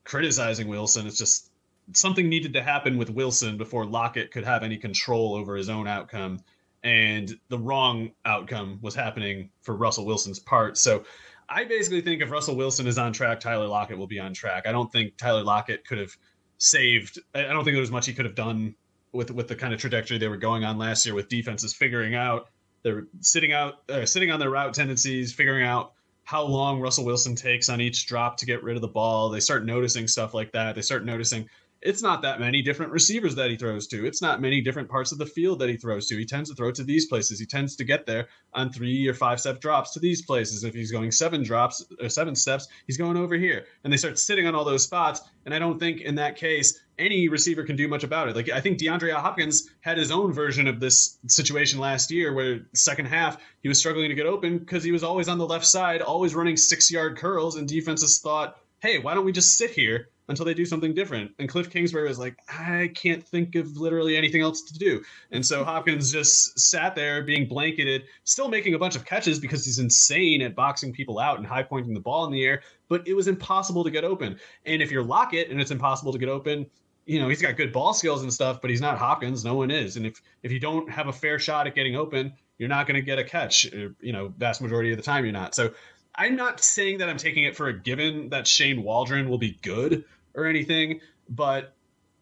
criticizing 0.04 0.68
Wilson. 0.68 1.06
It's 1.06 1.18
just 1.18 1.50
something 1.92 2.28
needed 2.28 2.54
to 2.54 2.62
happen 2.62 2.98
with 2.98 3.10
Wilson 3.10 3.56
before 3.56 3.86
Lockett 3.86 4.30
could 4.30 4.44
have 4.44 4.62
any 4.62 4.76
control 4.76 5.34
over 5.34 5.56
his 5.56 5.68
own 5.68 5.86
outcome. 5.86 6.40
And 6.82 7.32
the 7.48 7.58
wrong 7.58 8.12
outcome 8.24 8.78
was 8.82 8.94
happening 8.94 9.50
for 9.62 9.74
Russell 9.74 10.06
Wilson's 10.06 10.38
part. 10.38 10.78
So 10.78 11.04
I 11.48 11.64
basically 11.64 12.02
think 12.02 12.22
if 12.22 12.30
Russell 12.30 12.56
Wilson 12.56 12.86
is 12.86 12.98
on 12.98 13.12
track, 13.12 13.40
Tyler 13.40 13.66
Lockett 13.66 13.98
will 13.98 14.06
be 14.06 14.18
on 14.18 14.32
track. 14.32 14.66
I 14.66 14.72
don't 14.72 14.90
think 14.92 15.16
Tyler 15.16 15.42
Lockett 15.42 15.86
could 15.86 15.98
have 15.98 16.16
saved. 16.58 17.18
I 17.34 17.42
don't 17.42 17.64
think 17.64 17.74
there 17.74 17.80
was 17.80 17.90
much 17.90 18.06
he 18.06 18.12
could 18.12 18.26
have 18.26 18.34
done 18.34 18.74
with 19.12 19.30
with 19.30 19.48
the 19.48 19.56
kind 19.56 19.72
of 19.72 19.80
trajectory 19.80 20.18
they 20.18 20.28
were 20.28 20.36
going 20.36 20.64
on 20.64 20.78
last 20.78 21.06
year 21.06 21.14
with 21.14 21.28
defenses 21.28 21.74
figuring 21.74 22.14
out 22.14 22.48
they're 22.82 23.06
sitting 23.20 23.52
out, 23.52 23.88
uh, 23.90 24.06
sitting 24.06 24.30
on 24.30 24.40
their 24.40 24.50
route 24.50 24.74
tendencies, 24.74 25.32
figuring 25.32 25.64
out 25.64 25.92
how 26.24 26.44
long 26.44 26.80
Russell 26.80 27.04
Wilson 27.04 27.34
takes 27.34 27.68
on 27.68 27.80
each 27.80 28.06
drop 28.06 28.36
to 28.36 28.46
get 28.46 28.62
rid 28.62 28.76
of 28.76 28.82
the 28.82 28.88
ball. 28.88 29.30
They 29.30 29.40
start 29.40 29.64
noticing 29.64 30.06
stuff 30.06 30.34
like 30.34 30.52
that. 30.52 30.74
They 30.74 30.82
start 30.82 31.04
noticing 31.04 31.48
it's 31.80 32.02
not 32.02 32.22
that 32.22 32.40
many 32.40 32.60
different 32.60 32.90
receivers 32.90 33.36
that 33.36 33.50
he 33.50 33.56
throws 33.56 33.86
to. 33.88 34.04
It's 34.04 34.20
not 34.20 34.40
many 34.40 34.60
different 34.60 34.88
parts 34.88 35.12
of 35.12 35.18
the 35.18 35.26
field 35.26 35.60
that 35.60 35.68
he 35.68 35.76
throws 35.76 36.08
to. 36.08 36.16
He 36.16 36.24
tends 36.24 36.50
to 36.50 36.56
throw 36.56 36.72
to 36.72 36.82
these 36.82 37.06
places. 37.06 37.38
He 37.38 37.46
tends 37.46 37.76
to 37.76 37.84
get 37.84 38.04
there 38.04 38.26
on 38.52 38.72
three 38.72 39.06
or 39.06 39.14
five 39.14 39.38
step 39.38 39.60
drops 39.60 39.92
to 39.92 40.00
these 40.00 40.22
places. 40.22 40.64
If 40.64 40.74
he's 40.74 40.90
going 40.90 41.12
seven 41.12 41.44
drops 41.44 41.84
or 42.00 42.08
seven 42.08 42.34
steps, 42.34 42.66
he's 42.86 42.96
going 42.96 43.16
over 43.16 43.36
here. 43.36 43.66
And 43.84 43.92
they 43.92 43.96
start 43.96 44.18
sitting 44.18 44.46
on 44.46 44.56
all 44.56 44.64
those 44.64 44.82
spots. 44.82 45.20
And 45.44 45.54
I 45.54 45.60
don't 45.60 45.78
think 45.78 46.00
in 46.00 46.16
that 46.16 46.36
case 46.36 46.80
any 46.98 47.28
receiver 47.28 47.62
can 47.62 47.76
do 47.76 47.86
much 47.86 48.02
about 48.02 48.28
it. 48.28 48.34
Like 48.34 48.50
I 48.50 48.60
think 48.60 48.78
DeAndre 48.78 49.12
Hopkins 49.12 49.70
had 49.80 49.98
his 49.98 50.10
own 50.10 50.32
version 50.32 50.66
of 50.66 50.80
this 50.80 51.18
situation 51.28 51.78
last 51.78 52.10
year 52.10 52.32
where 52.32 52.66
second 52.74 53.06
half 53.06 53.38
he 53.62 53.68
was 53.68 53.78
struggling 53.78 54.08
to 54.08 54.16
get 54.16 54.26
open 54.26 54.58
because 54.58 54.82
he 54.82 54.90
was 54.90 55.04
always 55.04 55.28
on 55.28 55.38
the 55.38 55.46
left 55.46 55.66
side, 55.66 56.02
always 56.02 56.34
running 56.34 56.56
six 56.56 56.90
yard 56.90 57.16
curls, 57.16 57.54
and 57.54 57.68
defenses 57.68 58.18
thought, 58.18 58.56
hey, 58.80 58.98
why 58.98 59.14
don't 59.14 59.24
we 59.24 59.32
just 59.32 59.56
sit 59.56 59.70
here 59.70 60.08
until 60.28 60.44
they 60.44 60.54
do 60.54 60.66
something 60.66 60.94
different. 60.94 61.32
And 61.38 61.48
Cliff 61.48 61.70
Kingsbury 61.70 62.08
was 62.08 62.18
like, 62.18 62.36
I 62.48 62.92
can't 62.94 63.26
think 63.26 63.54
of 63.54 63.76
literally 63.76 64.16
anything 64.16 64.42
else 64.42 64.62
to 64.62 64.78
do. 64.78 65.02
And 65.30 65.44
so 65.44 65.64
Hopkins 65.64 66.12
just 66.12 66.58
sat 66.58 66.94
there 66.94 67.22
being 67.22 67.48
blanketed, 67.48 68.04
still 68.24 68.48
making 68.48 68.74
a 68.74 68.78
bunch 68.78 68.94
of 68.94 69.04
catches 69.04 69.38
because 69.38 69.64
he's 69.64 69.78
insane 69.78 70.42
at 70.42 70.54
boxing 70.54 70.92
people 70.92 71.18
out 71.18 71.38
and 71.38 71.46
high 71.46 71.62
pointing 71.62 71.94
the 71.94 72.00
ball 72.00 72.26
in 72.26 72.32
the 72.32 72.44
air, 72.44 72.62
but 72.88 73.06
it 73.08 73.14
was 73.14 73.28
impossible 73.28 73.84
to 73.84 73.90
get 73.90 74.04
open. 74.04 74.38
And 74.66 74.82
if 74.82 74.90
you're 74.90 75.02
Lockett 75.02 75.50
and 75.50 75.60
it's 75.60 75.70
impossible 75.70 76.12
to 76.12 76.18
get 76.18 76.28
open, 76.28 76.66
you 77.06 77.18
know, 77.18 77.28
he's 77.28 77.40
got 77.40 77.56
good 77.56 77.72
ball 77.72 77.94
skills 77.94 78.22
and 78.22 78.30
stuff, 78.30 78.60
but 78.60 78.68
he's 78.70 78.82
not 78.82 78.98
Hopkins. 78.98 79.42
No 79.42 79.54
one 79.54 79.70
is. 79.70 79.96
And 79.96 80.04
if 80.04 80.20
if 80.42 80.52
you 80.52 80.60
don't 80.60 80.90
have 80.90 81.08
a 81.08 81.12
fair 81.12 81.38
shot 81.38 81.66
at 81.66 81.74
getting 81.74 81.96
open, 81.96 82.34
you're 82.58 82.68
not 82.68 82.86
going 82.86 82.96
to 82.96 83.02
get 83.02 83.18
a 83.18 83.24
catch. 83.24 83.66
Uh, 83.72 83.88
you 84.00 84.12
know, 84.12 84.32
vast 84.36 84.60
majority 84.60 84.90
of 84.90 84.98
the 84.98 85.02
time 85.02 85.24
you're 85.24 85.32
not. 85.32 85.54
So 85.54 85.72
I'm 86.14 86.36
not 86.36 86.60
saying 86.60 86.98
that 86.98 87.08
I'm 87.08 87.16
taking 87.16 87.44
it 87.44 87.56
for 87.56 87.68
a 87.68 87.72
given 87.72 88.28
that 88.28 88.46
Shane 88.46 88.82
Waldron 88.82 89.28
will 89.30 89.38
be 89.38 89.58
good 89.62 90.04
or 90.38 90.46
anything, 90.46 91.00
but 91.28 91.74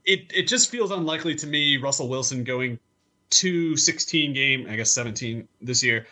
it 0.05 0.33
it 0.35 0.49
just 0.49 0.71
feels 0.71 0.91
unlikely 0.91 1.35
to 1.37 1.47
me. 1.47 1.77
Russell 1.77 2.09
Wilson 2.09 2.45
going 2.45 2.79
to 3.29 3.77
16 3.77 4.33
game, 4.33 4.67
I 4.69 4.77
guess 4.77 4.93
17 4.93 5.49
this 5.61 5.83
year 5.83 6.07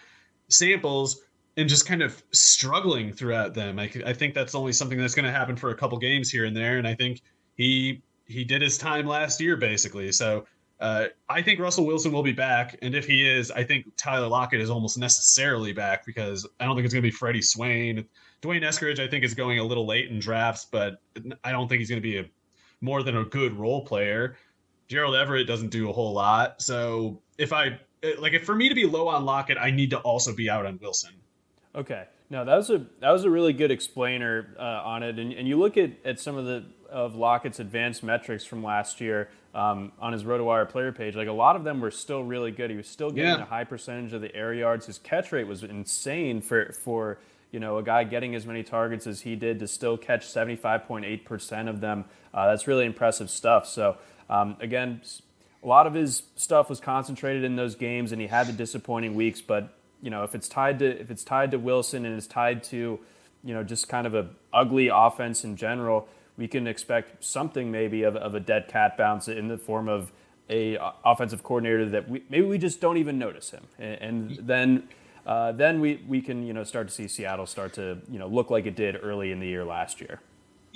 samples 0.48 1.22
and 1.56 1.68
just 1.68 1.86
kind 1.86 2.02
of 2.02 2.22
struggling 2.32 3.12
throughout 3.12 3.54
them. 3.54 3.78
I, 3.78 3.90
I 4.04 4.12
think 4.12 4.34
that's 4.34 4.54
only 4.54 4.72
something 4.72 4.98
that's 4.98 5.14
going 5.14 5.24
to 5.24 5.32
happen 5.32 5.56
for 5.56 5.70
a 5.70 5.74
couple 5.74 5.98
games 5.98 6.30
here 6.30 6.44
and 6.44 6.56
there, 6.56 6.78
and 6.78 6.86
I 6.86 6.94
think 6.94 7.20
he 7.56 8.02
he 8.26 8.44
did 8.44 8.62
his 8.62 8.78
time 8.78 9.06
last 9.06 9.40
year 9.40 9.56
basically. 9.56 10.10
So 10.10 10.46
uh, 10.80 11.06
I 11.28 11.42
think 11.42 11.60
Russell 11.60 11.86
Wilson 11.86 12.10
will 12.10 12.22
be 12.22 12.32
back, 12.32 12.76
and 12.82 12.94
if 12.94 13.06
he 13.06 13.28
is, 13.28 13.50
I 13.50 13.62
think 13.62 13.86
Tyler 13.96 14.26
Lockett 14.26 14.60
is 14.60 14.70
almost 14.70 14.98
necessarily 14.98 15.72
back 15.72 16.04
because 16.04 16.46
I 16.58 16.64
don't 16.64 16.74
think 16.74 16.84
it's 16.84 16.94
going 16.94 17.02
to 17.02 17.08
be 17.08 17.14
Freddie 17.14 17.42
Swain. 17.42 18.04
D'Wayne 18.44 18.62
Eskridge, 18.62 19.00
I 19.00 19.08
think, 19.08 19.24
is 19.24 19.32
going 19.32 19.58
a 19.58 19.64
little 19.64 19.86
late 19.86 20.10
in 20.10 20.18
drafts, 20.18 20.66
but 20.70 21.00
I 21.42 21.50
don't 21.50 21.66
think 21.66 21.78
he's 21.78 21.88
going 21.88 22.02
to 22.02 22.06
be 22.06 22.18
a 22.18 22.26
more 22.82 23.02
than 23.02 23.16
a 23.16 23.24
good 23.24 23.54
role 23.54 23.86
player. 23.86 24.36
Gerald 24.86 25.14
Everett 25.14 25.46
doesn't 25.46 25.70
do 25.70 25.88
a 25.88 25.92
whole 25.92 26.12
lot, 26.12 26.60
so 26.60 27.22
if 27.38 27.54
I 27.54 27.78
like, 28.18 28.34
if 28.34 28.44
for 28.44 28.54
me 28.54 28.68
to 28.68 28.74
be 28.74 28.84
low 28.84 29.08
on 29.08 29.24
Lockett, 29.24 29.56
I 29.58 29.70
need 29.70 29.88
to 29.90 29.98
also 30.00 30.34
be 30.34 30.50
out 30.50 30.66
on 30.66 30.78
Wilson. 30.82 31.12
Okay, 31.74 32.04
no, 32.28 32.44
that 32.44 32.54
was 32.54 32.68
a 32.68 32.84
that 33.00 33.10
was 33.10 33.24
a 33.24 33.30
really 33.30 33.54
good 33.54 33.70
explainer 33.70 34.54
uh, 34.58 34.62
on 34.84 35.02
it, 35.02 35.18
and, 35.18 35.32
and 35.32 35.48
you 35.48 35.58
look 35.58 35.78
at, 35.78 35.92
at 36.04 36.20
some 36.20 36.36
of 36.36 36.44
the 36.44 36.64
of 36.90 37.16
Lockett's 37.16 37.60
advanced 37.60 38.02
metrics 38.02 38.44
from 38.44 38.62
last 38.62 39.00
year 39.00 39.30
um, 39.54 39.90
on 39.98 40.12
his 40.12 40.22
RotoWire 40.22 40.68
player 40.68 40.92
page, 40.92 41.16
like 41.16 41.28
a 41.28 41.32
lot 41.32 41.56
of 41.56 41.64
them 41.64 41.80
were 41.80 41.90
still 41.90 42.22
really 42.22 42.50
good. 42.50 42.70
He 42.70 42.76
was 42.76 42.88
still 42.88 43.10
getting 43.10 43.38
yeah. 43.38 43.42
a 43.42 43.46
high 43.46 43.64
percentage 43.64 44.12
of 44.12 44.20
the 44.20 44.36
air 44.36 44.52
yards. 44.52 44.84
His 44.84 44.98
catch 44.98 45.32
rate 45.32 45.46
was 45.46 45.64
insane 45.64 46.42
for 46.42 46.74
for 46.84 47.18
you 47.54 47.60
know 47.60 47.78
a 47.78 47.82
guy 47.84 48.02
getting 48.02 48.34
as 48.34 48.44
many 48.44 48.64
targets 48.64 49.06
as 49.06 49.20
he 49.20 49.36
did 49.36 49.60
to 49.60 49.68
still 49.68 49.96
catch 49.96 50.26
75.8% 50.26 51.68
of 51.68 51.80
them. 51.80 52.04
Uh, 52.34 52.48
that's 52.48 52.66
really 52.66 52.84
impressive 52.84 53.30
stuff. 53.30 53.66
So 53.66 53.96
um, 54.28 54.56
again, 54.60 55.00
a 55.62 55.66
lot 55.66 55.86
of 55.86 55.94
his 55.94 56.24
stuff 56.34 56.68
was 56.68 56.80
concentrated 56.80 57.44
in 57.44 57.54
those 57.54 57.76
games, 57.76 58.10
and 58.10 58.20
he 58.20 58.26
had 58.26 58.48
the 58.48 58.52
disappointing 58.52 59.14
weeks. 59.14 59.40
But 59.40 59.72
you 60.02 60.10
know 60.10 60.24
if 60.24 60.34
it's 60.34 60.48
tied 60.48 60.80
to 60.80 61.00
if 61.00 61.12
it's 61.12 61.22
tied 61.22 61.52
to 61.52 61.58
Wilson 61.58 62.04
and 62.04 62.16
it's 62.16 62.26
tied 62.26 62.64
to 62.64 62.98
you 63.44 63.54
know 63.54 63.62
just 63.62 63.88
kind 63.88 64.06
of 64.06 64.16
a 64.16 64.30
ugly 64.52 64.88
offense 64.92 65.44
in 65.44 65.56
general 65.56 66.08
we 66.36 66.48
can 66.48 66.66
expect 66.66 67.24
something 67.24 67.70
maybe 67.70 68.02
of, 68.02 68.16
of 68.16 68.34
a 68.34 68.40
dead 68.40 68.66
cat 68.68 68.96
bounce 68.96 69.28
in 69.28 69.48
the 69.48 69.56
form 69.56 69.88
of 69.88 70.12
a 70.50 70.76
uh, 70.76 70.90
offensive 71.04 71.42
coordinator 71.42 71.88
that 71.88 72.08
we, 72.08 72.22
maybe 72.28 72.46
we 72.46 72.58
just 72.58 72.80
don't 72.80 72.96
even 72.96 73.18
notice 73.18 73.50
him, 73.50 73.64
and, 73.78 74.00
and 74.00 74.48
then 74.48 74.88
uh, 75.26 75.52
then 75.52 75.80
we, 75.80 76.02
we 76.06 76.20
can 76.20 76.46
you 76.46 76.52
know 76.52 76.64
start 76.64 76.88
to 76.88 76.94
see 76.94 77.08
Seattle 77.08 77.46
start 77.46 77.72
to 77.74 77.98
you 78.10 78.18
know 78.18 78.26
look 78.26 78.50
like 78.50 78.66
it 78.66 78.76
did 78.76 78.98
early 79.02 79.32
in 79.32 79.40
the 79.40 79.46
year 79.46 79.64
last 79.64 80.00
year. 80.00 80.20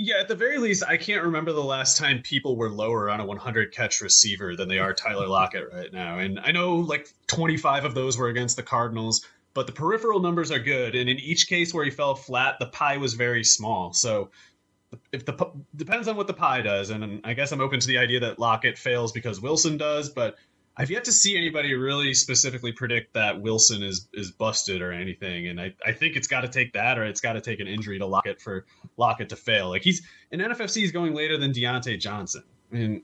Yeah, 0.01 0.21
at 0.21 0.29
the 0.29 0.37
very 0.37 0.59
least, 0.59 0.85
I 0.87 0.97
can't 0.97 1.25
remember 1.25 1.53
the 1.53 1.61
last 1.61 1.97
time 1.97 2.23
people 2.23 2.57
were 2.57 2.71
lower 2.71 3.11
on 3.11 3.19
a 3.19 3.27
100 3.27 3.73
catch 3.73 4.01
receiver 4.01 4.55
than 4.55 4.69
they 4.69 4.79
are 4.79 4.95
Tyler 4.95 5.27
Lockett 5.29 5.73
right 5.73 5.93
now. 5.93 6.21
And 6.21 6.39
I 6.39 6.53
know 6.53 6.77
like 6.77 7.09
25 7.27 7.85
of 7.85 7.95
those 7.95 8.17
were 8.17 8.29
against 8.29 8.57
the 8.57 8.63
Cardinals, 8.63 9.27
but 9.55 9.67
the 9.67 9.73
peripheral 9.73 10.21
numbers 10.21 10.53
are 10.53 10.61
good. 10.61 10.95
And 10.95 11.11
in 11.11 11.19
each 11.19 11.49
case 11.49 11.75
where 11.75 11.85
he 11.85 11.91
fell 11.91 12.15
flat, 12.15 12.61
the 12.61 12.67
pie 12.67 12.97
was 12.97 13.15
very 13.15 13.43
small. 13.43 13.93
So 13.93 14.31
if 15.13 15.27
the 15.27 15.51
depends 15.75 16.07
on 16.07 16.17
what 16.17 16.29
the 16.29 16.35
pie 16.35 16.63
does, 16.63 16.91
and 16.91 17.21
I 17.25 17.35
guess 17.35 17.51
I'm 17.51 17.61
open 17.61 17.81
to 17.81 17.87
the 17.87 17.99
idea 17.99 18.21
that 18.21 18.39
Lockett 18.39 18.79
fails 18.79 19.11
because 19.11 19.41
Wilson 19.41 19.77
does, 19.77 20.11
but 20.11 20.37
I've 20.81 20.93
yet 20.93 21.05
to 21.05 21.13
see 21.13 21.37
anybody 21.37 21.75
really 21.75 22.15
specifically 22.15 22.71
predict 22.71 23.15
that 23.15 23.41
Wilson 23.41 23.83
is 23.83 24.09
is 24.15 24.31
busted 24.31 24.81
or 24.81 24.93
anything, 24.93 25.49
and 25.49 25.61
I, 25.61 25.75
I 25.85 25.91
think 25.91 26.15
it's 26.15 26.29
got 26.29 26.43
to 26.43 26.49
take 26.49 26.73
that 26.75 26.99
or 26.99 27.05
it's 27.05 27.21
got 27.21 27.33
to 27.33 27.41
take 27.41 27.59
an 27.59 27.67
injury 27.67 27.99
to 27.99 28.07
Lockett 28.07 28.41
for 28.41 28.65
Lockett 28.97 29.29
to 29.31 29.37
fail. 29.37 29.71
Like 29.71 29.83
he's 29.83 30.07
in 30.31 30.39
NFFC 30.39 30.85
is 30.85 30.93
going 30.93 31.15
later 31.15 31.37
than 31.37 31.53
Diontae 31.53 31.99
Johnson. 31.99 32.45
I 32.71 32.77
mean, 32.77 33.03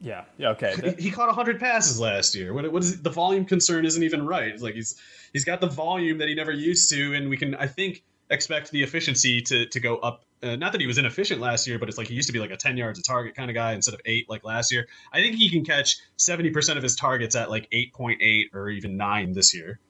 yeah, 0.00 0.24
yeah, 0.36 0.50
okay. 0.50 0.94
He, 0.96 1.04
he 1.04 1.10
caught 1.10 1.26
100 1.26 1.58
passes 1.58 1.98
last 1.98 2.36
year. 2.36 2.54
What, 2.54 2.70
what 2.70 2.84
is 2.84 3.02
the 3.02 3.10
volume 3.10 3.44
concern? 3.44 3.84
Isn't 3.84 4.04
even 4.04 4.24
right. 4.24 4.48
It's 4.48 4.62
like 4.62 4.74
he's 4.74 4.94
he's 5.32 5.44
got 5.44 5.60
the 5.60 5.66
volume 5.66 6.18
that 6.18 6.28
he 6.28 6.36
never 6.36 6.52
used 6.52 6.90
to, 6.90 7.14
and 7.14 7.28
we 7.28 7.36
can 7.36 7.56
I 7.56 7.66
think 7.66 8.04
expect 8.30 8.70
the 8.70 8.84
efficiency 8.84 9.42
to 9.42 9.66
to 9.66 9.80
go 9.80 9.96
up 9.96 10.24
uh, 10.42 10.56
not 10.56 10.72
that 10.72 10.80
he 10.80 10.86
was 10.86 10.98
inefficient 10.98 11.40
last 11.40 11.66
year, 11.66 11.78
but 11.78 11.88
it's 11.88 11.98
like 11.98 12.08
he 12.08 12.14
used 12.14 12.28
to 12.28 12.32
be 12.32 12.38
like 12.38 12.50
a 12.50 12.56
10 12.56 12.76
yards 12.76 12.98
a 12.98 13.02
target 13.02 13.34
kind 13.34 13.50
of 13.50 13.54
guy 13.54 13.72
instead 13.72 13.94
of 13.94 14.00
eight 14.04 14.28
like 14.28 14.44
last 14.44 14.72
year. 14.72 14.86
I 15.12 15.20
think 15.20 15.36
he 15.36 15.50
can 15.50 15.64
catch 15.64 15.98
70% 16.18 16.76
of 16.76 16.82
his 16.82 16.96
targets 16.96 17.34
at 17.34 17.50
like 17.50 17.68
8.8 17.70 18.54
or 18.54 18.68
even 18.70 18.96
nine 18.96 19.32
this 19.32 19.54
year. 19.54 19.80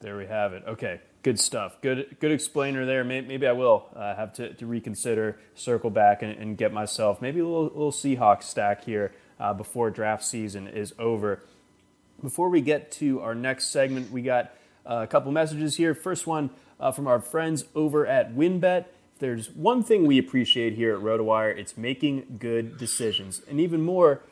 There 0.00 0.16
we 0.16 0.26
have 0.26 0.52
it. 0.52 0.62
Okay, 0.66 1.00
good 1.22 1.40
stuff. 1.40 1.80
Good 1.82 2.18
good 2.20 2.30
explainer 2.30 2.86
there. 2.86 3.02
Maybe, 3.02 3.46
I 3.46 3.52
will 3.52 3.88
uh, 3.96 4.14
have 4.14 4.32
to, 4.34 4.54
to, 4.54 4.66
reconsider, 4.66 5.40
circle 5.56 5.90
back, 5.90 6.22
and, 6.22 6.38
and, 6.38 6.56
get 6.56 6.72
myself 6.72 7.20
maybe 7.20 7.40
a 7.40 7.44
little, 7.44 7.64
little 7.64 7.90
Seahawks 7.90 8.44
stack 8.44 8.84
here 8.84 9.12
uh, 9.40 9.54
before 9.54 9.90
draft 9.90 10.24
season 10.24 10.68
is 10.68 10.94
over. 11.00 11.42
Before 12.22 12.48
we 12.48 12.60
get 12.60 12.92
to 12.92 13.20
our 13.20 13.34
next 13.34 13.70
segment, 13.70 14.12
we 14.12 14.22
got 14.22 14.52
uh, 14.86 15.00
a 15.02 15.06
couple 15.08 15.32
messages 15.32 15.76
here. 15.76 15.94
First 15.94 16.28
one 16.28 16.50
uh, 16.78 16.92
from 16.92 17.08
our 17.08 17.20
friends 17.20 17.64
over 17.74 18.06
at 18.06 18.34
There's 19.18 19.50
one 19.50 19.82
thing 19.82 20.06
we 20.06 20.18
appreciate 20.18 20.74
here 20.74 20.94
at 20.94 21.02
RotoWire, 21.02 21.56
it's 21.56 21.76
making 21.76 22.38
good 22.38 22.78
decisions. 22.78 23.42
And 23.48 23.60
even 23.60 23.82
more, 23.82 24.22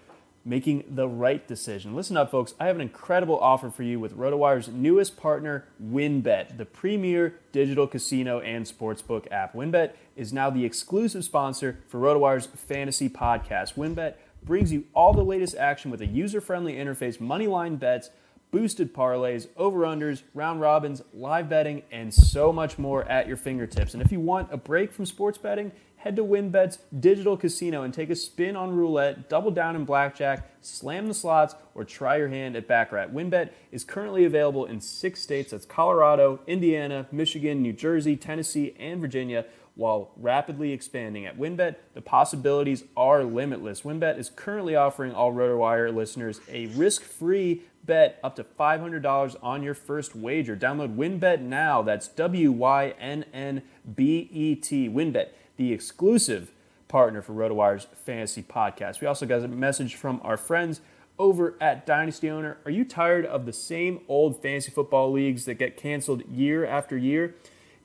making 0.45 0.85
the 0.89 1.09
right 1.09 1.47
decision. 1.49 1.97
Listen 1.97 2.17
up, 2.17 2.31
folks. 2.31 2.55
I 2.61 2.67
have 2.67 2.77
an 2.77 2.81
incredible 2.81 3.37
offer 3.41 3.69
for 3.69 3.83
you 3.83 3.99
with 3.99 4.17
RotoWire's 4.17 4.69
newest 4.69 5.17
partner, 5.17 5.67
WynnBET, 5.83 6.57
the 6.57 6.65
premier 6.65 7.41
digital 7.51 7.89
casino 7.89 8.39
and 8.39 8.65
sportsbook 8.65 9.31
app. 9.33 9.55
WynnBET 9.55 9.95
is 10.15 10.33
now 10.33 10.49
the 10.49 10.65
exclusive 10.65 11.25
sponsor 11.25 11.81
for 11.89 11.99
RotoWire's 11.99 12.47
fantasy 12.47 13.09
podcast. 13.09 13.75
WynnBET 13.75 14.15
brings 14.45 14.73
you 14.73 14.85
all 14.95 15.13
the 15.13 15.25
latest 15.25 15.57
action 15.57 15.91
with 15.91 16.01
a 16.01 16.07
user-friendly 16.07 16.75
interface, 16.75 17.19
moneyline 17.19 17.77
bets, 17.77 18.11
boosted 18.51 18.95
parlays, 18.95 19.49
over 19.57 19.81
unders, 19.81 20.23
round 20.35 20.61
robins, 20.61 21.03
live 21.13 21.49
betting, 21.49 21.83
and 21.91 22.13
so 22.13 22.53
much 22.53 22.79
more 22.79 23.05
at 23.05 23.27
your 23.27 23.37
fingertips. 23.37 23.95
And 23.95 24.03
if 24.03 24.13
you 24.13 24.21
want 24.21 24.53
a 24.53 24.57
break 24.57 24.93
from 24.93 25.07
sports 25.07 25.39
betting, 25.39 25.73
head 25.97 26.17
to 26.17 26.25
WynnBET's 26.25 26.79
digital 27.01 27.37
casino 27.37 27.83
and 27.83 27.93
take 27.93 28.11
a 28.11 28.15
spin 28.15 28.55
on 28.55 28.71
roulette, 28.71 29.29
double 29.29 29.51
down 29.51 29.75
in 29.75 29.85
blackjack, 29.85 30.49
slam 30.61 31.09
the 31.09 31.15
slots, 31.15 31.55
or 31.75 31.85
try 31.85 32.17
your 32.17 32.29
hand 32.29 32.55
at 32.55 32.69
Baccarat. 32.69 33.09
WynnBET 33.09 33.51
is 33.73 33.83
currently 33.83 34.25
available 34.25 34.67
in 34.67 34.81
six 34.81 35.21
states 35.21 35.51
that's 35.51 35.67
Colorado, 35.67 36.41
Indiana, 36.47 37.07
Michigan, 37.11 37.61
New 37.61 37.73
Jersey, 37.73 38.17
Tennessee, 38.17 38.77
and 38.79 39.01
Virginia 39.01 39.47
while 39.75 40.11
rapidly 40.17 40.73
expanding. 40.73 41.27
At 41.27 41.39
WynnBET, 41.39 41.77
the 41.95 42.01
possibilities 42.01 42.85
are 42.97 43.25
limitless. 43.25 43.83
WynnBET 43.83 44.19
is 44.19 44.31
currently 44.31 44.75
offering 44.75 45.13
all 45.13 45.33
RotoWire 45.33 45.95
listeners 45.95 46.41
a 46.49 46.67
risk-free 46.69 47.63
bet 47.87 48.19
up 48.23 48.37
to 48.37 48.45
$500 48.45 49.37
on 49.43 49.63
your 49.63 49.75
first 49.75 50.15
wager. 50.15 50.57
Download 50.57 50.97
WynnBET 50.97 51.41
now. 51.41 51.83
That's 51.83 52.09
W 52.09 52.51
Y 52.53 52.95
N 52.99 53.25
N 53.33 53.63
B 53.95 54.29
E 54.33 54.55
T. 54.57 54.89
WynnBET, 54.89 55.29
the 55.57 55.73
exclusive 55.73 56.51
partner 56.89 57.23
for 57.23 57.33
RotoWire's 57.33 57.87
fantasy 58.05 58.43
podcast. 58.43 59.01
We 59.01 59.07
also 59.07 59.27
got 59.27 59.43
a 59.43 59.49
message 59.49 59.95
from 59.95 60.21
our 60.23 60.37
friends 60.37 60.81
over 61.19 61.57
at 61.61 61.87
Dynasty 61.87 62.29
Owner. 62.31 62.59
Are 62.65 62.71
you 62.71 62.85
tired 62.85 63.25
of 63.25 63.47
the 63.47 63.53
same 63.53 64.01
old 64.09 64.41
fantasy 64.43 64.71
football 64.71 65.11
leagues 65.11 65.45
that 65.47 65.55
get 65.55 65.77
canceled 65.77 66.27
year 66.29 66.67
after 66.67 66.97
year? 66.97 67.35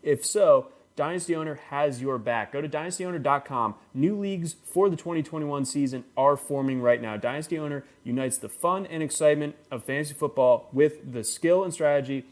If 0.03 0.25
so, 0.25 0.67
Dynasty 0.95 1.35
Owner 1.35 1.55
has 1.69 2.01
your 2.01 2.17
back. 2.17 2.51
Go 2.51 2.61
to 2.61 2.69
dynastyowner.com. 2.69 3.75
New 3.93 4.17
leagues 4.19 4.55
for 4.63 4.89
the 4.89 4.95
2021 4.95 5.65
season 5.65 6.03
are 6.17 6.35
forming 6.35 6.81
right 6.81 7.01
now. 7.01 7.17
Dynasty 7.17 7.57
Owner 7.57 7.85
unites 8.03 8.37
the 8.37 8.49
fun 8.49 8.85
and 8.85 9.01
excitement 9.01 9.55
of 9.71 9.83
fantasy 9.83 10.13
football 10.13 10.69
with 10.73 11.13
the 11.13 11.23
skill 11.23 11.63
and 11.63 11.73
strategy 11.73 12.25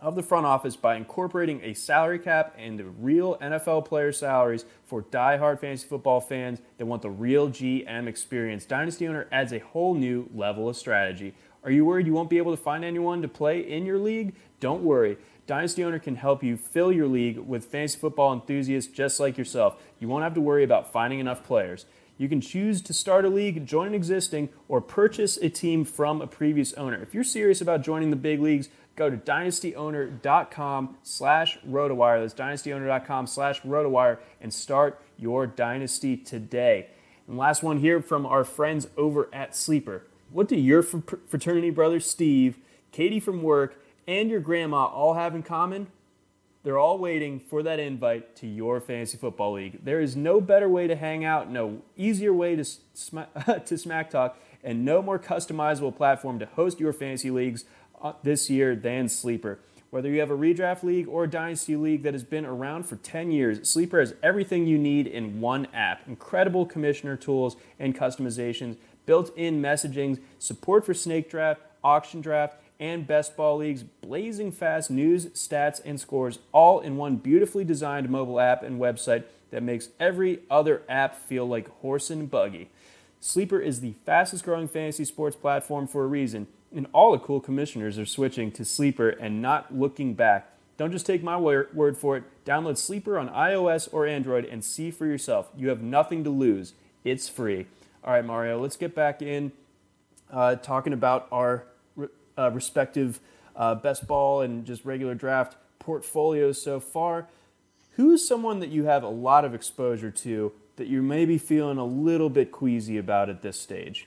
of 0.00 0.14
the 0.14 0.22
front 0.22 0.46
office 0.46 0.76
by 0.76 0.94
incorporating 0.96 1.60
a 1.62 1.74
salary 1.74 2.18
cap 2.18 2.54
and 2.56 2.78
the 2.78 2.84
real 2.84 3.36
NFL 3.38 3.84
player 3.84 4.12
salaries 4.12 4.64
for 4.84 5.02
die-hard 5.02 5.58
fantasy 5.58 5.88
football 5.88 6.20
fans 6.20 6.60
that 6.76 6.86
want 6.86 7.02
the 7.02 7.10
real 7.10 7.48
GM 7.48 8.06
experience. 8.06 8.64
Dynasty 8.64 9.08
Owner 9.08 9.26
adds 9.32 9.52
a 9.52 9.58
whole 9.58 9.94
new 9.94 10.30
level 10.34 10.68
of 10.68 10.76
strategy. 10.76 11.34
Are 11.64 11.70
you 11.70 11.84
worried 11.84 12.06
you 12.06 12.12
won't 12.12 12.30
be 12.30 12.38
able 12.38 12.56
to 12.56 12.62
find 12.62 12.84
anyone 12.84 13.22
to 13.22 13.28
play 13.28 13.60
in 13.60 13.84
your 13.84 13.98
league? 13.98 14.34
Don't 14.60 14.82
worry. 14.82 15.18
Dynasty 15.48 15.82
Owner 15.82 15.98
can 15.98 16.16
help 16.16 16.44
you 16.44 16.58
fill 16.58 16.92
your 16.92 17.08
league 17.08 17.38
with 17.38 17.64
fantasy 17.64 17.98
football 17.98 18.34
enthusiasts 18.34 18.92
just 18.92 19.18
like 19.18 19.38
yourself. 19.38 19.82
You 19.98 20.06
won't 20.06 20.22
have 20.22 20.34
to 20.34 20.42
worry 20.42 20.62
about 20.62 20.92
finding 20.92 21.20
enough 21.20 21.42
players. 21.42 21.86
You 22.18 22.28
can 22.28 22.42
choose 22.42 22.82
to 22.82 22.92
start 22.92 23.24
a 23.24 23.30
league, 23.30 23.64
join 23.64 23.86
an 23.86 23.94
existing, 23.94 24.50
or 24.68 24.82
purchase 24.82 25.38
a 25.38 25.48
team 25.48 25.86
from 25.86 26.20
a 26.20 26.26
previous 26.26 26.74
owner. 26.74 27.00
If 27.00 27.14
you're 27.14 27.24
serious 27.24 27.62
about 27.62 27.80
joining 27.80 28.10
the 28.10 28.16
big 28.16 28.42
leagues, 28.42 28.68
go 28.94 29.08
to 29.08 29.16
dynastyowner.com 29.16 30.96
slash 31.02 31.58
rotowire. 31.66 32.20
That's 32.20 32.34
dynastyowner.com 32.34 33.26
slash 33.26 33.62
rotowire 33.62 34.18
and 34.42 34.52
start 34.52 35.00
your 35.16 35.46
dynasty 35.46 36.18
today. 36.18 36.88
And 37.26 37.38
last 37.38 37.62
one 37.62 37.78
here 37.78 38.02
from 38.02 38.26
our 38.26 38.44
friends 38.44 38.86
over 38.98 39.30
at 39.32 39.56
Sleeper. 39.56 40.02
What 40.30 40.46
do 40.46 40.56
your 40.56 40.82
fraternity 40.82 41.70
brother 41.70 42.00
Steve, 42.00 42.58
Katie 42.92 43.20
from 43.20 43.42
work, 43.42 43.80
and 44.08 44.30
your 44.30 44.40
grandma 44.40 44.86
all 44.86 45.14
have 45.14 45.36
in 45.36 45.44
common? 45.44 45.86
They're 46.64 46.78
all 46.78 46.98
waiting 46.98 47.38
for 47.38 47.62
that 47.62 47.78
invite 47.78 48.34
to 48.36 48.46
your 48.46 48.80
fantasy 48.80 49.16
football 49.16 49.52
league. 49.52 49.84
There 49.84 50.00
is 50.00 50.16
no 50.16 50.40
better 50.40 50.68
way 50.68 50.88
to 50.88 50.96
hang 50.96 51.24
out, 51.24 51.48
no 51.48 51.82
easier 51.96 52.32
way 52.32 52.56
to, 52.56 52.64
sm- 52.64 53.20
to 53.66 53.78
smack 53.78 54.10
talk, 54.10 54.36
and 54.64 54.84
no 54.84 55.00
more 55.00 55.18
customizable 55.18 55.94
platform 55.94 56.40
to 56.40 56.46
host 56.46 56.80
your 56.80 56.92
fantasy 56.92 57.30
leagues 57.30 57.64
uh, 58.02 58.14
this 58.24 58.50
year 58.50 58.74
than 58.74 59.08
Sleeper. 59.08 59.60
Whether 59.90 60.10
you 60.10 60.20
have 60.20 60.30
a 60.30 60.36
redraft 60.36 60.82
league 60.82 61.08
or 61.08 61.24
a 61.24 61.30
dynasty 61.30 61.76
league 61.76 62.02
that 62.02 62.12
has 62.12 62.24
been 62.24 62.44
around 62.44 62.84
for 62.84 62.96
10 62.96 63.30
years, 63.30 63.68
Sleeper 63.68 64.00
has 64.00 64.14
everything 64.22 64.66
you 64.66 64.78
need 64.78 65.06
in 65.06 65.40
one 65.40 65.66
app. 65.72 66.06
Incredible 66.06 66.66
commissioner 66.66 67.16
tools 67.16 67.56
and 67.78 67.96
customizations, 67.96 68.76
built 69.06 69.34
in 69.36 69.62
messaging, 69.62 70.20
support 70.38 70.84
for 70.84 70.92
snake 70.92 71.30
draft, 71.30 71.62
auction 71.82 72.20
draft, 72.20 72.56
and 72.80 73.06
best 73.06 73.36
ball 73.36 73.56
leagues, 73.56 73.82
blazing 73.82 74.52
fast 74.52 74.90
news, 74.90 75.26
stats, 75.26 75.80
and 75.84 76.00
scores 76.00 76.38
all 76.52 76.80
in 76.80 76.96
one 76.96 77.16
beautifully 77.16 77.64
designed 77.64 78.08
mobile 78.08 78.38
app 78.38 78.62
and 78.62 78.80
website 78.80 79.24
that 79.50 79.62
makes 79.62 79.88
every 79.98 80.40
other 80.50 80.82
app 80.88 81.16
feel 81.16 81.46
like 81.46 81.68
horse 81.80 82.10
and 82.10 82.30
buggy. 82.30 82.70
Sleeper 83.20 83.58
is 83.58 83.80
the 83.80 83.94
fastest 84.06 84.44
growing 84.44 84.68
fantasy 84.68 85.04
sports 85.04 85.34
platform 85.34 85.88
for 85.88 86.04
a 86.04 86.06
reason, 86.06 86.46
and 86.74 86.86
all 86.92 87.12
the 87.12 87.18
cool 87.18 87.40
commissioners 87.40 87.98
are 87.98 88.06
switching 88.06 88.52
to 88.52 88.64
Sleeper 88.64 89.08
and 89.08 89.42
not 89.42 89.74
looking 89.74 90.14
back. 90.14 90.52
Don't 90.76 90.92
just 90.92 91.06
take 91.06 91.24
my 91.24 91.36
word 91.36 91.96
for 91.96 92.16
it. 92.16 92.22
Download 92.44 92.78
Sleeper 92.78 93.18
on 93.18 93.28
iOS 93.30 93.88
or 93.90 94.06
Android 94.06 94.44
and 94.44 94.64
see 94.64 94.92
for 94.92 95.06
yourself. 95.06 95.48
You 95.56 95.70
have 95.70 95.82
nothing 95.82 96.22
to 96.22 96.30
lose. 96.30 96.74
It's 97.02 97.28
free. 97.28 97.66
All 98.04 98.12
right, 98.12 98.24
Mario, 98.24 98.60
let's 98.60 98.76
get 98.76 98.94
back 98.94 99.20
in 99.20 99.50
uh, 100.32 100.54
talking 100.56 100.92
about 100.92 101.26
our 101.32 101.64
uh, 102.38 102.50
respective 102.50 103.20
uh, 103.56 103.74
best 103.74 104.06
ball 104.06 104.40
and 104.40 104.64
just 104.64 104.84
regular 104.84 105.14
draft 105.14 105.56
portfolios 105.78 106.62
so 106.62 106.80
far. 106.80 107.28
Who 107.92 108.12
is 108.12 108.26
someone 108.26 108.60
that 108.60 108.68
you 108.68 108.84
have 108.84 109.02
a 109.02 109.08
lot 109.08 109.44
of 109.44 109.54
exposure 109.54 110.10
to 110.12 110.52
that 110.76 110.86
you're 110.86 111.02
maybe 111.02 111.36
feeling 111.38 111.78
a 111.78 111.84
little 111.84 112.30
bit 112.30 112.52
queasy 112.52 112.96
about 112.96 113.28
at 113.28 113.42
this 113.42 113.60
stage? 113.60 114.06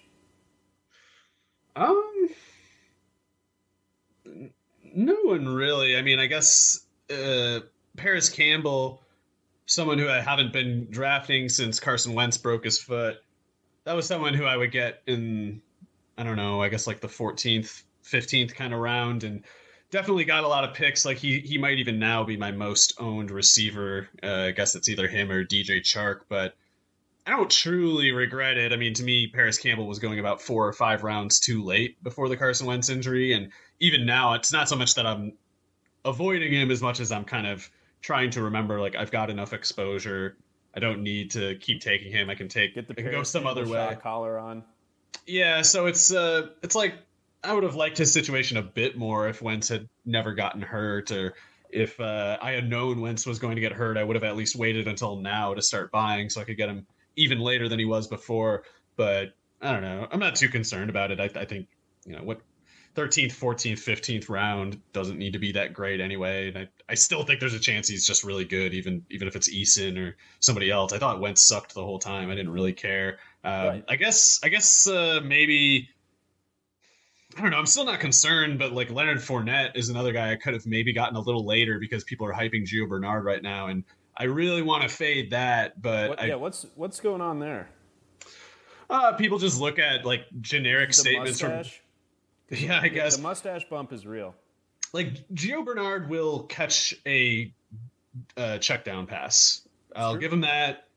Um, 1.75 2.29
no 4.93 5.15
one 5.23 5.47
really. 5.47 5.97
I 5.97 6.01
mean, 6.01 6.19
I 6.19 6.27
guess 6.27 6.85
uh, 7.09 7.59
Parris 7.97 8.29
Campbell, 8.29 9.01
someone 9.65 9.97
who 9.97 10.07
I 10.07 10.21
haven't 10.21 10.53
been 10.53 10.87
drafting 10.89 11.49
since 11.49 11.79
Carson 11.79 12.13
Wentz 12.13 12.37
broke 12.37 12.63
his 12.63 12.79
foot. 12.79 13.17
That 13.83 13.95
was 13.95 14.05
someone 14.05 14.33
who 14.33 14.45
I 14.45 14.55
would 14.55 14.71
get 14.71 15.01
in, 15.07 15.61
I 16.17 16.23
don't 16.23 16.37
know, 16.37 16.61
I 16.61 16.69
guess 16.69 16.87
like 16.87 17.01
the 17.01 17.07
14th, 17.07 17.83
15th 18.03 18.55
kind 18.55 18.73
of 18.73 18.79
round 18.79 19.23
and 19.23 19.43
definitely 19.91 20.25
got 20.25 20.43
a 20.43 20.47
lot 20.47 20.63
of 20.63 20.73
picks. 20.73 21.05
Like 21.05 21.17
he 21.17 21.39
he 21.39 21.57
might 21.57 21.77
even 21.77 21.99
now 21.99 22.23
be 22.23 22.37
my 22.37 22.51
most 22.51 22.93
owned 22.99 23.31
receiver. 23.31 24.09
Uh, 24.23 24.47
I 24.47 24.51
guess 24.51 24.75
it's 24.75 24.89
either 24.89 25.07
him 25.07 25.31
or 25.31 25.45
DJ 25.45 25.81
Chark, 25.81 26.21
but 26.29 26.55
I 27.25 27.31
don't 27.31 27.51
truly 27.51 28.11
regret 28.11 28.57
it. 28.57 28.73
I 28.73 28.77
mean, 28.77 28.93
to 28.95 29.03
me, 29.03 29.27
Parris 29.27 29.57
Campbell 29.57 29.87
was 29.87 29.99
going 29.99 30.19
about 30.19 30.41
four 30.41 30.67
or 30.67 30.73
five 30.73 31.03
rounds 31.03 31.39
too 31.39 31.63
late 31.63 32.01
before 32.03 32.29
the 32.29 32.37
Carson 32.37 32.65
Wentz 32.65 32.89
injury, 32.89 33.33
and 33.33 33.51
even 33.79 34.05
now, 34.05 34.33
it's 34.33 34.51
not 34.51 34.67
so 34.67 34.75
much 34.75 34.95
that 34.95 35.05
I'm 35.05 35.33
avoiding 36.03 36.51
him 36.51 36.71
as 36.71 36.81
much 36.81 36.99
as 36.99 37.11
I'm 37.11 37.25
kind 37.25 37.45
of 37.45 37.69
trying 38.01 38.31
to 38.31 38.41
remember 38.41 38.79
like 38.79 38.95
I've 38.95 39.11
got 39.11 39.29
enough 39.29 39.53
exposure. 39.53 40.37
I 40.73 40.79
don't 40.79 41.03
need 41.03 41.31
to 41.31 41.55
keep 41.55 41.81
taking 41.81 42.11
him. 42.11 42.29
I 42.29 42.35
can 42.35 42.47
take 42.47 42.75
get 42.75 42.87
the 42.87 42.93
I 42.97 43.03
can 43.03 43.11
go 43.11 43.23
some 43.23 43.45
other 43.45 43.67
way. 43.67 43.97
Collar 44.01 44.39
on. 44.39 44.63
Yeah, 45.27 45.61
so 45.61 45.85
it's 45.85 46.11
uh 46.11 46.47
it's 46.63 46.75
like 46.75 46.95
I 47.43 47.53
would 47.53 47.63
have 47.63 47.75
liked 47.75 47.97
his 47.97 48.13
situation 48.13 48.57
a 48.57 48.61
bit 48.61 48.97
more 48.97 49.27
if 49.27 49.41
Wentz 49.41 49.67
had 49.69 49.89
never 50.05 50.33
gotten 50.33 50.61
hurt, 50.61 51.11
or 51.11 51.33
if 51.71 51.99
uh, 51.99 52.37
I 52.41 52.51
had 52.51 52.69
known 52.69 53.01
Wentz 53.01 53.25
was 53.25 53.39
going 53.39 53.55
to 53.55 53.61
get 53.61 53.71
hurt, 53.71 53.97
I 53.97 54.03
would 54.03 54.15
have 54.15 54.23
at 54.23 54.35
least 54.35 54.55
waited 54.55 54.87
until 54.87 55.15
now 55.17 55.53
to 55.53 55.61
start 55.61 55.91
buying 55.91 56.29
so 56.29 56.41
I 56.41 56.43
could 56.43 56.57
get 56.57 56.69
him 56.69 56.85
even 57.15 57.39
later 57.39 57.67
than 57.67 57.79
he 57.79 57.85
was 57.85 58.07
before. 58.07 58.63
But 58.95 59.33
I 59.61 59.71
don't 59.71 59.81
know. 59.81 60.07
I'm 60.11 60.19
not 60.19 60.35
too 60.35 60.49
concerned 60.49 60.89
about 60.89 61.11
it. 61.11 61.19
I, 61.19 61.29
I 61.39 61.45
think 61.45 61.67
you 62.05 62.15
know 62.15 62.23
what 62.23 62.41
13th, 62.95 63.31
14th, 63.31 63.79
15th 63.79 64.29
round 64.29 64.81
doesn't 64.91 65.17
need 65.17 65.33
to 65.33 65.39
be 65.39 65.53
that 65.53 65.73
great 65.73 66.01
anyway. 66.01 66.49
And 66.49 66.57
I, 66.57 66.67
I 66.89 66.95
still 66.95 67.23
think 67.23 67.39
there's 67.39 67.53
a 67.53 67.59
chance 67.59 67.87
he's 67.87 68.05
just 68.05 68.23
really 68.23 68.45
good, 68.45 68.73
even 68.73 69.03
even 69.09 69.27
if 69.27 69.35
it's 69.35 69.49
Eason 69.49 69.97
or 69.97 70.17
somebody 70.39 70.69
else. 70.69 70.93
I 70.93 70.99
thought 70.99 71.21
Wentz 71.21 71.41
sucked 71.41 71.73
the 71.73 71.83
whole 71.83 71.99
time. 71.99 72.29
I 72.29 72.35
didn't 72.35 72.51
really 72.51 72.73
care. 72.73 73.19
Um, 73.43 73.67
right. 73.67 73.85
I 73.87 73.95
guess 73.95 74.39
I 74.43 74.49
guess 74.49 74.87
uh, 74.87 75.21
maybe 75.23 75.89
I 77.37 77.41
don't 77.41 77.51
know. 77.51 77.57
I'm 77.57 77.65
still 77.65 77.85
not 77.85 77.99
concerned, 77.99 78.59
but 78.59 78.73
like 78.73 78.89
Leonard 78.89 79.19
Fournette 79.19 79.75
is 79.75 79.89
another 79.89 80.11
guy 80.11 80.31
I 80.31 80.35
could 80.35 80.53
have 80.53 80.65
maybe 80.65 80.93
gotten 80.93 81.15
a 81.15 81.21
little 81.21 81.45
later 81.45 81.79
because 81.79 82.03
people 82.03 82.27
are 82.27 82.33
hyping 82.33 82.65
Gio 82.65 82.87
Bernard 82.87 83.23
right 83.23 83.41
now, 83.41 83.67
and 83.67 83.83
I 84.17 84.25
really 84.25 84.61
want 84.61 84.83
to 84.83 84.89
fade 84.89 85.31
that. 85.31 85.81
But 85.81 86.09
what, 86.09 86.21
I, 86.21 86.25
yeah, 86.27 86.35
what's 86.35 86.65
what's 86.75 86.99
going 86.99 87.21
on 87.21 87.39
there? 87.39 87.69
Uh, 88.89 89.13
people 89.13 89.37
just 89.37 89.59
look 89.59 89.79
at 89.79 90.05
like 90.05 90.25
generic 90.41 90.89
the 90.89 90.93
statements 90.95 91.41
mustache? 91.41 91.71
from. 91.71 91.77
Yeah, 92.53 92.81
I 92.83 92.89
guess 92.89 93.15
the 93.15 93.21
mustache 93.21 93.63
bump 93.69 93.93
is 93.93 94.05
real. 94.05 94.35
Like 94.91 95.25
Gio 95.33 95.63
Bernard 95.63 96.09
will 96.09 96.43
catch 96.43 96.93
a 97.07 97.53
uh, 98.35 98.57
check 98.57 98.83
down 98.83 99.07
pass. 99.07 99.65
I'll 99.95 100.17
give 100.17 100.33
him 100.33 100.41
that. 100.41 100.87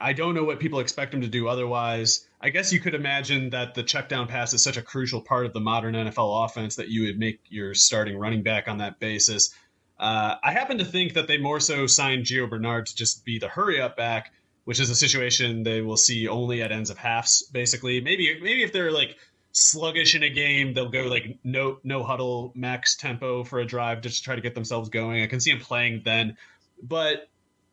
I 0.00 0.14
don't 0.14 0.34
know 0.34 0.44
what 0.44 0.58
people 0.58 0.80
expect 0.80 1.12
him 1.12 1.20
to 1.20 1.28
do 1.28 1.48
otherwise. 1.48 2.26
I 2.40 2.50
guess 2.50 2.72
you 2.72 2.80
could 2.80 2.94
imagine 2.94 3.50
that 3.50 3.74
the 3.74 3.82
check 3.82 4.08
down 4.08 4.28
pass 4.28 4.54
is 4.54 4.62
such 4.62 4.76
a 4.76 4.82
crucial 4.82 5.20
part 5.20 5.46
of 5.46 5.52
the 5.52 5.60
modern 5.60 5.94
NFL 5.94 6.44
offense 6.44 6.76
that 6.76 6.88
you 6.88 7.04
would 7.06 7.18
make 7.18 7.40
your 7.48 7.74
starting 7.74 8.16
running 8.16 8.42
back 8.42 8.68
on 8.68 8.78
that 8.78 9.00
basis. 9.00 9.52
Uh, 9.98 10.36
I 10.42 10.52
happen 10.52 10.78
to 10.78 10.84
think 10.84 11.14
that 11.14 11.26
they 11.26 11.38
more 11.38 11.58
so 11.58 11.88
signed 11.88 12.24
Gio 12.24 12.48
Bernard 12.48 12.86
to 12.86 12.94
just 12.94 13.24
be 13.24 13.40
the 13.40 13.48
hurry 13.48 13.80
up 13.80 13.96
back, 13.96 14.32
which 14.64 14.78
is 14.78 14.88
a 14.90 14.94
situation 14.94 15.64
they 15.64 15.80
will 15.80 15.96
see 15.96 16.28
only 16.28 16.62
at 16.62 16.70
ends 16.70 16.90
of 16.90 16.98
halves, 16.98 17.42
basically. 17.52 18.00
Maybe 18.00 18.38
maybe 18.40 18.62
if 18.62 18.72
they're 18.72 18.92
like 18.92 19.16
sluggish 19.50 20.14
in 20.14 20.22
a 20.22 20.30
game, 20.30 20.74
they'll 20.74 20.90
go 20.90 21.02
like 21.08 21.38
no 21.42 21.80
no 21.82 22.04
huddle 22.04 22.52
max 22.54 22.94
tempo 22.96 23.42
for 23.42 23.58
a 23.58 23.66
drive 23.66 24.02
just 24.02 24.18
to 24.18 24.22
try 24.22 24.36
to 24.36 24.40
get 24.40 24.54
themselves 24.54 24.88
going. 24.88 25.22
I 25.22 25.26
can 25.26 25.40
see 25.40 25.50
him 25.50 25.58
playing 25.58 26.02
then, 26.04 26.36
but 26.80 27.28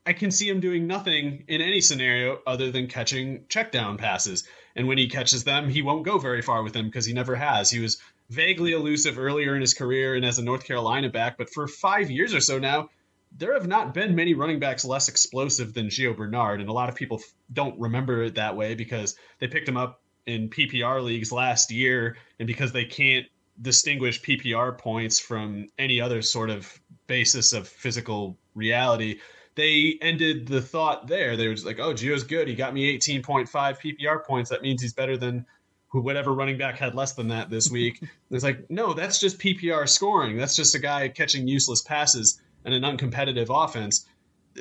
I 0.05 0.13
can 0.13 0.29
see 0.29 0.47
him 0.47 0.59
doing 0.59 0.85
nothing 0.85 1.43
in 1.47 1.61
any 1.61 1.81
scenario 1.81 2.39
other 2.45 2.71
than 2.71 2.87
catching 2.87 3.45
check 3.49 3.71
down 3.71 3.97
passes. 3.97 4.47
And 4.75 4.87
when 4.87 4.97
he 4.97 5.07
catches 5.07 5.43
them, 5.43 5.67
he 5.67 5.81
won't 5.81 6.05
go 6.05 6.19
very 6.19 6.41
far 6.41 6.61
with 6.61 6.73
them 6.73 6.85
because 6.85 7.05
he 7.05 7.13
never 7.13 7.35
has. 7.35 7.71
He 7.71 7.79
was 7.79 7.97
vaguely 8.29 8.73
elusive 8.73 9.17
earlier 9.17 9.55
in 9.55 9.61
his 9.61 9.73
career 9.73 10.15
and 10.15 10.23
as 10.23 10.37
a 10.37 10.43
North 10.43 10.65
Carolina 10.65 11.09
back, 11.09 11.37
but 11.37 11.49
for 11.49 11.67
five 11.67 12.11
years 12.11 12.33
or 12.33 12.39
so 12.39 12.59
now, 12.59 12.89
there 13.37 13.53
have 13.53 13.67
not 13.67 13.93
been 13.93 14.15
many 14.15 14.33
running 14.33 14.59
backs 14.59 14.85
less 14.85 15.09
explosive 15.09 15.73
than 15.73 15.87
Gio 15.87 16.15
Bernard. 16.15 16.61
And 16.61 16.69
a 16.69 16.73
lot 16.73 16.87
of 16.87 16.95
people 16.95 17.21
don't 17.51 17.77
remember 17.79 18.23
it 18.23 18.35
that 18.35 18.55
way 18.55 18.75
because 18.75 19.15
they 19.39 19.47
picked 19.47 19.67
him 19.67 19.77
up 19.77 20.01
in 20.25 20.49
PPR 20.49 21.03
leagues 21.03 21.31
last 21.31 21.71
year 21.71 22.17
and 22.39 22.47
because 22.47 22.71
they 22.71 22.85
can't 22.85 23.25
distinguish 23.61 24.21
PPR 24.21 24.77
points 24.77 25.19
from 25.19 25.67
any 25.79 25.99
other 25.99 26.21
sort 26.21 26.49
of 26.49 26.79
basis 27.07 27.53
of 27.53 27.67
physical 27.67 28.37
reality 28.53 29.19
they 29.55 29.97
ended 30.01 30.47
the 30.47 30.61
thought 30.61 31.07
there. 31.07 31.35
They 31.35 31.47
were 31.47 31.53
just 31.53 31.65
like, 31.65 31.79
"Oh, 31.79 31.93
Gio's 31.93 32.23
good. 32.23 32.47
He 32.47 32.55
got 32.55 32.73
me 32.73 32.97
18.5 32.97 33.47
PPR 33.49 34.23
points. 34.23 34.49
That 34.49 34.61
means 34.61 34.81
he's 34.81 34.93
better 34.93 35.17
than 35.17 35.45
whatever 35.91 36.33
running 36.33 36.57
back 36.57 36.77
had 36.77 36.93
less 36.93 37.13
than 37.13 37.29
that 37.29 37.49
this 37.49 37.71
week." 37.71 38.03
it's 38.31 38.43
like, 38.43 38.69
no, 38.69 38.93
that's 38.93 39.19
just 39.19 39.39
PPR 39.39 39.87
scoring. 39.87 40.37
That's 40.37 40.55
just 40.55 40.75
a 40.75 40.79
guy 40.79 41.07
catching 41.07 41.47
useless 41.47 41.81
passes 41.81 42.41
and 42.65 42.73
an 42.73 42.83
uncompetitive 42.83 43.47
offense. 43.49 44.05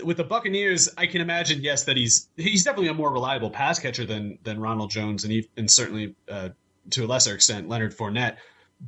With 0.05 0.17
the 0.17 0.25
Buccaneers, 0.25 0.89
I 0.97 1.07
can 1.07 1.21
imagine, 1.21 1.63
yes, 1.63 1.85
that 1.85 1.97
he's 1.97 2.29
he's 2.37 2.65
definitely 2.65 2.89
a 2.89 2.95
more 2.95 3.13
reliable 3.13 3.51
pass 3.51 3.79
catcher 3.79 4.05
than 4.05 4.39
than 4.45 4.61
Ronald 4.61 4.91
Jones 4.91 5.25
and 5.25 5.33
he, 5.33 5.49
and 5.57 5.71
certainly 5.71 6.15
uh, 6.29 6.51
to 6.91 7.05
a 7.05 7.07
lesser 7.07 7.35
extent 7.35 7.69
Leonard 7.69 7.97
Fournette. 7.97 8.37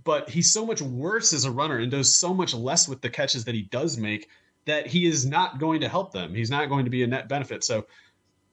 But 0.04 0.28
he's 0.28 0.52
so 0.52 0.66
much 0.66 0.82
worse 0.82 1.32
as 1.32 1.44
a 1.44 1.50
runner 1.50 1.78
and 1.78 1.90
does 1.90 2.14
so 2.14 2.34
much 2.34 2.54
less 2.54 2.88
with 2.88 3.00
the 3.00 3.10
catches 3.10 3.44
that 3.44 3.54
he 3.54 3.62
does 3.62 3.96
make 3.96 4.28
that 4.66 4.86
he 4.86 5.06
is 5.06 5.24
not 5.24 5.58
going 5.58 5.80
to 5.80 5.88
help 5.88 6.12
them. 6.12 6.34
He's 6.34 6.50
not 6.50 6.68
going 6.68 6.84
to 6.84 6.90
be 6.90 7.02
a 7.02 7.06
net 7.06 7.28
benefit. 7.28 7.64
So 7.64 7.86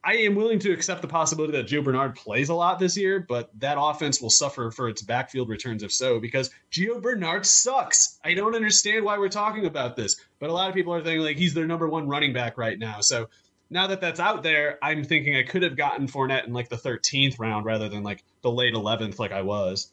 I 0.05 0.17
am 0.17 0.35
willing 0.35 0.59
to 0.59 0.71
accept 0.73 1.01
the 1.01 1.07
possibility 1.07 1.53
that 1.53 1.67
Gio 1.67 1.83
Bernard 1.83 2.15
plays 2.15 2.49
a 2.49 2.53
lot 2.53 2.77
this 2.77 2.97
year, 2.97 3.25
but 3.27 3.49
that 3.59 3.77
offense 3.79 4.21
will 4.21 4.29
suffer 4.29 4.69
for 4.69 4.89
its 4.89 5.01
backfield 5.01 5.47
returns 5.47 5.81
if 5.81 5.93
so, 5.93 6.19
because 6.19 6.49
Gio 6.71 7.01
Bernard 7.01 7.45
sucks. 7.45 8.19
I 8.23 8.33
don't 8.33 8.55
understand 8.55 9.05
why 9.05 9.17
we're 9.17 9.29
talking 9.29 9.65
about 9.65 9.95
this, 9.95 10.19
but 10.39 10.49
a 10.49 10.53
lot 10.53 10.67
of 10.67 10.75
people 10.75 10.93
are 10.93 11.01
thinking 11.01 11.23
like 11.23 11.37
he's 11.37 11.53
their 11.53 11.67
number 11.67 11.87
one 11.87 12.07
running 12.07 12.33
back 12.33 12.57
right 12.57 12.77
now. 12.77 12.99
So 12.99 13.29
now 13.69 13.87
that 13.87 14.01
that's 14.01 14.19
out 14.19 14.43
there, 14.43 14.77
I'm 14.83 15.05
thinking 15.05 15.37
I 15.37 15.43
could 15.43 15.63
have 15.63 15.77
gotten 15.77 16.07
Fournette 16.07 16.45
in 16.45 16.53
like 16.53 16.69
the 16.69 16.75
13th 16.75 17.39
round 17.39 17.65
rather 17.65 17.87
than 17.87 18.03
like 18.03 18.23
the 18.41 18.51
late 18.51 18.73
11th, 18.73 19.19
like 19.19 19.31
I 19.31 19.41
was. 19.41 19.89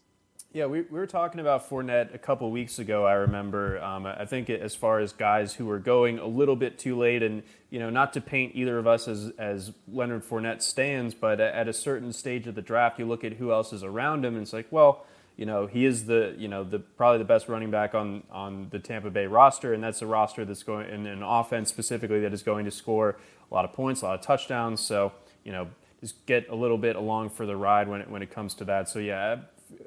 Yeah, 0.52 0.66
we, 0.66 0.80
we 0.80 0.98
were 0.98 1.06
talking 1.06 1.40
about 1.40 1.70
Fournette 1.70 2.12
a 2.12 2.18
couple 2.18 2.50
weeks 2.50 2.80
ago. 2.80 3.06
I 3.06 3.12
remember. 3.12 3.80
Um, 3.80 4.04
I 4.04 4.24
think 4.24 4.50
as 4.50 4.74
far 4.74 4.98
as 4.98 5.12
guys 5.12 5.54
who 5.54 5.66
were 5.66 5.78
going 5.78 6.18
a 6.18 6.26
little 6.26 6.56
bit 6.56 6.76
too 6.76 6.98
late, 6.98 7.22
and 7.22 7.44
you 7.70 7.78
know, 7.78 7.88
not 7.88 8.12
to 8.14 8.20
paint 8.20 8.56
either 8.56 8.76
of 8.76 8.84
us 8.84 9.06
as 9.06 9.30
as 9.38 9.70
Leonard 9.86 10.24
Fournette 10.24 10.60
stands, 10.60 11.14
but 11.14 11.38
at 11.38 11.68
a 11.68 11.72
certain 11.72 12.12
stage 12.12 12.48
of 12.48 12.56
the 12.56 12.62
draft, 12.62 12.98
you 12.98 13.06
look 13.06 13.22
at 13.22 13.34
who 13.34 13.52
else 13.52 13.72
is 13.72 13.84
around 13.84 14.24
him, 14.24 14.34
and 14.34 14.42
it's 14.42 14.52
like, 14.52 14.66
well, 14.72 15.06
you 15.36 15.46
know, 15.46 15.68
he 15.68 15.84
is 15.84 16.06
the 16.06 16.34
you 16.36 16.48
know 16.48 16.64
the 16.64 16.80
probably 16.80 17.18
the 17.18 17.24
best 17.24 17.48
running 17.48 17.70
back 17.70 17.94
on 17.94 18.24
on 18.28 18.70
the 18.70 18.80
Tampa 18.80 19.10
Bay 19.10 19.28
roster, 19.28 19.72
and 19.72 19.84
that's 19.84 20.02
a 20.02 20.06
roster 20.06 20.44
that's 20.44 20.64
going 20.64 20.90
in 20.90 21.06
an 21.06 21.22
offense 21.22 21.68
specifically 21.68 22.18
that 22.22 22.32
is 22.32 22.42
going 22.42 22.64
to 22.64 22.72
score 22.72 23.16
a 23.48 23.54
lot 23.54 23.64
of 23.64 23.72
points, 23.72 24.02
a 24.02 24.06
lot 24.06 24.18
of 24.18 24.26
touchdowns. 24.26 24.80
So 24.80 25.12
you 25.44 25.52
know, 25.52 25.68
just 26.00 26.26
get 26.26 26.48
a 26.48 26.56
little 26.56 26.78
bit 26.78 26.96
along 26.96 27.30
for 27.30 27.46
the 27.46 27.54
ride 27.54 27.86
when 27.86 28.00
it 28.00 28.10
when 28.10 28.20
it 28.20 28.32
comes 28.32 28.54
to 28.54 28.64
that. 28.64 28.88
So 28.88 28.98
yeah, 28.98 29.36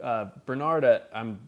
uh, 0.02 0.26
Bernard, 0.46 0.84
uh, 0.84 1.00
I'm 1.14 1.48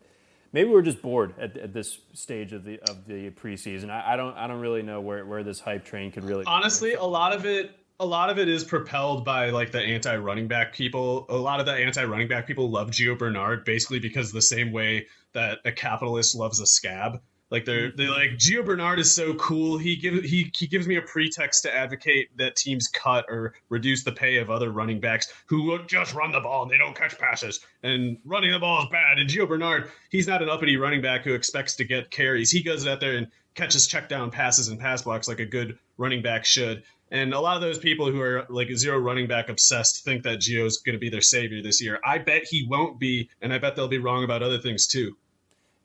maybe 0.54 0.70
we're 0.70 0.82
just 0.82 1.02
bored 1.02 1.34
at, 1.40 1.58
at, 1.58 1.74
this 1.74 2.00
stage 2.14 2.54
of 2.54 2.64
the 2.64 2.80
of 2.90 3.06
the 3.06 3.30
preseason. 3.32 3.90
I, 3.90 4.14
I, 4.14 4.16
don't 4.16 4.36
I 4.38 4.48
don't 4.48 4.62
really 4.62 4.82
know 4.82 5.02
where, 5.02 5.26
where 5.26 5.44
this 5.44 5.60
hype 5.60 5.86
train 5.86 6.12
could 6.12 6.24
really. 6.24 6.46
Honestly, 6.46 6.94
a 6.94 7.04
lot 7.04 7.34
of 7.34 7.46
it 7.46 7.72
a 8.00 8.06
lot 8.06 8.30
of 8.30 8.38
it 8.40 8.50
is 8.50 8.64
propelled 8.64 9.24
by 9.24 9.50
like 9.50 9.72
the 9.72 9.80
anti 9.80 10.16
running 10.18 10.48
back 10.48 10.74
people. 10.74 11.26
A 11.30 11.36
lot 11.36 11.60
of 11.60 11.66
the 11.66 11.74
anti 11.74 12.04
running 12.04 12.28
back 12.28 12.48
people 12.48 12.70
love 12.70 12.92
Gio 12.92 13.18
Bernard 13.18 13.64
basically 13.66 14.00
because 14.00 14.32
the 14.32 14.42
same 14.42 14.72
way 14.72 15.08
that 15.34 15.60
a 15.66 15.72
capitalist 15.72 16.36
loves 16.36 16.60
a 16.60 16.66
scab. 16.66 17.22
Like 17.52 17.66
they're 17.66 17.89
mm-hmm. 17.89 17.98
they 17.98 18.08
like 18.08 18.32
Gio 18.32 18.66
Bernard 18.66 19.00
is 19.00 19.12
so 19.12 19.34
cool. 19.36 19.78
He 19.78 19.96
gives 19.96 20.28
he 20.30 20.52
he 20.56 20.68
gives 20.68 20.88
me 20.88 20.96
a 20.96 21.02
pretext 21.02 21.64
to 21.64 21.74
advocate 21.74 22.36
that 22.38 22.56
teams 22.56 22.88
cut 22.88 23.26
or 23.30 23.54
reduce 23.70 24.04
the 24.04 24.12
pay 24.12 24.38
of 24.38 24.50
other 24.50 24.72
running 24.72 25.00
backs 25.00 25.32
who 25.46 25.78
just 25.86 26.14
run 26.16 26.32
the 26.32 26.39
ball 26.39 26.64
and 26.64 26.72
they 26.72 26.78
don't 26.78 26.96
catch 26.96 27.18
passes. 27.20 27.60
And 27.84 28.18
running 28.26 28.52
the 28.52 28.60
ball 28.60 28.84
is 28.84 28.89
bad. 28.91 29.20
And 29.20 29.30
Gio 29.30 29.48
Bernard, 29.48 29.91
he's 30.10 30.28
not 30.28 30.41
an 30.41 30.50
uppity 30.50 30.78
running 30.78 31.02
back 31.02 31.24
who 31.24 31.34
expects 31.34 31.76
to 31.76 31.84
get 31.84 32.10
carries. 32.10 32.50
He 32.50 32.64
goes 32.64 32.88
out 32.88 33.00
there 33.00 33.16
and 33.16 33.28
catches 33.54 33.88
check 33.88 34.10
down 34.10 34.32
passes 34.32 34.68
and 34.68 34.80
pass 34.80 35.04
blocks 35.04 35.28
like 35.28 35.39
a 35.39 35.46
good 35.46 35.78
running 35.98 36.22
back 36.22 36.46
should. 36.46 36.84
And 37.12 37.34
a 37.34 37.39
lot 37.39 37.56
of 37.56 37.62
those 37.62 37.78
people 37.78 38.12
who 38.12 38.20
are 38.22 38.46
like 38.50 38.70
zero 38.76 38.98
running 38.98 39.28
back 39.28 39.50
obsessed 39.50 40.04
think 40.04 40.24
that 40.24 40.39
Gio's 40.39 40.80
going 40.80 40.96
to 40.96 41.00
be 41.00 41.10
their 41.10 41.22
savior 41.22 41.62
this 41.62 41.82
year. 41.82 42.00
I 42.04 42.18
bet 42.18 42.43
he 42.50 42.66
won't 42.68 43.00
be, 43.00 43.30
and 43.41 43.54
I 43.54 43.60
bet 43.60 43.76
they'll 43.76 43.88
be 43.88 44.00
wrong 44.00 44.24
about 44.24 44.41
other 44.41 44.58
things 44.58 44.88
too. 44.88 45.16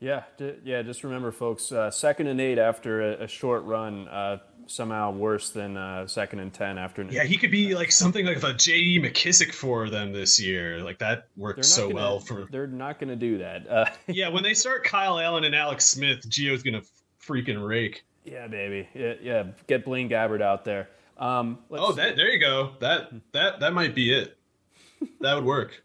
Yeah, 0.01 0.23
yeah. 0.65 0.81
Just 0.81 1.05
remember, 1.05 1.31
folks. 1.31 1.71
Uh, 1.71 1.91
second 1.91 2.27
and 2.27 2.41
eight 2.41 2.59
after 2.59 3.03
a, 3.03 3.25
a 3.25 3.29
short 3.29 3.65
run, 3.65 4.09
uh, 4.09 4.39
somehow 4.67 5.11
worse 5.11 5.51
than 5.51 5.77
uh, 5.77 6.07
second 6.07 6.39
and 6.41 6.53
ten 6.53 6.79
after. 6.79 7.03
Yeah, 7.03 7.25
he 7.25 7.37
could 7.37 7.51
be 7.51 7.75
like 7.75 7.93
something 7.93 8.25
like 8.25 8.43
a 8.43 8.55
J.D. 8.55 9.01
McKissick 9.01 9.53
for 9.53 9.91
them 9.91 10.13
this 10.13 10.41
year. 10.41 10.83
Like 10.83 10.99
that 11.01 11.27
worked 11.37 11.67
so 11.67 11.83
gonna, 11.85 11.95
well 11.95 12.21
for. 12.21 12.49
They're 12.51 12.67
not 12.67 12.99
going 12.99 13.11
to 13.11 13.17
do 13.17 13.39
that. 13.39 13.69
Uh, 13.69 13.87
yeah, 14.07 14.29
when 14.29 14.43
they 14.43 14.55
start 14.55 14.85
Kyle 14.85 15.19
Allen 15.19 15.45
and 15.45 15.55
Alex 15.55 15.87
Smith, 15.87 16.29
Gio's 16.29 16.63
going 16.63 16.81
to 16.81 16.87
freaking 17.23 17.67
rake. 17.67 18.05
Yeah, 18.25 18.47
baby. 18.47 18.89
Yeah, 18.95 19.15
yeah. 19.21 19.45
Get 19.67 19.85
Blaine 19.85 20.09
Gabbert 20.09 20.41
out 20.41 20.65
there. 20.65 20.89
Um, 21.19 21.59
oh, 21.71 21.93
that 21.93 22.17
there 22.17 22.31
you 22.31 22.39
go. 22.39 22.73
That 22.81 23.13
that 23.33 23.61
that 23.61 23.75
might 23.75 23.95
be 23.95 24.13
it. 24.13 24.37
That 25.21 25.35
would 25.35 25.47
work. 25.47 25.83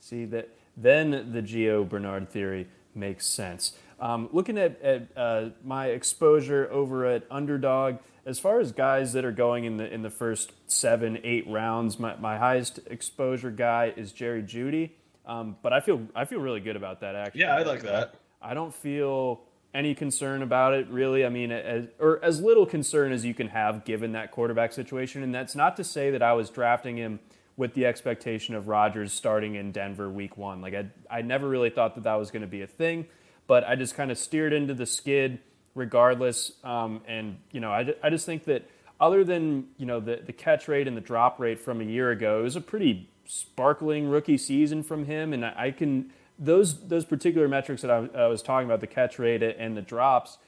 See 0.00 0.24
that 0.24 0.48
then 0.76 1.32
the 1.32 1.40
Gio 1.40 1.88
Bernard 1.88 2.28
theory 2.28 2.66
makes 2.96 3.26
sense. 3.26 3.72
Um, 3.98 4.28
looking 4.32 4.58
at, 4.58 4.80
at 4.82 5.08
uh, 5.16 5.50
my 5.64 5.86
exposure 5.86 6.68
over 6.70 7.06
at 7.06 7.24
Underdog, 7.30 7.98
as 8.26 8.38
far 8.38 8.60
as 8.60 8.72
guys 8.72 9.12
that 9.14 9.24
are 9.24 9.32
going 9.32 9.64
in 9.64 9.76
the 9.76 9.92
in 9.92 10.02
the 10.02 10.10
first 10.10 10.52
seven, 10.66 11.18
eight 11.22 11.48
rounds, 11.48 11.98
my, 11.98 12.16
my 12.16 12.36
highest 12.36 12.80
exposure 12.86 13.50
guy 13.50 13.92
is 13.96 14.12
Jerry 14.12 14.42
Jeudy. 14.42 14.90
Um, 15.24 15.56
but 15.62 15.72
I 15.72 15.80
feel 15.80 16.06
I 16.14 16.24
feel 16.24 16.40
really 16.40 16.60
good 16.60 16.76
about 16.76 17.00
that 17.00 17.14
actually. 17.14 17.42
Yeah, 17.42 17.56
I 17.56 17.62
like 17.62 17.82
that. 17.82 18.16
I 18.42 18.54
don't 18.54 18.74
feel 18.74 19.42
any 19.72 19.94
concern 19.94 20.42
about 20.42 20.74
it 20.74 20.88
really. 20.88 21.24
I 21.24 21.28
mean, 21.28 21.52
as, 21.52 21.84
or 21.98 22.22
as 22.24 22.40
little 22.40 22.66
concern 22.66 23.12
as 23.12 23.24
you 23.24 23.34
can 23.34 23.48
have 23.48 23.84
given 23.84 24.12
that 24.12 24.30
quarterback 24.30 24.72
situation. 24.72 25.22
And 25.22 25.34
that's 25.34 25.54
not 25.54 25.76
to 25.76 25.84
say 25.84 26.10
that 26.10 26.22
I 26.22 26.32
was 26.32 26.50
drafting 26.50 26.96
him 26.96 27.20
with 27.56 27.74
the 27.74 27.86
expectation 27.86 28.54
of 28.54 28.68
Rodgers 28.68 29.12
starting 29.12 29.54
in 29.54 29.72
Denver 29.72 30.10
week 30.10 30.36
one. 30.36 30.60
Like 30.60 30.74
I, 30.74 30.86
I 31.10 31.22
never 31.22 31.48
really 31.48 31.70
thought 31.70 31.94
that 31.94 32.04
that 32.04 32.14
was 32.14 32.30
going 32.30 32.42
to 32.42 32.48
be 32.48 32.62
a 32.62 32.66
thing, 32.66 33.06
but 33.46 33.64
I 33.64 33.76
just 33.76 33.94
kind 33.94 34.10
of 34.10 34.18
steered 34.18 34.52
into 34.52 34.74
the 34.74 34.86
skid 34.86 35.38
regardless. 35.74 36.52
Um, 36.64 37.02
and 37.06 37.38
you 37.52 37.60
know, 37.60 37.70
I, 37.70 37.94
I 38.02 38.10
just 38.10 38.26
think 38.26 38.44
that 38.44 38.68
other 39.00 39.24
than 39.24 39.68
you 39.76 39.86
know 39.86 40.00
the 40.00 40.22
the 40.24 40.32
catch 40.32 40.68
rate 40.68 40.88
and 40.88 40.96
the 40.96 41.02
drop 41.02 41.38
rate 41.38 41.60
from 41.60 41.80
a 41.80 41.84
year 41.84 42.10
ago, 42.10 42.40
it 42.40 42.42
was 42.42 42.56
a 42.56 42.60
pretty 42.60 43.08
sparkling 43.24 44.08
rookie 44.08 44.38
season 44.38 44.82
from 44.82 45.04
him, 45.04 45.32
and 45.32 45.44
I, 45.44 45.54
I 45.56 45.70
can 45.70 46.12
those 46.38 46.88
those 46.88 47.04
particular 47.04 47.48
metrics 47.48 47.82
that 47.82 47.90
I, 47.90 48.08
I 48.14 48.26
was 48.26 48.42
talking 48.42 48.66
about, 48.66 48.80
the 48.80 48.86
catch 48.86 49.18
rate 49.18 49.42
and 49.42 49.76
the 49.76 49.82
drops, 49.82 50.38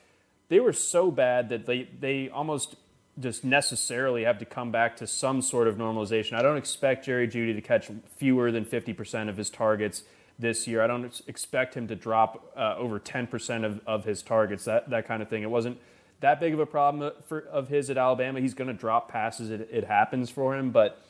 they 0.49 0.61
were 0.61 0.73
so 0.73 1.11
bad 1.11 1.49
that 1.51 1.67
they 1.67 1.89
they 1.99 2.29
almost 2.29 2.77
just 3.21 3.45
necessarily 3.45 4.25
have 4.25 4.39
to 4.39 4.45
come 4.45 4.71
back 4.71 4.97
to 4.97 5.07
some 5.07 5.43
sort 5.43 5.69
of 5.69 5.77
normalization. 5.77 6.35
I 6.35 6.43
don't 6.43 6.57
expect 6.57 7.05
Jerry 7.05 7.27
Jeudy 7.27 7.55
to 7.55 7.61
catch 7.61 7.91
fewer 8.17 8.53
than 8.53 8.65
50% 8.65 9.29
of 9.29 9.37
his 9.37 9.51
targets 9.51 10.05
this 10.39 10.67
year. 10.67 10.83
I 10.83 10.87
don't 10.87 11.21
expect 11.27 11.75
him 11.75 11.89
to 11.89 11.97
drop 11.97 12.53
uh, 12.57 12.77
over 12.77 13.01
10% 13.01 13.65
of, 13.65 13.81
of 13.87 14.05
his 14.05 14.23
targets, 14.23 14.65
that, 14.67 14.91
that 14.91 15.07
kind 15.07 15.23
of 15.23 15.29
thing. 15.29 15.43
It 15.43 15.51
wasn't 15.51 15.79
that 16.21 16.41
big 16.41 16.53
of 16.53 16.61
a 16.61 16.67
problem 16.67 17.13
for, 17.27 17.41
of 17.41 17.69
his 17.69 17.91
at 17.91 17.99
Alabama. 17.99 18.41
He's 18.41 18.55
going 18.55 18.69
to 18.69 18.75
drop 18.75 19.11
passes, 19.11 19.51
it, 19.51 19.69
it 19.71 19.85
happens 19.85 20.31
for 20.31 20.57
him, 20.57 20.71
but 20.71 21.03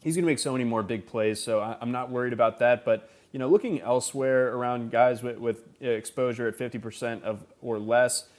he's 0.00 0.14
going 0.14 0.24
to 0.24 0.30
make 0.30 0.38
so 0.38 0.52
many 0.52 0.64
more 0.64 0.82
big 0.82 1.06
plays, 1.06 1.42
so 1.42 1.60
I, 1.60 1.76
I'm 1.80 1.92
not 1.92 2.10
worried 2.10 2.32
about 2.32 2.60
that. 2.60 2.84
But, 2.84 3.10
you 3.32 3.38
know, 3.38 3.48
looking 3.48 3.80
elsewhere 3.80 4.54
around 4.54 4.90
guys 4.90 5.22
with, 5.22 5.38
with 5.38 5.80
exposure 5.80 6.46
at 6.46 6.56
50% 6.56 7.22
of 7.22 7.44
or 7.60 7.78
less– 7.78 8.24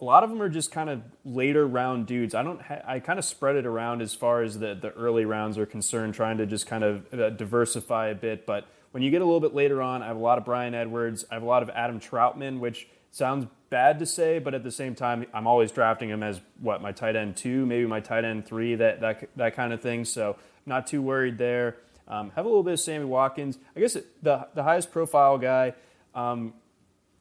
a 0.00 0.04
lot 0.04 0.22
of 0.22 0.30
them 0.30 0.42
are 0.42 0.48
just 0.48 0.70
kind 0.70 0.90
of 0.90 1.02
later 1.24 1.66
round 1.66 2.06
dudes. 2.06 2.34
I 2.34 2.42
don't. 2.42 2.60
Ha- 2.60 2.82
I 2.86 3.00
kind 3.00 3.18
of 3.18 3.24
spread 3.24 3.56
it 3.56 3.66
around 3.66 4.02
as 4.02 4.14
far 4.14 4.42
as 4.42 4.58
the 4.58 4.74
the 4.74 4.92
early 4.92 5.24
rounds 5.24 5.56
are 5.56 5.66
concerned, 5.66 6.14
trying 6.14 6.38
to 6.38 6.46
just 6.46 6.66
kind 6.66 6.84
of 6.84 7.12
uh, 7.14 7.30
diversify 7.30 8.08
a 8.08 8.14
bit. 8.14 8.44
But 8.44 8.66
when 8.90 9.02
you 9.02 9.10
get 9.10 9.22
a 9.22 9.24
little 9.24 9.40
bit 9.40 9.54
later 9.54 9.80
on, 9.80 10.02
I 10.02 10.08
have 10.08 10.16
a 10.16 10.20
lot 10.20 10.38
of 10.38 10.44
Bryan 10.44 10.74
Edwards. 10.74 11.24
I 11.30 11.34
have 11.34 11.42
a 11.42 11.46
lot 11.46 11.62
of 11.62 11.70
Adam 11.70 11.98
Trautman, 11.98 12.60
which 12.60 12.88
sounds 13.10 13.46
bad 13.70 13.98
to 13.98 14.06
say, 14.06 14.38
but 14.38 14.54
at 14.54 14.62
the 14.62 14.70
same 14.70 14.94
time, 14.94 15.26
I'm 15.32 15.46
always 15.46 15.72
drafting 15.72 16.10
him 16.10 16.22
as 16.22 16.40
what 16.60 16.82
my 16.82 16.92
tight 16.92 17.16
end 17.16 17.36
two, 17.36 17.64
maybe 17.64 17.86
my 17.86 18.00
tight 18.00 18.24
end 18.24 18.46
three, 18.46 18.74
that 18.74 19.00
that 19.00 19.28
that 19.36 19.56
kind 19.56 19.72
of 19.72 19.80
thing. 19.80 20.04
So 20.04 20.36
not 20.66 20.86
too 20.86 21.00
worried 21.00 21.38
there. 21.38 21.76
Um, 22.06 22.30
have 22.36 22.44
a 22.44 22.48
little 22.48 22.62
bit 22.62 22.74
of 22.74 22.80
Sammy 22.80 23.06
Watkins. 23.06 23.58
I 23.74 23.80
guess 23.80 23.96
the 24.22 24.46
the 24.54 24.62
highest 24.62 24.92
profile 24.92 25.38
guy. 25.38 25.72
Um, 26.14 26.52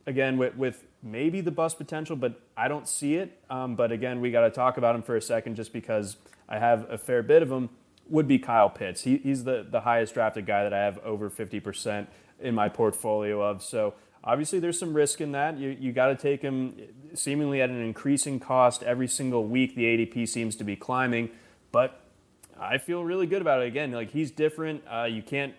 again, 0.07 0.37
with, 0.37 0.55
with 0.55 0.85
maybe 1.05 1.39
the 1.39 1.51
bust 1.51 1.77
potential, 1.77 2.15
but 2.15 2.41
I 2.57 2.67
don't 2.67 2.87
see 2.87 3.15
it. 3.15 3.39
Um, 3.49 3.75
but 3.75 3.91
again, 3.91 4.19
we 4.19 4.31
got 4.31 4.41
to 4.41 4.49
talk 4.49 4.77
about 4.77 4.95
him 4.95 5.03
for 5.03 5.15
a 5.15 5.21
second 5.21 5.55
just 5.55 5.71
because 5.71 6.17
I 6.49 6.57
have 6.57 6.89
a 6.89 6.97
fair 6.97 7.21
bit 7.21 7.41
of 7.41 7.51
him. 7.51 7.69
Would 8.09 8.27
be 8.27 8.39
Kyle 8.39 8.69
Pitts. 8.69 9.03
He, 9.03 9.17
he's 9.17 9.43
the, 9.43 9.65
the 9.69 9.81
highest 9.81 10.13
drafted 10.13 10.45
guy 10.45 10.63
that 10.63 10.73
I 10.73 10.83
have 10.83 10.97
over 10.99 11.29
50% 11.29 12.07
in 12.39 12.53
my 12.53 12.69
portfolio 12.69 13.41
of. 13.41 13.63
So 13.63 13.93
obviously, 14.23 14.59
there's 14.59 14.77
some 14.77 14.93
risk 14.93 15.21
in 15.21 15.31
that. 15.31 15.57
You, 15.57 15.69
you 15.79 15.91
got 15.91 16.07
to 16.07 16.15
take 16.15 16.41
him 16.41 16.75
seemingly 17.13 17.61
at 17.61 17.69
an 17.69 17.81
increasing 17.81 18.39
cost 18.39 18.83
every 18.83 19.07
single 19.07 19.47
week. 19.47 19.75
The 19.75 19.83
ADP 19.83 20.27
seems 20.27 20.55
to 20.57 20.63
be 20.63 20.75
climbing, 20.75 21.29
but 21.71 22.01
I 22.59 22.77
feel 22.77 23.03
really 23.03 23.27
good 23.27 23.41
about 23.41 23.61
it. 23.61 23.67
Again, 23.67 23.91
like 23.91 24.11
he's 24.11 24.31
different. 24.31 24.83
Uh, 24.87 25.05
you 25.05 25.23
can't 25.23 25.53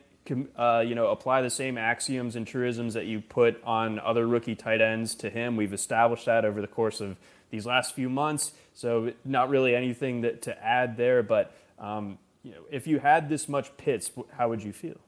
uh, 0.56 0.84
you 0.86 0.94
know, 0.94 1.08
apply 1.08 1.42
the 1.42 1.50
same 1.50 1.78
axioms 1.78 2.36
and 2.36 2.46
truisms 2.46 2.94
that 2.94 3.06
you 3.06 3.20
put 3.20 3.62
on 3.64 3.98
other 3.98 4.26
rookie 4.26 4.54
tight 4.54 4.80
ends 4.80 5.14
to 5.16 5.30
him. 5.30 5.56
We've 5.56 5.72
established 5.72 6.26
that 6.26 6.44
over 6.44 6.60
the 6.60 6.66
course 6.66 7.00
of 7.00 7.16
these 7.50 7.66
last 7.66 7.94
few 7.94 8.08
months. 8.08 8.52
So 8.74 9.12
not 9.24 9.48
really 9.48 9.74
anything 9.74 10.22
that, 10.22 10.42
to 10.42 10.64
add 10.64 10.96
there. 10.96 11.22
But 11.22 11.54
um, 11.78 12.18
you 12.42 12.52
know, 12.52 12.60
if 12.70 12.86
you 12.86 12.98
had 12.98 13.28
this 13.28 13.48
much 13.48 13.76
Pitts, 13.76 14.10
how 14.36 14.48
would 14.48 14.62
you 14.62 14.72
feel? 14.72 15.00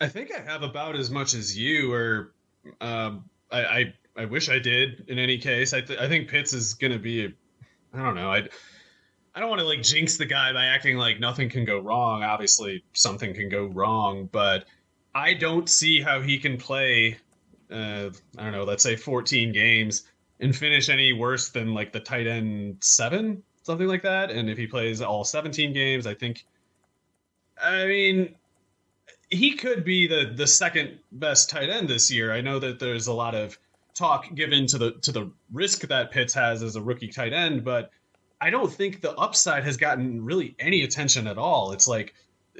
I 0.00 0.08
think 0.08 0.32
I 0.32 0.40
have 0.40 0.62
about 0.62 0.96
as 0.96 1.10
much 1.10 1.34
as 1.34 1.56
you, 1.56 1.92
or 1.92 2.32
um, 2.80 3.24
I, 3.50 3.64
I, 3.64 3.94
I 4.16 4.24
wish 4.26 4.48
I 4.48 4.58
did. 4.58 5.04
In 5.08 5.18
any 5.18 5.38
case, 5.38 5.72
I, 5.72 5.80
th- 5.80 5.98
I 5.98 6.08
think 6.08 6.28
Pitts 6.28 6.52
is 6.52 6.74
going 6.74 6.92
to 6.92 6.98
be. 6.98 7.34
I 7.92 8.02
don't 8.02 8.14
know. 8.16 8.30
I 8.30 8.48
I 9.34 9.40
don't 9.40 9.48
want 9.48 9.60
to 9.60 9.66
like 9.66 9.82
jinx 9.82 10.16
the 10.16 10.26
guy 10.26 10.52
by 10.52 10.66
acting 10.66 10.96
like 10.96 11.18
nothing 11.18 11.48
can 11.48 11.64
go 11.64 11.80
wrong. 11.80 12.22
Obviously, 12.22 12.84
something 12.92 13.34
can 13.34 13.48
go 13.48 13.64
wrong, 13.66 14.28
but 14.30 14.66
I 15.14 15.34
don't 15.34 15.68
see 15.68 16.00
how 16.00 16.20
he 16.20 16.38
can 16.38 16.56
play. 16.56 17.18
Uh, 17.70 18.10
I 18.38 18.42
don't 18.44 18.52
know. 18.52 18.64
Let's 18.64 18.82
say 18.82 18.94
14 18.94 19.52
games 19.52 20.04
and 20.40 20.54
finish 20.54 20.88
any 20.88 21.12
worse 21.12 21.48
than 21.48 21.74
like 21.74 21.92
the 21.92 22.00
tight 22.00 22.26
end 22.26 22.76
seven. 22.80 23.42
something 23.62 23.88
like 23.88 24.02
that. 24.02 24.30
And 24.30 24.48
if 24.48 24.58
he 24.58 24.66
plays 24.66 25.00
all 25.00 25.24
17 25.24 25.72
games, 25.72 26.06
I 26.06 26.14
think, 26.14 26.44
I 27.60 27.86
mean, 27.86 28.34
he 29.30 29.54
could 29.54 29.84
be 29.84 30.06
the 30.06 30.32
the 30.36 30.46
second 30.46 30.98
best 31.10 31.50
tight 31.50 31.70
end 31.70 31.88
this 31.88 32.10
year. 32.10 32.32
I 32.32 32.40
know 32.40 32.58
that 32.60 32.78
there's 32.78 33.08
a 33.08 33.12
lot 33.12 33.34
of 33.34 33.58
talk 33.94 34.32
given 34.34 34.66
to 34.66 34.78
the 34.78 34.92
to 35.02 35.12
the 35.12 35.30
risk 35.52 35.80
that 35.88 36.10
Pitts 36.10 36.34
has 36.34 36.62
as 36.62 36.76
a 36.76 36.82
rookie 36.82 37.08
tight 37.08 37.32
end, 37.32 37.64
but 37.64 37.90
I 38.44 38.50
don't 38.50 38.70
think 38.70 39.00
the 39.00 39.12
upside 39.12 39.64
has 39.64 39.78
gotten 39.78 40.22
really 40.22 40.54
any 40.58 40.82
attention 40.82 41.26
at 41.26 41.38
all. 41.38 41.72
It's 41.72 41.88
like 41.88 42.14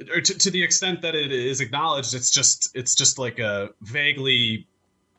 or 0.09 0.19
to, 0.19 0.37
to 0.39 0.49
the 0.49 0.63
extent 0.63 1.03
that 1.03 1.13
it 1.13 1.31
is 1.31 1.61
acknowledged, 1.61 2.15
it's 2.15 2.31
just 2.31 2.75
it's 2.75 2.95
just 2.95 3.19
like 3.19 3.37
a 3.37 3.69
vaguely 3.81 4.67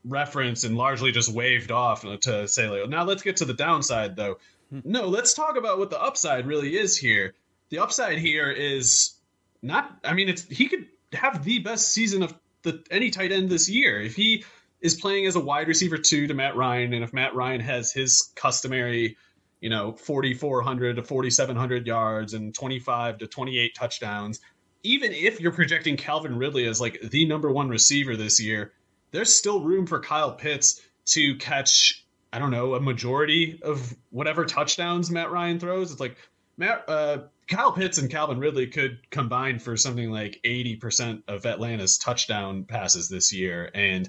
referenced 0.04 0.64
and 0.64 0.76
largely 0.76 1.12
just 1.12 1.32
waved 1.32 1.70
off 1.70 2.04
to 2.22 2.48
say 2.48 2.68
like 2.68 2.88
now 2.88 3.04
let's 3.04 3.22
get 3.22 3.36
to 3.36 3.44
the 3.44 3.54
downside 3.54 4.16
though. 4.16 4.38
Hmm. 4.70 4.80
No, 4.84 5.06
let's 5.06 5.34
talk 5.34 5.56
about 5.56 5.78
what 5.78 5.90
the 5.90 6.02
upside 6.02 6.48
really 6.48 6.76
is 6.76 6.96
here. 6.96 7.34
The 7.70 7.78
upside 7.78 8.18
here 8.18 8.50
is 8.50 9.14
not 9.62 9.96
I 10.02 10.14
mean 10.14 10.28
it's 10.28 10.42
he 10.48 10.66
could 10.66 10.86
have 11.12 11.44
the 11.44 11.60
best 11.60 11.92
season 11.92 12.24
of 12.24 12.34
the 12.62 12.82
any 12.90 13.10
tight 13.10 13.30
end 13.30 13.50
this 13.50 13.68
year. 13.68 14.02
If 14.02 14.16
he 14.16 14.44
is 14.80 14.96
playing 14.96 15.26
as 15.26 15.36
a 15.36 15.40
wide 15.40 15.68
receiver 15.68 15.96
two 15.96 16.26
to 16.26 16.34
Matt 16.34 16.56
Ryan, 16.56 16.92
and 16.92 17.04
if 17.04 17.12
Matt 17.12 17.36
Ryan 17.36 17.60
has 17.60 17.92
his 17.92 18.32
customary, 18.34 19.16
you 19.60 19.70
know, 19.70 19.92
4,400 19.92 20.96
to 20.96 21.02
4,700 21.02 21.86
yards 21.86 22.34
and 22.34 22.54
25 22.54 23.18
to 23.18 23.26
28 23.26 23.74
touchdowns, 23.74 24.40
even 24.82 25.12
if 25.12 25.40
you're 25.40 25.52
projecting 25.52 25.96
Calvin 25.96 26.36
Ridley 26.36 26.66
as 26.66 26.80
like 26.80 27.00
the 27.00 27.26
number 27.26 27.50
one 27.50 27.68
receiver 27.68 28.16
this 28.16 28.40
year, 28.40 28.72
there's 29.10 29.34
still 29.34 29.60
room 29.60 29.86
for 29.86 30.00
Kyle 30.00 30.32
Pitts 30.32 30.82
to 31.06 31.36
catch, 31.36 32.06
I 32.32 32.38
don't 32.38 32.50
know, 32.50 32.74
a 32.74 32.80
majority 32.80 33.60
of 33.62 33.94
whatever 34.10 34.44
touchdowns 34.44 35.10
Matt 35.10 35.30
Ryan 35.30 35.58
throws. 35.58 35.90
It's 35.90 36.00
like 36.00 36.16
Matt, 36.56 36.84
uh, 36.88 37.18
Kyle 37.48 37.72
Pitts 37.72 37.98
and 37.98 38.10
Calvin 38.10 38.38
Ridley 38.38 38.66
could 38.66 38.98
combine 39.10 39.58
for 39.58 39.76
something 39.76 40.10
like 40.10 40.40
80% 40.44 41.22
of 41.28 41.46
Atlanta's 41.46 41.96
touchdown 41.96 42.64
passes 42.64 43.08
this 43.08 43.32
year. 43.32 43.70
And 43.74 44.08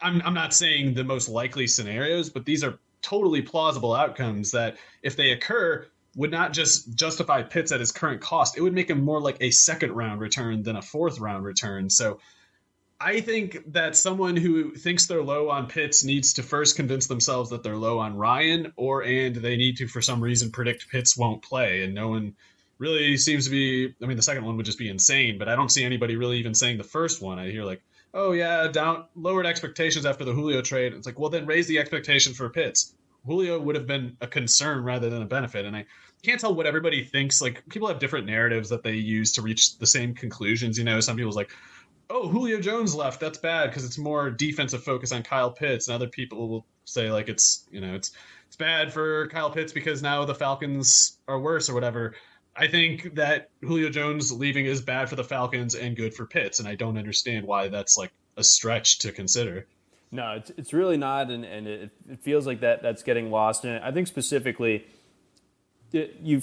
I'm, 0.00 0.20
I'm 0.24 0.34
not 0.34 0.52
saying 0.52 0.94
the 0.94 1.04
most 1.04 1.28
likely 1.28 1.66
scenarios, 1.66 2.28
but 2.28 2.44
these 2.44 2.62
are 2.62 2.78
totally 3.02 3.42
plausible 3.42 3.94
outcomes 3.94 4.52
that 4.52 4.76
if 5.02 5.16
they 5.16 5.32
occur, 5.32 5.86
would 6.16 6.30
not 6.30 6.52
just 6.52 6.94
justify 6.94 7.42
Pitts 7.42 7.72
at 7.72 7.80
his 7.80 7.92
current 7.92 8.20
cost. 8.20 8.56
It 8.56 8.60
would 8.60 8.74
make 8.74 8.90
him 8.90 9.02
more 9.02 9.20
like 9.20 9.38
a 9.40 9.50
second 9.50 9.92
round 9.92 10.20
return 10.20 10.62
than 10.62 10.76
a 10.76 10.82
fourth 10.82 11.18
round 11.18 11.44
return. 11.44 11.88
So 11.88 12.20
I 13.00 13.20
think 13.20 13.72
that 13.72 13.96
someone 13.96 14.36
who 14.36 14.74
thinks 14.74 15.06
they're 15.06 15.22
low 15.22 15.48
on 15.48 15.66
Pitts 15.66 16.04
needs 16.04 16.34
to 16.34 16.42
first 16.42 16.76
convince 16.76 17.06
themselves 17.06 17.50
that 17.50 17.62
they're 17.62 17.76
low 17.76 17.98
on 17.98 18.16
Ryan, 18.16 18.72
or 18.76 19.02
and 19.02 19.34
they 19.34 19.56
need 19.56 19.78
to, 19.78 19.88
for 19.88 20.00
some 20.00 20.22
reason, 20.22 20.52
predict 20.52 20.88
Pitts 20.88 21.16
won't 21.16 21.42
play. 21.42 21.82
And 21.82 21.94
no 21.94 22.08
one 22.08 22.36
really 22.78 23.16
seems 23.16 23.46
to 23.46 23.50
be. 23.50 23.94
I 24.02 24.06
mean, 24.06 24.16
the 24.16 24.22
second 24.22 24.44
one 24.44 24.56
would 24.56 24.66
just 24.66 24.78
be 24.78 24.88
insane, 24.88 25.38
but 25.38 25.48
I 25.48 25.56
don't 25.56 25.70
see 25.70 25.82
anybody 25.82 26.16
really 26.16 26.38
even 26.38 26.54
saying 26.54 26.78
the 26.78 26.84
first 26.84 27.20
one. 27.20 27.38
I 27.38 27.50
hear 27.50 27.64
like, 27.64 27.82
oh 28.14 28.32
yeah, 28.32 28.68
down 28.68 29.04
lowered 29.14 29.46
expectations 29.46 30.06
after 30.06 30.24
the 30.24 30.32
Julio 30.32 30.62
trade. 30.62 30.92
It's 30.92 31.06
like, 31.06 31.18
well, 31.18 31.30
then 31.30 31.46
raise 31.46 31.66
the 31.66 31.78
expectation 31.78 32.34
for 32.34 32.48
Pitts. 32.50 32.94
Julio 33.24 33.60
would 33.60 33.76
have 33.76 33.86
been 33.86 34.16
a 34.20 34.26
concern 34.26 34.82
rather 34.82 35.08
than 35.08 35.22
a 35.22 35.26
benefit, 35.26 35.64
and 35.64 35.76
I 35.76 35.86
can't 36.22 36.40
tell 36.40 36.54
what 36.54 36.66
everybody 36.66 37.04
thinks. 37.04 37.40
Like 37.40 37.62
people 37.68 37.88
have 37.88 37.98
different 37.98 38.26
narratives 38.26 38.68
that 38.70 38.82
they 38.82 38.94
use 38.94 39.32
to 39.32 39.42
reach 39.42 39.78
the 39.78 39.86
same 39.86 40.14
conclusions. 40.14 40.78
You 40.78 40.84
know, 40.84 41.00
some 41.00 41.16
people's 41.16 41.36
like, 41.36 41.50
oh, 42.10 42.28
Julio 42.28 42.60
Jones 42.60 42.94
left. 42.94 43.20
That's 43.20 43.38
bad 43.38 43.70
because 43.70 43.84
it's 43.84 43.98
more 43.98 44.30
defensive 44.30 44.82
focus 44.82 45.12
on 45.12 45.22
Kyle 45.22 45.50
Pitts. 45.50 45.88
And 45.88 45.94
other 45.94 46.08
people 46.08 46.48
will 46.48 46.66
say 46.84 47.10
like 47.12 47.28
it's 47.28 47.68
you 47.70 47.80
know 47.80 47.94
it's 47.94 48.12
it's 48.46 48.56
bad 48.56 48.92
for 48.92 49.28
Kyle 49.28 49.50
Pitts 49.50 49.72
because 49.72 50.02
now 50.02 50.24
the 50.24 50.34
Falcons 50.34 51.18
are 51.28 51.40
worse 51.40 51.70
or 51.70 51.74
whatever. 51.74 52.14
I 52.54 52.66
think 52.66 53.14
that 53.14 53.50
Julio 53.62 53.88
Jones 53.88 54.30
leaving 54.30 54.66
is 54.66 54.80
bad 54.82 55.08
for 55.08 55.16
the 55.16 55.24
Falcons 55.24 55.74
and 55.74 55.96
good 55.96 56.14
for 56.14 56.26
Pitts, 56.26 56.58
and 56.58 56.68
I 56.68 56.74
don't 56.74 56.98
understand 56.98 57.46
why 57.46 57.68
that's 57.68 57.96
like 57.96 58.12
a 58.36 58.44
stretch 58.44 58.98
to 59.00 59.12
consider. 59.12 59.66
No, 60.10 60.32
it's, 60.32 60.50
it's 60.58 60.72
really 60.74 60.98
not, 60.98 61.30
and, 61.30 61.44
and 61.44 61.66
it, 61.66 61.90
it 62.10 62.20
feels 62.20 62.46
like 62.46 62.60
that 62.60 62.82
that's 62.82 63.02
getting 63.02 63.30
lost. 63.30 63.64
And 63.64 63.82
I 63.82 63.90
think 63.90 64.06
specifically, 64.06 64.84
you 65.92 66.42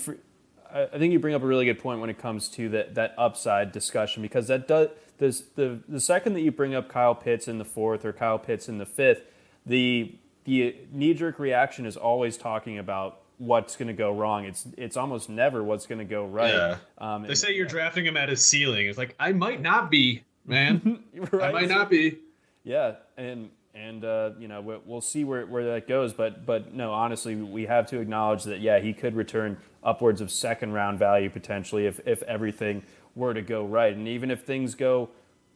I 0.73 0.85
think 0.97 1.13
you 1.13 1.19
bring 1.19 1.35
up 1.35 1.43
a 1.43 1.47
really 1.47 1.65
good 1.65 1.79
point 1.79 1.99
when 1.99 2.09
it 2.09 2.19
comes 2.19 2.47
to 2.49 2.69
that 2.69 2.95
that 2.95 3.13
upside 3.17 3.71
discussion 3.71 4.21
because 4.21 4.47
that 4.47 4.67
does 4.67 4.89
this, 5.19 5.41
the 5.55 5.79
the 5.87 5.99
second 5.99 6.33
that 6.33 6.41
you 6.41 6.51
bring 6.51 6.73
up 6.73 6.89
Kyle 6.89 7.15
Pitts 7.15 7.47
in 7.47 7.57
the 7.57 7.65
fourth 7.65 8.05
or 8.05 8.13
Kyle 8.13 8.39
Pitts 8.39 8.69
in 8.69 8.77
the 8.77 8.85
fifth, 8.85 9.21
the 9.65 10.15
the 10.45 10.75
knee 10.91 11.13
jerk 11.13 11.37
reaction 11.39 11.85
is 11.85 11.97
always 11.97 12.37
talking 12.37 12.77
about 12.77 13.21
what's 13.39 13.75
going 13.75 13.87
to 13.87 13.93
go 13.93 14.13
wrong. 14.13 14.45
It's 14.45 14.67
it's 14.77 14.95
almost 14.95 15.29
never 15.29 15.63
what's 15.63 15.87
going 15.87 15.99
to 15.99 16.05
go 16.05 16.25
right. 16.25 16.53
Yeah. 16.53 16.77
Um, 16.97 17.23
they 17.23 17.33
say 17.35 17.53
you're 17.53 17.65
drafting 17.65 18.05
him 18.05 18.15
at 18.15 18.29
his 18.29 18.45
ceiling. 18.45 18.85
It's 18.85 18.97
like 18.97 19.15
I 19.19 19.31
might 19.33 19.61
not 19.61 19.89
be, 19.89 20.23
man. 20.45 21.03
right? 21.31 21.43
I 21.43 21.51
might 21.51 21.69
not 21.69 21.89
be. 21.89 22.19
Yeah, 22.63 22.95
and 23.17 23.49
and 23.73 24.05
uh, 24.05 24.31
you 24.37 24.47
know 24.47 24.81
we'll 24.85 25.01
see 25.01 25.23
where, 25.23 25.45
where 25.45 25.73
that 25.73 25.87
goes. 25.87 26.13
But 26.13 26.45
but 26.45 26.73
no, 26.73 26.91
honestly, 26.91 27.35
we 27.35 27.65
have 27.65 27.87
to 27.87 27.99
acknowledge 27.99 28.43
that 28.43 28.59
yeah, 28.59 28.79
he 28.79 28.93
could 28.93 29.15
return 29.15 29.57
upwards 29.83 30.21
of 30.21 30.29
second 30.29 30.73
round 30.73 30.99
value 30.99 31.29
potentially 31.29 31.87
if 31.87 31.99
if 32.05 32.21
everything 32.23 32.83
were 33.15 33.33
to 33.33 33.41
go 33.41 33.65
right. 33.65 33.95
And 33.95 34.07
even 34.07 34.29
if 34.31 34.43
things 34.43 34.75
go 34.75 35.09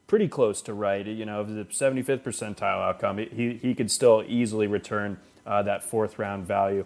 pretty 0.07 0.27
close 0.27 0.61
to 0.63 0.73
right, 0.73 1.05
you 1.05 1.25
know, 1.25 1.41
if 1.41 1.47
the 1.47 1.65
75th 1.65 2.21
percentile 2.21 2.81
outcome, 2.81 3.17
he, 3.17 3.59
he 3.61 3.73
could 3.73 3.89
still 3.89 4.23
easily 4.27 4.67
return 4.67 5.17
uh, 5.45 5.63
that 5.63 5.84
fourth 5.84 6.19
round 6.19 6.45
value. 6.45 6.86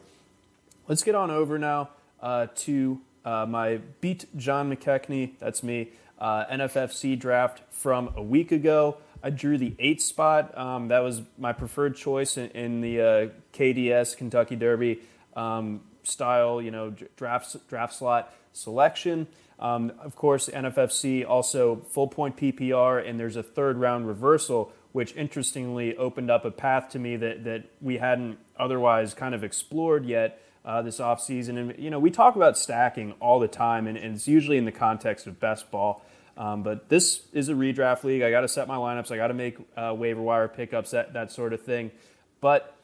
Let's 0.88 1.03
get 1.03 1.15
on 1.15 1.29
over 1.31 1.59
now 1.59 1.89
uh, 2.21 2.47
to 2.55 3.01
uh, 3.25 3.45
my 3.45 3.81
beat 3.99 4.25
John 4.38 4.73
McKechnie, 4.73 5.38
that's 5.38 5.61
me, 5.61 5.89
uh, 6.17 6.45
NFFC 6.45 7.19
draft 7.19 7.61
from 7.69 8.13
a 8.15 8.23
week 8.23 8.53
ago. 8.53 8.95
I 9.21 9.31
drew 9.31 9.57
the 9.57 9.75
eighth 9.79 10.01
spot. 10.01 10.57
Um, 10.57 10.88
that 10.88 10.99
was 10.99 11.23
my 11.38 11.51
preferred 11.51 11.97
choice 11.97 12.38
in, 12.38 12.51
in 12.51 12.79
the 12.79 13.01
uh, 13.01 13.27
KDS 13.51 14.15
Kentucky 14.15 14.55
Derby 14.55 15.01
um, 15.35 15.81
style, 16.03 16.61
you 16.61 16.71
know, 16.71 16.95
draft 17.17 17.67
draft 17.67 17.93
slot 17.93 18.33
selection. 18.53 19.27
Um, 19.59 19.91
of 19.99 20.15
course, 20.15 20.47
NFFC 20.47 21.27
also 21.27 21.81
full 21.89 22.07
point 22.07 22.38
PPR, 22.38 23.05
and 23.05 23.19
there's 23.19 23.35
a 23.35 23.43
third 23.43 23.75
round 23.75 24.07
reversal, 24.07 24.71
which 24.93 25.13
interestingly 25.17 25.97
opened 25.97 26.31
up 26.31 26.45
a 26.45 26.51
path 26.51 26.88
to 26.91 26.99
me 26.99 27.17
that, 27.17 27.43
that 27.43 27.65
we 27.81 27.97
hadn't 27.97 28.38
otherwise 28.57 29.13
kind 29.13 29.35
of 29.35 29.43
explored 29.43 30.05
yet 30.05 30.41
uh, 30.68 30.82
this 30.82 30.99
offseason. 30.99 31.57
And, 31.57 31.80
you 31.80 31.89
know, 31.89 31.97
we 31.97 32.11
talk 32.11 32.36
about 32.36 32.57
stacking 32.57 33.13
all 33.22 33.39
the 33.39 33.47
time, 33.47 33.88
and, 33.88 33.97
and 33.97 34.15
it's 34.15 34.28
usually 34.28 34.57
in 34.57 34.65
the 34.65 34.72
context 34.72 35.26
of 35.26 35.39
best 35.39 35.72
ball. 35.72 36.03
Um, 36.36 36.61
but 36.61 36.89
this 36.89 37.22
is 37.32 37.47
a 37.49 37.53
redraft 37.53 38.03
league. 38.03 38.22
I 38.22 38.30
got 38.30 38.41
to 38.41 38.49
set 38.49 38.68
my 38.68 38.76
lineups. 38.76 39.09
I 39.09 39.15
got 39.15 39.30
to 39.30 39.34
make 39.34 39.57
uh, 39.78 39.95
waiver 39.97 40.22
wire 40.22 40.49
pickups, 40.49 40.91
that, 40.91 41.13
that 41.13 41.32
sort 41.32 41.53
of 41.53 41.61
thing. 41.61 41.89
But 42.41 42.76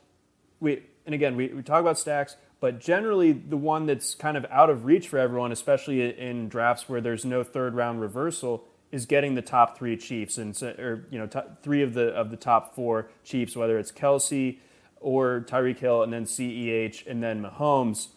we, 0.61 0.81
and 1.05 1.13
again, 1.13 1.35
we, 1.35 1.49
we 1.49 1.61
talk 1.61 1.81
about 1.81 1.99
stacks. 1.99 2.37
But 2.61 2.79
generally, 2.79 3.33
the 3.33 3.57
one 3.57 3.85
that's 3.85 4.15
kind 4.15 4.37
of 4.37 4.45
out 4.49 4.69
of 4.69 4.85
reach 4.85 5.09
for 5.09 5.19
everyone, 5.19 5.51
especially 5.51 6.17
in 6.17 6.47
drafts 6.47 6.87
where 6.87 7.01
there's 7.01 7.25
no 7.25 7.43
third 7.43 7.75
round 7.75 7.99
reversal, 7.99 8.63
is 8.93 9.05
getting 9.05 9.35
the 9.35 9.41
top 9.41 9.77
three 9.77 9.97
Chiefs 9.97 10.37
and 10.37 10.55
or 10.63 11.05
you 11.09 11.19
know 11.19 11.27
three 11.61 11.81
of 11.81 11.93
the 11.93 12.07
of 12.13 12.31
the 12.31 12.37
top 12.37 12.73
four 12.73 13.09
Chiefs, 13.25 13.57
whether 13.57 13.77
it's 13.77 13.91
Kelce 13.91 14.59
or 15.03 15.45
Tyreek 15.47 15.77
Hill, 15.77 16.01
and 16.01 16.11
then 16.11 16.25
CEH 16.25 17.05
and 17.05 17.21
then 17.21 17.43
Mahomes. 17.43 18.07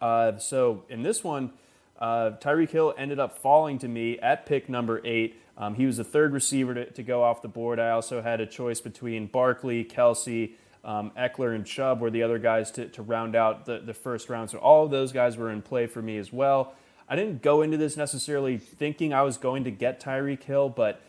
Uh, 0.00 0.38
so 0.38 0.84
in 0.88 1.02
this 1.02 1.22
one, 1.22 1.52
uh, 1.98 2.32
Tyreek 2.40 2.70
Hill 2.70 2.94
ended 2.96 3.18
up 3.18 3.38
falling 3.38 3.78
to 3.78 3.88
me 3.88 4.18
at 4.20 4.46
pick 4.46 4.68
number 4.68 5.00
eight. 5.04 5.40
Um, 5.58 5.74
he 5.74 5.86
was 5.86 5.96
the 5.96 6.04
third 6.04 6.32
receiver 6.32 6.74
to, 6.74 6.90
to, 6.90 7.02
go 7.02 7.22
off 7.22 7.40
the 7.40 7.48
board. 7.48 7.80
I 7.80 7.90
also 7.90 8.20
had 8.20 8.42
a 8.42 8.46
choice 8.46 8.80
between 8.80 9.26
Barkley, 9.26 9.84
Kelce, 9.84 10.52
um, 10.84 11.10
Ekeler 11.18 11.54
and 11.54 11.66
Chubb 11.66 12.00
were 12.00 12.10
the 12.10 12.22
other 12.22 12.38
guys 12.38 12.70
to, 12.72 12.86
to 12.90 13.02
round 13.02 13.34
out 13.34 13.66
the, 13.66 13.80
the 13.80 13.94
first 13.94 14.28
round. 14.28 14.50
So 14.50 14.58
all 14.58 14.84
of 14.84 14.90
those 14.90 15.12
guys 15.12 15.36
were 15.36 15.50
in 15.50 15.62
play 15.62 15.86
for 15.86 16.00
me 16.00 16.16
as 16.16 16.32
well. 16.32 16.74
I 17.08 17.16
didn't 17.16 17.42
go 17.42 17.62
into 17.62 17.76
this 17.76 17.96
necessarily 17.96 18.58
thinking 18.58 19.12
I 19.12 19.22
was 19.22 19.36
going 19.36 19.64
to 19.64 19.70
get 19.70 20.00
Tyreek 20.00 20.42
Hill, 20.42 20.68
but 20.68 21.00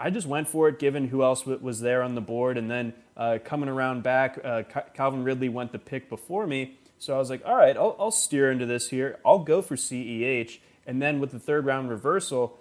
I 0.00 0.10
just 0.10 0.26
went 0.26 0.48
for 0.48 0.68
it 0.68 0.78
given 0.78 1.08
who 1.08 1.22
else 1.22 1.46
was 1.46 1.80
there 1.80 2.02
on 2.02 2.14
the 2.14 2.20
board. 2.20 2.56
And 2.58 2.70
then 2.70 2.94
uh, 3.20 3.38
coming 3.44 3.68
around 3.68 4.02
back, 4.02 4.40
uh, 4.42 4.62
Calvin 4.94 5.22
Ridley 5.22 5.50
went 5.50 5.72
the 5.72 5.78
pick 5.78 6.08
before 6.08 6.46
me. 6.46 6.78
So 6.98 7.14
I 7.14 7.18
was 7.18 7.28
like, 7.28 7.42
all 7.44 7.54
right, 7.54 7.76
I'll, 7.76 7.94
I'll 8.00 8.10
steer 8.10 8.50
into 8.50 8.64
this 8.64 8.88
here. 8.88 9.18
I'll 9.24 9.40
go 9.40 9.60
for 9.60 9.76
CEH. 9.76 10.58
And 10.86 11.02
then 11.02 11.20
with 11.20 11.30
the 11.30 11.38
third 11.38 11.66
round 11.66 11.90
reversal, 11.90 12.58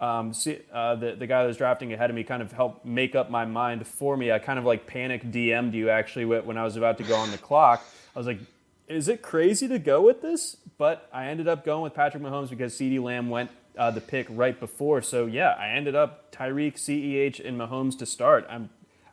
um, 0.00 0.34
see, 0.34 0.58
uh, 0.70 0.96
the, 0.96 1.14
the 1.14 1.26
guy 1.26 1.42
that 1.42 1.48
was 1.48 1.56
drafting 1.56 1.94
ahead 1.94 2.10
of 2.10 2.16
me 2.16 2.24
kind 2.24 2.42
of 2.42 2.52
helped 2.52 2.84
make 2.84 3.14
up 3.14 3.30
my 3.30 3.46
mind 3.46 3.86
for 3.86 4.14
me. 4.14 4.30
I 4.30 4.38
kind 4.38 4.58
of 4.58 4.66
like 4.66 4.86
panic 4.86 5.24
DM'd 5.30 5.72
you 5.72 5.88
actually 5.88 6.26
when 6.26 6.58
I 6.58 6.64
was 6.64 6.76
about 6.76 6.98
to 6.98 7.04
go 7.04 7.16
on 7.16 7.30
the 7.30 7.38
clock. 7.38 7.82
I 8.14 8.18
was 8.18 8.26
like, 8.26 8.40
is 8.88 9.08
it 9.08 9.22
crazy 9.22 9.66
to 9.68 9.78
go 9.78 10.02
with 10.02 10.20
this? 10.20 10.58
But 10.76 11.08
I 11.10 11.28
ended 11.28 11.48
up 11.48 11.64
going 11.64 11.82
with 11.82 11.94
Patrick 11.94 12.22
Mahomes 12.22 12.50
because 12.50 12.74
CeeDee 12.74 13.02
Lamb 13.02 13.30
went 13.30 13.50
uh, 13.78 13.90
the 13.90 14.02
pick 14.02 14.26
right 14.28 14.58
before. 14.60 15.00
So 15.00 15.24
yeah, 15.24 15.56
I 15.58 15.70
ended 15.70 15.94
up 15.94 16.32
Tyreek, 16.32 16.74
CEH, 16.74 17.42
and 17.42 17.58
Mahomes 17.58 17.98
to 17.98 18.04
start. 18.04 18.46
I'm, 18.50 18.68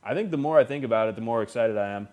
I 0.10 0.16
think 0.16 0.32
the 0.32 0.38
more 0.38 0.57
I 0.57 0.64
think 0.64 0.84
about 0.84 1.07
it, 1.07 1.14
the 1.14 1.22
more 1.22 1.43
excited 1.43 1.78
I 1.78 1.89
am. 1.89 2.07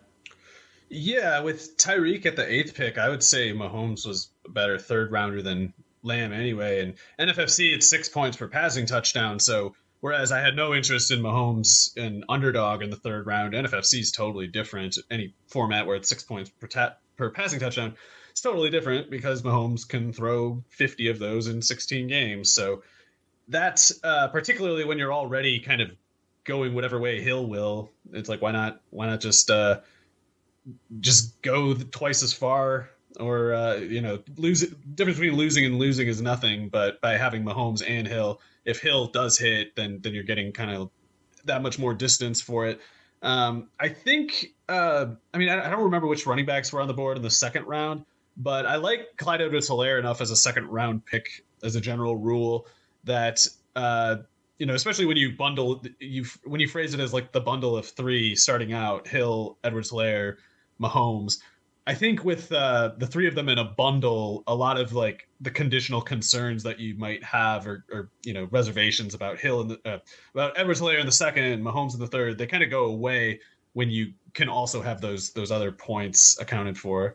Yeah, 0.91 1.41
with 1.41 1.79
Tyreek 1.79 2.27
at 2.27 2.37
the 2.37 2.47
eighth 2.47 2.75
pick, 2.75 2.99
I 2.99 3.09
would 3.09 3.23
say 3.23 3.55
Mahomes 3.55 4.07
was 4.07 4.29
a 4.45 4.51
better 4.51 4.79
third 4.79 5.11
rounder 5.11 5.41
than 5.41 5.73
Lamb 6.03 6.35
anyway. 6.35 6.83
And 6.83 7.31
NFFC, 7.31 7.75
it's 7.75 7.89
six 7.89 8.11
points 8.11 8.37
per 8.37 8.49
passing 8.49 8.85
touchdown. 8.85 9.39
So 9.39 9.75
whereas 10.01 10.31
I 10.31 10.41
had 10.41 10.55
no 10.55 10.75
interest 10.75 11.11
in 11.11 11.21
Mahomes 11.21 11.97
and 11.97 12.23
underdog 12.29 12.83
in 12.83 12.91
the 12.91 12.97
third 12.97 13.27
round, 13.27 13.55
NFFC 13.55 14.01
is 14.01 14.13
totally 14.13 14.47
different. 14.47 14.99
Any 15.11 15.33
format 15.49 15.87
where 15.87 15.97
it's 15.97 16.11
six 16.11 16.23
points 16.23 16.51
per, 16.51 16.67
ta- 16.67 16.97
per 17.17 17.31
passing 17.31 17.61
touchdown, 17.61 17.95
it's 18.31 18.43
totally 18.43 18.69
different 18.69 19.11
because 19.11 19.41
Mahomes 19.41 19.89
can 19.89 20.13
throw 20.13 20.63
50 20.69 21.09
of 21.09 21.19
those 21.19 21.47
in 21.47 21.63
16 21.63 22.09
games. 22.09 22.53
So 22.53 22.83
that's 23.49 23.99
uh, 24.05 24.29
particularly 24.29 24.85
when 24.85 24.99
you're 24.99 25.15
already 25.15 25.61
kind 25.61 25.81
of 25.81 25.93
going 26.47 26.75
whatever 26.75 26.99
way 26.99 27.21
Hill 27.21 27.47
will. 27.47 27.91
It's 28.13 28.29
like 28.29 28.41
why 28.41 28.53
not? 28.53 28.81
Why 28.91 29.07
not 29.07 29.21
just 29.21 29.51
uh, 29.51 29.81
just 31.01 31.41
go 31.43 31.75
twice 31.75 32.23
as 32.23 32.33
far? 32.33 32.91
Or 33.19 33.55
uh, 33.55 33.77
you 33.77 34.01
know, 34.01 34.23
lose 34.37 34.61
difference 34.95 35.19
between 35.19 35.39
losing 35.39 35.65
and 35.65 35.79
losing 35.79 36.07
is 36.09 36.21
nothing. 36.21 36.69
But 36.69 37.01
by 37.01 37.17
having 37.17 37.45
Mahomes 37.45 37.83
and 37.87 38.07
Hill, 38.07 38.41
if 38.65 38.81
Hill 38.81 39.07
does 39.09 39.39
hit, 39.39 39.75
then 39.77 40.01
then 40.03 40.15
you're 40.15 40.25
getting 40.25 40.53
kind 40.53 40.71
of 40.71 40.91
that 41.45 41.63
much 41.63 41.79
more 41.79 41.95
distance 41.95 42.41
for 42.41 42.67
it. 42.67 42.81
Um, 43.23 43.69
I 43.81 43.89
think. 43.89 44.53
Uh, 44.69 45.07
I 45.33 45.39
mean, 45.39 45.49
I, 45.49 45.67
I, 45.67 45.71
don't 45.71 45.85
remember 45.85 46.09
which 46.09 46.27
running 46.27 46.45
backs 46.45 46.73
were 46.73 46.81
on 46.81 46.89
the 46.89 46.95
board 46.95 47.17
in 47.17 47.23
the 47.23 47.31
second 47.31 47.67
round, 47.67 48.05
but 48.37 48.67
I 48.67 48.77
like 48.77 49.17
Clyde 49.17 49.41
Edwards-Helaire 49.41 50.01
enough 50.01 50.21
as 50.21 50.33
a 50.33 50.37
second 50.37 50.67
round 50.67 51.07
pick 51.07 51.45
as 51.63 51.77
a 51.77 51.81
general 51.81 52.17
rule 52.17 52.67
that 53.05 53.47
uh, 53.77 54.17
you 54.59 54.67
know, 54.67 54.75
especially 54.75 55.07
when 55.07 55.17
you 55.17 55.37
bundle 55.37 55.83
you 55.99 56.25
when 56.45 56.61
you 56.61 56.69
phrase 56.69 56.95
it 56.95 57.01
as 57.01 57.13
like 57.13 57.33
the 57.33 57.41
bundle 57.41 57.77
of 57.77 57.87
three 57.87 58.35
starting 58.35 58.73
out: 58.73 59.07
Hill, 59.07 59.59
Edwards-Helaire, 59.65 60.37
Mahomes. 60.81 61.39
I 61.89 61.95
think 61.95 62.25
with 62.25 62.51
uh, 62.51 62.93
the 62.99 63.07
three 63.07 63.29
of 63.29 63.37
them 63.37 63.49
in 63.49 63.59
a 63.59 63.65
bundle, 63.65 64.43
a 64.49 64.55
lot 64.55 64.81
of 64.81 64.93
like 64.93 65.29
the 65.41 65.51
conditional 65.51 66.01
concerns 66.01 66.65
that 66.65 66.81
you 66.81 66.97
might 66.97 67.23
have, 67.23 67.67
or, 67.67 67.85
or 67.93 68.11
you 68.25 68.33
know, 68.33 68.49
reservations 68.51 69.15
about 69.15 69.39
Hill 69.39 69.61
and 69.61 69.79
uh, 69.85 69.99
about 70.35 70.59
Edwards-Helaire 70.59 70.99
in 70.99 71.07
the 71.07 71.13
second, 71.13 71.63
Mahomes 71.63 71.95
in 71.95 72.01
the 72.01 72.09
third, 72.09 72.39
they 72.39 72.47
kind 72.47 72.65
of 72.65 72.71
go 72.71 72.87
away 72.87 73.39
when 73.75 73.89
you 73.91 74.13
can 74.35 74.49
also 74.49 74.83
have 74.83 75.01
those 75.01 75.31
those 75.33 75.53
other 75.53 75.71
points 75.71 76.41
accounted 76.41 76.77
for. 76.77 77.15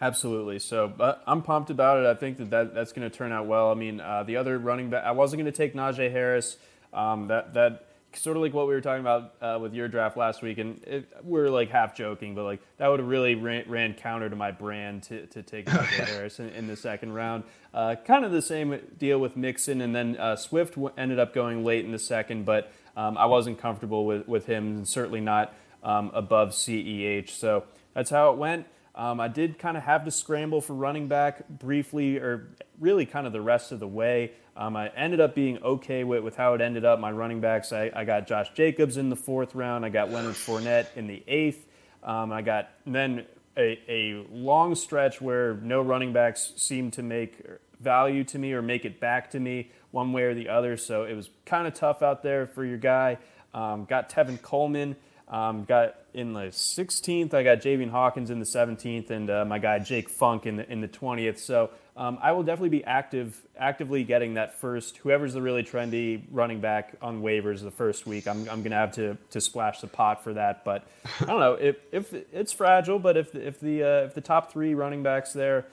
Absolutely. 0.00 0.58
So 0.58 0.88
but 0.88 1.22
I'm 1.26 1.42
pumped 1.42 1.70
about 1.70 1.98
it. 1.98 2.06
I 2.06 2.14
think 2.14 2.38
that, 2.38 2.50
that 2.50 2.74
that's 2.74 2.92
going 2.92 3.08
to 3.08 3.16
turn 3.16 3.32
out 3.32 3.46
well. 3.46 3.70
I 3.70 3.74
mean, 3.74 4.00
uh, 4.00 4.24
the 4.24 4.36
other 4.36 4.58
running 4.58 4.90
back, 4.90 5.04
I 5.04 5.12
wasn't 5.12 5.42
going 5.42 5.52
to 5.52 5.56
take 5.56 5.74
Najee 5.74 6.10
Harris. 6.10 6.56
Um, 6.92 7.28
that 7.28 7.54
that 7.54 7.86
sort 8.18 8.36
of 8.36 8.42
like 8.42 8.54
what 8.54 8.66
we 8.66 8.74
were 8.74 8.80
talking 8.80 9.00
about 9.00 9.34
uh, 9.40 9.58
with 9.60 9.74
your 9.74 9.88
draft 9.88 10.16
last 10.16 10.42
week, 10.42 10.58
and 10.58 10.82
it, 10.84 11.08
we're 11.22 11.48
like 11.48 11.70
half 11.70 11.94
joking, 11.94 12.34
but 12.34 12.44
like 12.44 12.60
that 12.78 12.88
would 12.88 13.00
have 13.00 13.08
really 13.08 13.34
ran, 13.34 13.64
ran, 13.68 13.94
counter 13.94 14.28
to 14.28 14.36
my 14.36 14.50
brand 14.50 15.02
to, 15.04 15.26
to 15.26 15.42
take 15.42 15.66
Najee 15.66 15.84
Harris 16.06 16.38
in, 16.38 16.48
in, 16.50 16.66
the 16.66 16.76
second 16.76 17.12
round. 17.12 17.44
Uh, 17.74 17.94
kind 18.04 18.24
of 18.24 18.32
the 18.32 18.42
same 18.42 18.78
deal 18.98 19.18
with 19.18 19.36
Mixon, 19.36 19.80
and 19.80 19.94
then 19.94 20.16
uh, 20.16 20.36
Swift 20.36 20.74
w- 20.74 20.92
ended 20.96 21.18
up 21.18 21.34
going 21.34 21.64
late 21.64 21.84
in 21.84 21.92
the 21.92 21.98
second, 21.98 22.44
but 22.44 22.72
um, 22.96 23.18
I 23.18 23.26
wasn't 23.26 23.58
comfortable 23.58 24.06
with, 24.06 24.26
with 24.26 24.46
him, 24.46 24.78
and 24.78 24.88
certainly 24.88 25.20
not 25.20 25.54
um, 25.82 26.10
above 26.14 26.50
CEH. 26.50 27.30
So 27.30 27.64
that's 27.94 28.10
how 28.10 28.32
it 28.32 28.38
went. 28.38 28.66
Um, 28.96 29.20
I 29.20 29.28
did 29.28 29.58
kind 29.58 29.76
of 29.76 29.82
have 29.82 30.04
to 30.06 30.10
scramble 30.10 30.60
for 30.60 30.72
running 30.72 31.06
back 31.06 31.46
briefly, 31.48 32.16
or 32.16 32.48
really 32.80 33.04
kind 33.04 33.26
of 33.26 33.32
the 33.32 33.42
rest 33.42 33.70
of 33.70 33.78
the 33.78 33.88
way. 33.88 34.32
Um, 34.56 34.74
I 34.74 34.88
ended 34.88 35.20
up 35.20 35.34
being 35.34 35.62
okay 35.62 36.02
with, 36.02 36.22
with 36.22 36.36
how 36.36 36.54
it 36.54 36.62
ended 36.62 36.86
up. 36.86 36.98
My 36.98 37.12
running 37.12 37.40
backs, 37.40 37.72
I, 37.72 37.90
I 37.94 38.04
got 38.04 38.26
Josh 38.26 38.50
Jacobs 38.54 38.96
in 38.96 39.10
the 39.10 39.16
fourth 39.16 39.54
round. 39.54 39.84
I 39.84 39.90
got 39.90 40.10
Leonard 40.10 40.34
Fournette 40.34 40.86
in 40.96 41.06
the 41.06 41.22
eighth. 41.28 41.66
Um, 42.02 42.32
I 42.32 42.40
got 42.40 42.70
then 42.86 43.26
a, 43.56 43.78
a 43.86 44.26
long 44.30 44.74
stretch 44.74 45.20
where 45.20 45.54
no 45.54 45.82
running 45.82 46.14
backs 46.14 46.54
seemed 46.56 46.94
to 46.94 47.02
make 47.02 47.42
value 47.80 48.24
to 48.24 48.38
me 48.38 48.54
or 48.54 48.62
make 48.62 48.86
it 48.86 48.98
back 48.98 49.30
to 49.32 49.40
me 49.40 49.70
one 49.90 50.12
way 50.12 50.22
or 50.22 50.34
the 50.34 50.48
other. 50.48 50.78
So 50.78 51.04
it 51.04 51.14
was 51.14 51.28
kind 51.44 51.66
of 51.66 51.74
tough 51.74 52.02
out 52.02 52.22
there 52.22 52.46
for 52.46 52.64
your 52.64 52.78
guy. 52.78 53.18
Um, 53.52 53.84
got 53.84 54.08
Tevin 54.10 54.40
Coleman. 54.40 54.96
Um, 55.28 55.64
got 55.64 55.96
in 56.16 56.32
the 56.32 56.46
16th. 56.46 57.34
I 57.34 57.42
got 57.42 57.58
Javian 57.58 57.90
Hawkins 57.90 58.30
in 58.30 58.38
the 58.38 58.46
17th, 58.46 59.10
and 59.10 59.28
uh, 59.28 59.44
my 59.44 59.58
guy 59.58 59.78
Jake 59.78 60.08
Funk 60.08 60.46
in 60.46 60.56
the 60.56 60.72
in 60.72 60.80
the 60.80 60.88
20th. 60.88 61.38
So 61.38 61.70
um, 61.94 62.18
I 62.22 62.32
will 62.32 62.42
definitely 62.42 62.70
be 62.70 62.84
active, 62.84 63.38
actively 63.58 64.02
getting 64.02 64.34
that 64.34 64.58
first. 64.58 64.96
Whoever's 64.96 65.34
the 65.34 65.42
really 65.42 65.62
trendy 65.62 66.22
running 66.32 66.60
back 66.60 66.94
on 67.02 67.20
waivers 67.20 67.62
the 67.62 67.70
first 67.70 68.06
week, 68.06 68.26
I'm, 68.26 68.48
I'm 68.48 68.62
gonna 68.62 68.76
have 68.76 68.92
to 68.92 69.18
to 69.30 69.40
splash 69.42 69.82
the 69.82 69.86
pot 69.86 70.24
for 70.24 70.32
that. 70.32 70.64
But 70.64 70.88
I 71.20 71.26
don't 71.26 71.38
know 71.38 71.52
if 71.52 71.76
if 71.92 72.12
it's 72.12 72.52
fragile, 72.52 72.98
but 72.98 73.18
if 73.18 73.34
if 73.34 73.60
the 73.60 73.82
uh, 73.82 74.06
if 74.06 74.14
the 74.14 74.22
top 74.22 74.50
three 74.50 74.74
running 74.74 75.02
backs 75.02 75.34
there 75.34 75.66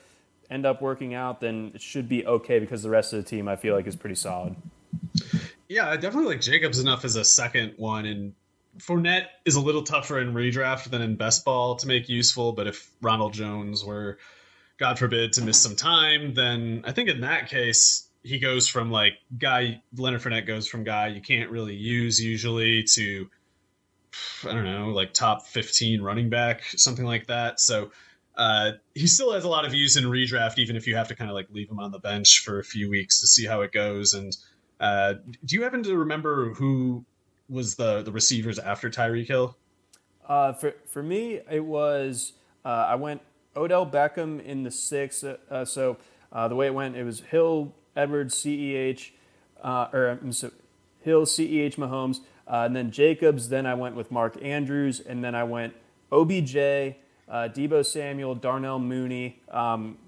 end 0.50 0.66
up 0.66 0.82
working 0.82 1.14
out, 1.14 1.40
then 1.40 1.72
it 1.74 1.80
should 1.80 2.06
be 2.06 2.26
okay 2.26 2.58
because 2.58 2.82
the 2.82 2.90
rest 2.90 3.14
of 3.14 3.24
the 3.24 3.28
team 3.28 3.48
I 3.48 3.56
feel 3.56 3.74
like 3.74 3.86
is 3.86 3.96
pretty 3.96 4.16
solid. 4.16 4.54
Yeah, 5.68 5.88
I 5.88 5.96
definitely 5.96 6.34
like 6.34 6.42
Jacobs 6.42 6.78
enough 6.78 7.06
as 7.06 7.16
a 7.16 7.24
second 7.24 7.74
one, 7.78 8.04
and 8.04 8.34
Fournette 8.78 9.26
is 9.44 9.54
a 9.54 9.60
little 9.60 9.82
tougher 9.82 10.18
in 10.20 10.34
redraft 10.34 10.90
than 10.90 11.02
in 11.02 11.16
best 11.16 11.44
ball 11.44 11.76
to 11.76 11.86
make 11.86 12.08
useful, 12.08 12.52
but 12.52 12.66
if 12.66 12.90
Ronald 13.00 13.32
Jones 13.32 13.84
were, 13.84 14.18
God 14.78 14.98
forbid, 14.98 15.32
to 15.34 15.42
miss 15.42 15.60
some 15.60 15.76
time, 15.76 16.34
then 16.34 16.82
I 16.84 16.92
think 16.92 17.08
in 17.08 17.20
that 17.20 17.48
case 17.48 18.08
he 18.22 18.38
goes 18.38 18.66
from 18.66 18.90
like 18.90 19.14
guy 19.38 19.82
Leonard 19.96 20.22
Fournette 20.22 20.46
goes 20.46 20.66
from 20.66 20.82
guy 20.82 21.08
you 21.08 21.20
can't 21.20 21.50
really 21.50 21.74
use 21.74 22.18
usually 22.20 22.82
to 22.82 23.28
I 24.44 24.52
don't 24.52 24.64
know 24.64 24.88
like 24.88 25.12
top 25.12 25.46
fifteen 25.46 26.00
running 26.00 26.30
back 26.30 26.62
something 26.64 27.04
like 27.04 27.26
that. 27.26 27.60
So 27.60 27.90
uh, 28.36 28.72
he 28.94 29.06
still 29.06 29.32
has 29.32 29.44
a 29.44 29.48
lot 29.48 29.64
of 29.64 29.74
use 29.74 29.96
in 29.96 30.04
redraft, 30.04 30.58
even 30.58 30.74
if 30.74 30.86
you 30.86 30.96
have 30.96 31.08
to 31.08 31.14
kind 31.14 31.30
of 31.30 31.34
like 31.34 31.48
leave 31.50 31.70
him 31.70 31.78
on 31.78 31.92
the 31.92 31.98
bench 31.98 32.40
for 32.44 32.58
a 32.58 32.64
few 32.64 32.90
weeks 32.90 33.20
to 33.20 33.26
see 33.26 33.46
how 33.46 33.60
it 33.60 33.72
goes. 33.72 34.14
And 34.14 34.36
uh, 34.80 35.14
do 35.44 35.56
you 35.56 35.62
happen 35.62 35.82
to 35.84 35.96
remember 35.96 36.52
who 36.54 37.04
was 37.48 37.76
the 37.76 38.02
the 38.02 38.12
receivers 38.12 38.58
after 38.58 38.90
Tyreek 38.90 39.28
Hill? 39.28 39.56
Uh, 40.28 40.52
for 40.52 40.74
for 40.86 41.02
me, 41.02 41.40
it 41.50 41.64
was 41.64 42.32
uh, 42.64 42.68
I 42.68 42.94
went 42.94 43.20
Odell 43.56 43.86
Beckham 43.86 44.44
in 44.44 44.62
the 44.62 44.70
sixth. 44.70 45.24
Uh, 45.24 45.36
uh 45.50 45.64
so 45.64 45.96
uh, 46.32 46.48
the 46.48 46.56
way 46.56 46.66
it 46.66 46.74
went, 46.74 46.96
it 46.96 47.04
was 47.04 47.20
Hill, 47.20 47.72
Edwards, 47.94 48.34
CEH, 48.34 49.10
uh, 49.62 49.88
or 49.92 50.18
so 50.30 50.50
Hill, 51.00 51.26
CEH, 51.26 51.76
Mahomes, 51.76 52.18
and 52.46 52.74
then 52.74 52.90
Jacobs. 52.90 53.50
Then 53.50 53.66
I 53.66 53.74
went 53.74 53.94
with 53.94 54.10
Mark 54.10 54.42
Andrews, 54.42 55.00
and 55.00 55.22
then 55.22 55.34
I 55.34 55.44
went 55.44 55.74
OBJ, 56.10 56.54
Deebo 57.28 57.84
Samuel, 57.84 58.34
Darnell 58.34 58.78
Mooney 58.78 59.40
um, 59.50 59.98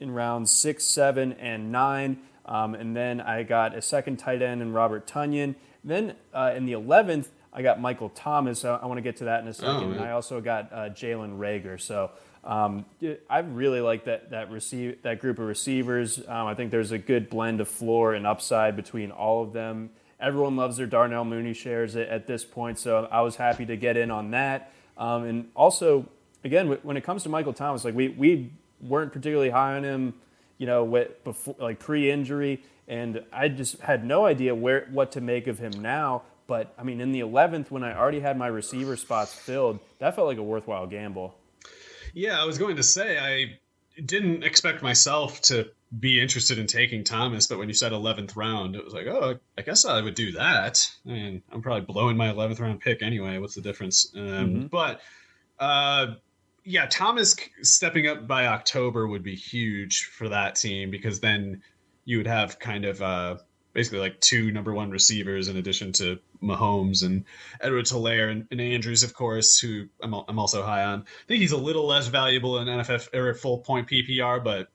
in 0.00 0.10
rounds 0.10 0.50
six, 0.50 0.84
seven, 0.84 1.32
and 1.34 1.70
nine. 1.70 2.18
Um, 2.46 2.74
and 2.74 2.96
then 2.96 3.20
I 3.20 3.42
got 3.42 3.74
a 3.74 3.82
second 3.82 4.18
tight 4.18 4.40
end 4.40 4.62
in 4.62 4.72
Robert 4.72 5.06
Tonyan. 5.06 5.56
Then 5.86 6.14
uh, 6.34 6.52
in 6.54 6.66
the 6.66 6.72
11th, 6.72 7.28
I 7.52 7.62
got 7.62 7.80
Michael 7.80 8.10
Thomas. 8.10 8.64
I, 8.64 8.74
I 8.74 8.86
want 8.86 8.98
to 8.98 9.02
get 9.02 9.16
to 9.18 9.24
that 9.24 9.40
in 9.40 9.48
a 9.48 9.54
second. 9.54 9.84
Oh, 9.84 9.90
and 9.92 10.00
I 10.00 10.10
also 10.10 10.42
got 10.42 10.70
uh, 10.72 10.76
Jalen 10.90 11.38
Reagor. 11.38 11.80
So 11.80 12.10
um, 12.44 12.84
I 13.30 13.38
really 13.38 13.80
like 13.80 14.04
that 14.04 14.30
that 14.30 14.50
receive 14.50 15.02
that 15.02 15.20
group 15.20 15.38
of 15.38 15.46
receivers. 15.46 16.18
Um, 16.18 16.46
I 16.46 16.54
think 16.54 16.70
there's 16.70 16.92
a 16.92 16.98
good 16.98 17.30
blend 17.30 17.60
of 17.60 17.68
floor 17.68 18.14
and 18.14 18.26
upside 18.26 18.76
between 18.76 19.10
all 19.10 19.42
of 19.42 19.52
them. 19.52 19.90
Everyone 20.20 20.56
loves 20.56 20.76
their 20.76 20.86
Darnell 20.86 21.24
Mooney 21.24 21.54
shares 21.54 21.96
at, 21.96 22.08
at 22.08 22.26
this 22.26 22.44
point, 22.44 22.78
so 22.78 23.06
I 23.10 23.20
was 23.22 23.36
happy 23.36 23.66
to 23.66 23.76
get 23.76 23.96
in 23.96 24.10
on 24.10 24.30
that. 24.30 24.72
Um, 24.96 25.24
and 25.24 25.50
also, 25.54 26.08
again, 26.42 26.68
when 26.82 26.96
it 26.96 27.02
comes 27.04 27.22
to 27.24 27.28
Michael 27.28 27.52
Thomas, 27.52 27.84
like 27.84 27.94
we 27.94 28.08
we 28.08 28.52
weren't 28.80 29.12
particularly 29.12 29.50
high 29.50 29.76
on 29.76 29.84
him, 29.84 30.14
you 30.58 30.66
know, 30.66 30.84
with, 30.84 31.22
before 31.24 31.56
like 31.58 31.78
pre-injury 31.78 32.62
and 32.88 33.22
I 33.32 33.48
just 33.48 33.80
had 33.80 34.04
no 34.04 34.26
idea 34.26 34.54
where 34.54 34.88
what 34.90 35.12
to 35.12 35.20
make 35.20 35.46
of 35.46 35.58
him 35.58 35.72
now. 35.80 36.22
But 36.46 36.72
I 36.78 36.84
mean, 36.84 37.00
in 37.00 37.12
the 37.12 37.20
11th, 37.20 37.70
when 37.70 37.82
I 37.82 37.96
already 37.96 38.20
had 38.20 38.38
my 38.38 38.46
receiver 38.46 38.96
spots 38.96 39.34
filled, 39.34 39.80
that 39.98 40.14
felt 40.14 40.28
like 40.28 40.38
a 40.38 40.42
worthwhile 40.42 40.86
gamble. 40.86 41.34
Yeah, 42.14 42.40
I 42.40 42.44
was 42.44 42.56
going 42.58 42.76
to 42.76 42.82
say 42.82 43.18
I 43.18 43.58
didn't 44.00 44.44
expect 44.44 44.82
myself 44.82 45.40
to 45.42 45.70
be 45.98 46.20
interested 46.20 46.58
in 46.58 46.66
taking 46.66 47.04
Thomas, 47.04 47.46
but 47.46 47.58
when 47.58 47.68
you 47.68 47.74
said 47.74 47.92
11th 47.92 48.36
round, 48.36 48.76
it 48.76 48.84
was 48.84 48.92
like, 48.92 49.06
oh, 49.06 49.38
I 49.56 49.62
guess 49.62 49.84
I 49.84 50.00
would 50.00 50.14
do 50.14 50.32
that. 50.32 50.88
I 51.06 51.08
mean, 51.08 51.42
I'm 51.52 51.62
probably 51.62 51.82
blowing 51.82 52.16
my 52.16 52.28
11th 52.28 52.60
round 52.60 52.80
pick 52.80 53.02
anyway. 53.02 53.38
What's 53.38 53.54
the 53.54 53.60
difference? 53.60 54.12
Um, 54.14 54.22
mm-hmm. 54.22 54.66
But 54.66 55.00
uh, 55.58 56.14
yeah, 56.64 56.86
Thomas 56.86 57.36
stepping 57.62 58.08
up 58.08 58.26
by 58.26 58.46
October 58.46 59.06
would 59.06 59.22
be 59.22 59.36
huge 59.36 60.04
for 60.04 60.28
that 60.28 60.56
team 60.56 60.90
because 60.90 61.20
then 61.20 61.62
you 62.06 62.16
would 62.16 62.26
have 62.26 62.58
kind 62.58 62.86
of 62.86 63.02
uh, 63.02 63.36
basically 63.74 63.98
like 63.98 64.18
two 64.20 64.50
number 64.50 64.72
one 64.72 64.90
receivers 64.90 65.48
in 65.48 65.58
addition 65.58 65.92
to 65.92 66.18
Mahomes 66.42 67.04
and 67.04 67.24
Edward 67.60 67.84
Helaire 67.84 68.30
and, 68.30 68.46
and, 68.50 68.60
Andrews, 68.60 69.02
of 69.02 69.12
course, 69.12 69.58
who 69.58 69.86
I'm, 70.02 70.14
I'm 70.14 70.38
also 70.38 70.62
high 70.62 70.84
on. 70.84 71.00
I 71.00 71.26
think 71.28 71.40
he's 71.40 71.52
a 71.52 71.58
little 71.58 71.86
less 71.86 72.06
valuable 72.06 72.58
in 72.58 72.68
NFF 72.68 73.14
or 73.14 73.34
full 73.34 73.58
point 73.58 73.88
PPR, 73.88 74.42
but 74.42 74.68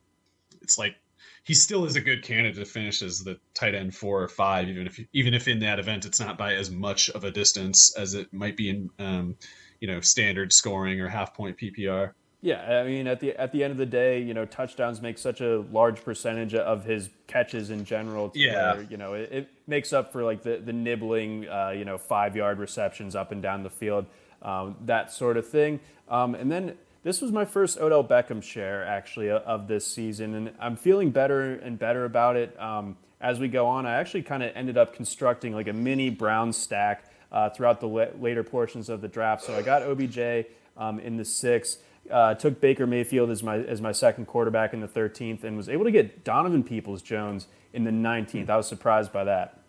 it's 0.62 0.78
like 0.78 0.98
he 1.44 1.56
still 1.56 1.86
is 1.86 1.96
a 1.96 2.02
good 2.02 2.24
candidate 2.24 2.58
to 2.58 2.66
finish 2.66 3.02
as 3.02 3.24
the 3.24 3.40
tight 3.56 3.74
end 3.74 3.96
four 3.96 4.22
or 4.22 4.28
five, 4.28 4.70
even 4.70 4.86
if 4.86 5.00
even 5.14 5.34
if 5.34 5.48
in 5.48 5.60
that 5.60 5.80
event 5.80 6.06
it's 6.06 6.20
not 6.20 6.38
by 6.38 6.54
as 6.54 6.70
much 6.70 7.10
of 7.10 7.24
a 7.24 7.32
distance 7.32 7.96
as 7.98 8.14
it 8.14 8.32
might 8.32 8.56
be 8.56 8.70
in 8.70 8.90
um, 9.00 9.36
you 9.80 9.88
know 9.88 10.00
standard 10.02 10.54
scoring 10.54 11.02
or 11.02 11.08
half 11.08 11.34
point 11.34 11.58
PPR. 11.58 12.14
Yeah, 12.44 12.80
I 12.80 12.84
mean, 12.86 13.06
at 13.06 13.20
the 13.20 13.40
at 13.40 13.52
the 13.52 13.64
end 13.64 13.72
of 13.72 13.78
the 13.78 13.86
day, 13.86 14.20
you 14.20 14.34
know, 14.34 14.46
touchdowns 14.46 15.00
make 15.00 15.20
such 15.20 15.42
a 15.42 15.60
large 15.72 16.04
percentage 16.04 16.56
of 16.56 16.84
his 16.84 17.10
catches 17.28 17.70
in 17.70 17.86
general. 17.86 18.32
yeah, 18.34 18.74
where, 18.74 18.84
you 18.84 18.98
know, 18.98 19.14
it, 19.14 19.32
it, 19.32 19.50
makes 19.68 19.94
up 19.94 20.12
for 20.12 20.24
like 20.24 20.42
the 20.42 20.58
the 20.58 20.74
nibbling, 20.74 21.48
uh, 21.48 21.70
you 21.70 21.86
know, 21.86 22.00
five 22.00 22.36
yard 22.36 22.58
receptions 22.58 23.16
up 23.16 23.32
and 23.32 23.44
down 23.44 23.62
the 23.62 23.70
field, 23.70 24.08
um, 24.42 24.76
that 24.86 25.12
sort 25.12 25.38
of 25.38 25.48
thing. 25.48 25.80
Um, 26.10 26.34
and 26.34 26.52
then 26.52 26.78
this 27.04 27.22
was 27.22 27.32
my 27.32 27.46
first 27.46 27.80
Odell 27.80 28.04
Beckham 28.04 28.42
share 28.42 28.84
actually 28.86 29.30
of 29.30 29.68
this 29.68 29.86
season, 29.86 30.34
and 30.34 30.52
I'm 30.60 30.76
feeling 30.76 31.12
better 31.12 31.54
and 31.54 31.78
better 31.78 32.06
about 32.06 32.38
it 32.38 32.60
um, 32.60 32.98
as 33.20 33.40
we 33.40 33.50
go 33.50 33.68
on. 33.68 33.86
I 33.86 34.00
actually 34.00 34.24
kind 34.24 34.42
of 34.42 34.52
ended 34.56 34.80
up 34.80 34.96
constructing 34.96 35.54
like 35.54 35.68
a 35.68 35.74
mini 35.74 36.10
Brown 36.10 36.54
stack 36.54 37.06
uh, 37.32 37.52
throughout 37.52 37.80
the 37.80 37.88
later 37.88 38.44
portions 38.44 38.90
of 38.90 39.02
the 39.02 39.08
draft. 39.08 39.44
So 39.44 39.56
I 39.56 39.62
got 39.62 39.84
OBJ 39.84 40.48
um, 40.76 41.00
in 41.00 41.18
the 41.18 41.26
sixth. 41.26 41.84
Uh, 42.10 42.34
took 42.34 42.60
Baker 42.60 42.88
Mayfield 42.88 43.30
as 43.30 43.44
my 43.44 43.58
as 43.58 43.80
my 43.80 43.92
second 43.92 44.26
quarterback 44.26 44.74
in 44.74 44.82
the 44.82 44.88
13th, 44.88 45.44
and 45.44 45.56
was 45.56 45.70
able 45.70 45.86
to 45.86 45.92
get 45.92 46.24
Donovan 46.24 46.64
Peoples 46.64 47.02
Jones 47.02 47.48
in 47.74 47.84
the 47.84 47.92
19th. 47.92 48.50
I 48.50 48.58
was 48.58 48.68
surprised 48.68 49.14
by 49.14 49.24
that. 49.26 49.60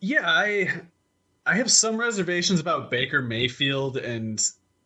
Yeah, 0.00 0.22
I 0.24 0.70
I 1.46 1.56
have 1.56 1.70
some 1.70 1.96
reservations 1.96 2.60
about 2.60 2.90
Baker 2.90 3.20
Mayfield 3.20 3.96
and 3.96 4.38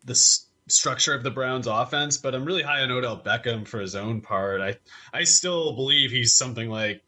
the 0.05 0.13
s- 0.13 0.47
structure 0.67 1.15
of 1.15 1.23
the 1.23 1.31
Browns' 1.31 1.67
offense, 1.67 2.17
but 2.19 2.35
I'm 2.35 2.45
really 2.45 2.63
high 2.63 2.83
on 2.83 2.91
Odell 2.91 3.21
Beckham 3.21 3.67
for 3.67 3.81
his 3.81 3.95
own 3.95 4.21
part. 4.21 4.61
I 4.61 4.77
I 5.13 5.25
still 5.25 5.75
believe 5.75 6.11
he's 6.11 6.35
something 6.35 6.69
like 6.69 7.03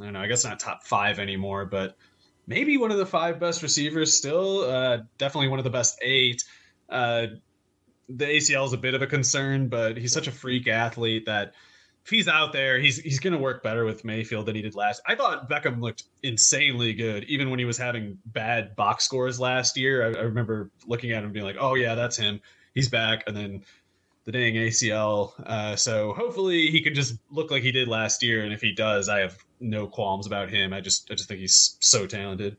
I 0.00 0.04
don't 0.04 0.12
know. 0.14 0.20
I 0.20 0.26
guess 0.26 0.44
not 0.44 0.58
top 0.60 0.84
five 0.84 1.18
anymore, 1.18 1.66
but 1.66 1.96
maybe 2.46 2.76
one 2.78 2.90
of 2.90 2.98
the 2.98 3.06
five 3.06 3.38
best 3.38 3.62
receivers 3.62 4.16
still. 4.16 4.62
Uh, 4.62 4.98
definitely 5.18 5.48
one 5.48 5.58
of 5.58 5.64
the 5.64 5.70
best 5.70 5.98
eight. 6.02 6.44
Uh, 6.88 7.26
the 8.16 8.24
ACL 8.24 8.66
is 8.66 8.72
a 8.72 8.78
bit 8.78 8.94
of 8.94 9.02
a 9.02 9.06
concern, 9.06 9.68
but 9.68 9.96
he's 9.96 10.12
such 10.12 10.26
a 10.26 10.32
freak 10.32 10.68
athlete 10.68 11.26
that 11.26 11.54
if 12.04 12.10
he's 12.10 12.28
out 12.28 12.52
there, 12.52 12.78
he's 12.78 12.98
he's 12.98 13.20
going 13.20 13.34
to 13.34 13.38
work 13.38 13.62
better 13.62 13.84
with 13.84 14.04
Mayfield 14.04 14.46
than 14.46 14.56
he 14.56 14.62
did 14.62 14.74
last. 14.74 15.02
I 15.06 15.14
thought 15.14 15.50
Beckham 15.50 15.80
looked 15.80 16.04
insanely 16.22 16.92
good, 16.92 17.24
even 17.24 17.50
when 17.50 17.58
he 17.58 17.64
was 17.64 17.78
having 17.78 18.18
bad 18.24 18.74
box 18.74 19.04
scores 19.04 19.38
last 19.38 19.76
year. 19.76 20.04
I, 20.04 20.18
I 20.18 20.22
remember 20.22 20.70
looking 20.86 21.12
at 21.12 21.22
him 21.22 21.32
being 21.32 21.44
like, 21.44 21.56
"Oh 21.60 21.74
yeah, 21.74 21.94
that's 21.94 22.16
him. 22.16 22.40
He's 22.74 22.88
back." 22.88 23.24
And 23.26 23.36
then 23.36 23.64
the 24.24 24.32
dang 24.32 24.54
ACL. 24.54 25.32
Uh, 25.44 25.76
so 25.76 26.12
hopefully 26.12 26.68
he 26.68 26.80
can 26.80 26.94
just 26.94 27.14
look 27.30 27.50
like 27.50 27.62
he 27.62 27.72
did 27.72 27.88
last 27.88 28.22
year. 28.22 28.44
And 28.44 28.52
if 28.52 28.60
he 28.60 28.72
does, 28.72 29.08
I 29.08 29.20
have 29.20 29.36
no 29.60 29.86
qualms 29.86 30.26
about 30.26 30.50
him. 30.50 30.72
I 30.72 30.80
just 30.80 31.10
I 31.10 31.14
just 31.14 31.28
think 31.28 31.40
he's 31.40 31.76
so 31.80 32.06
talented. 32.06 32.56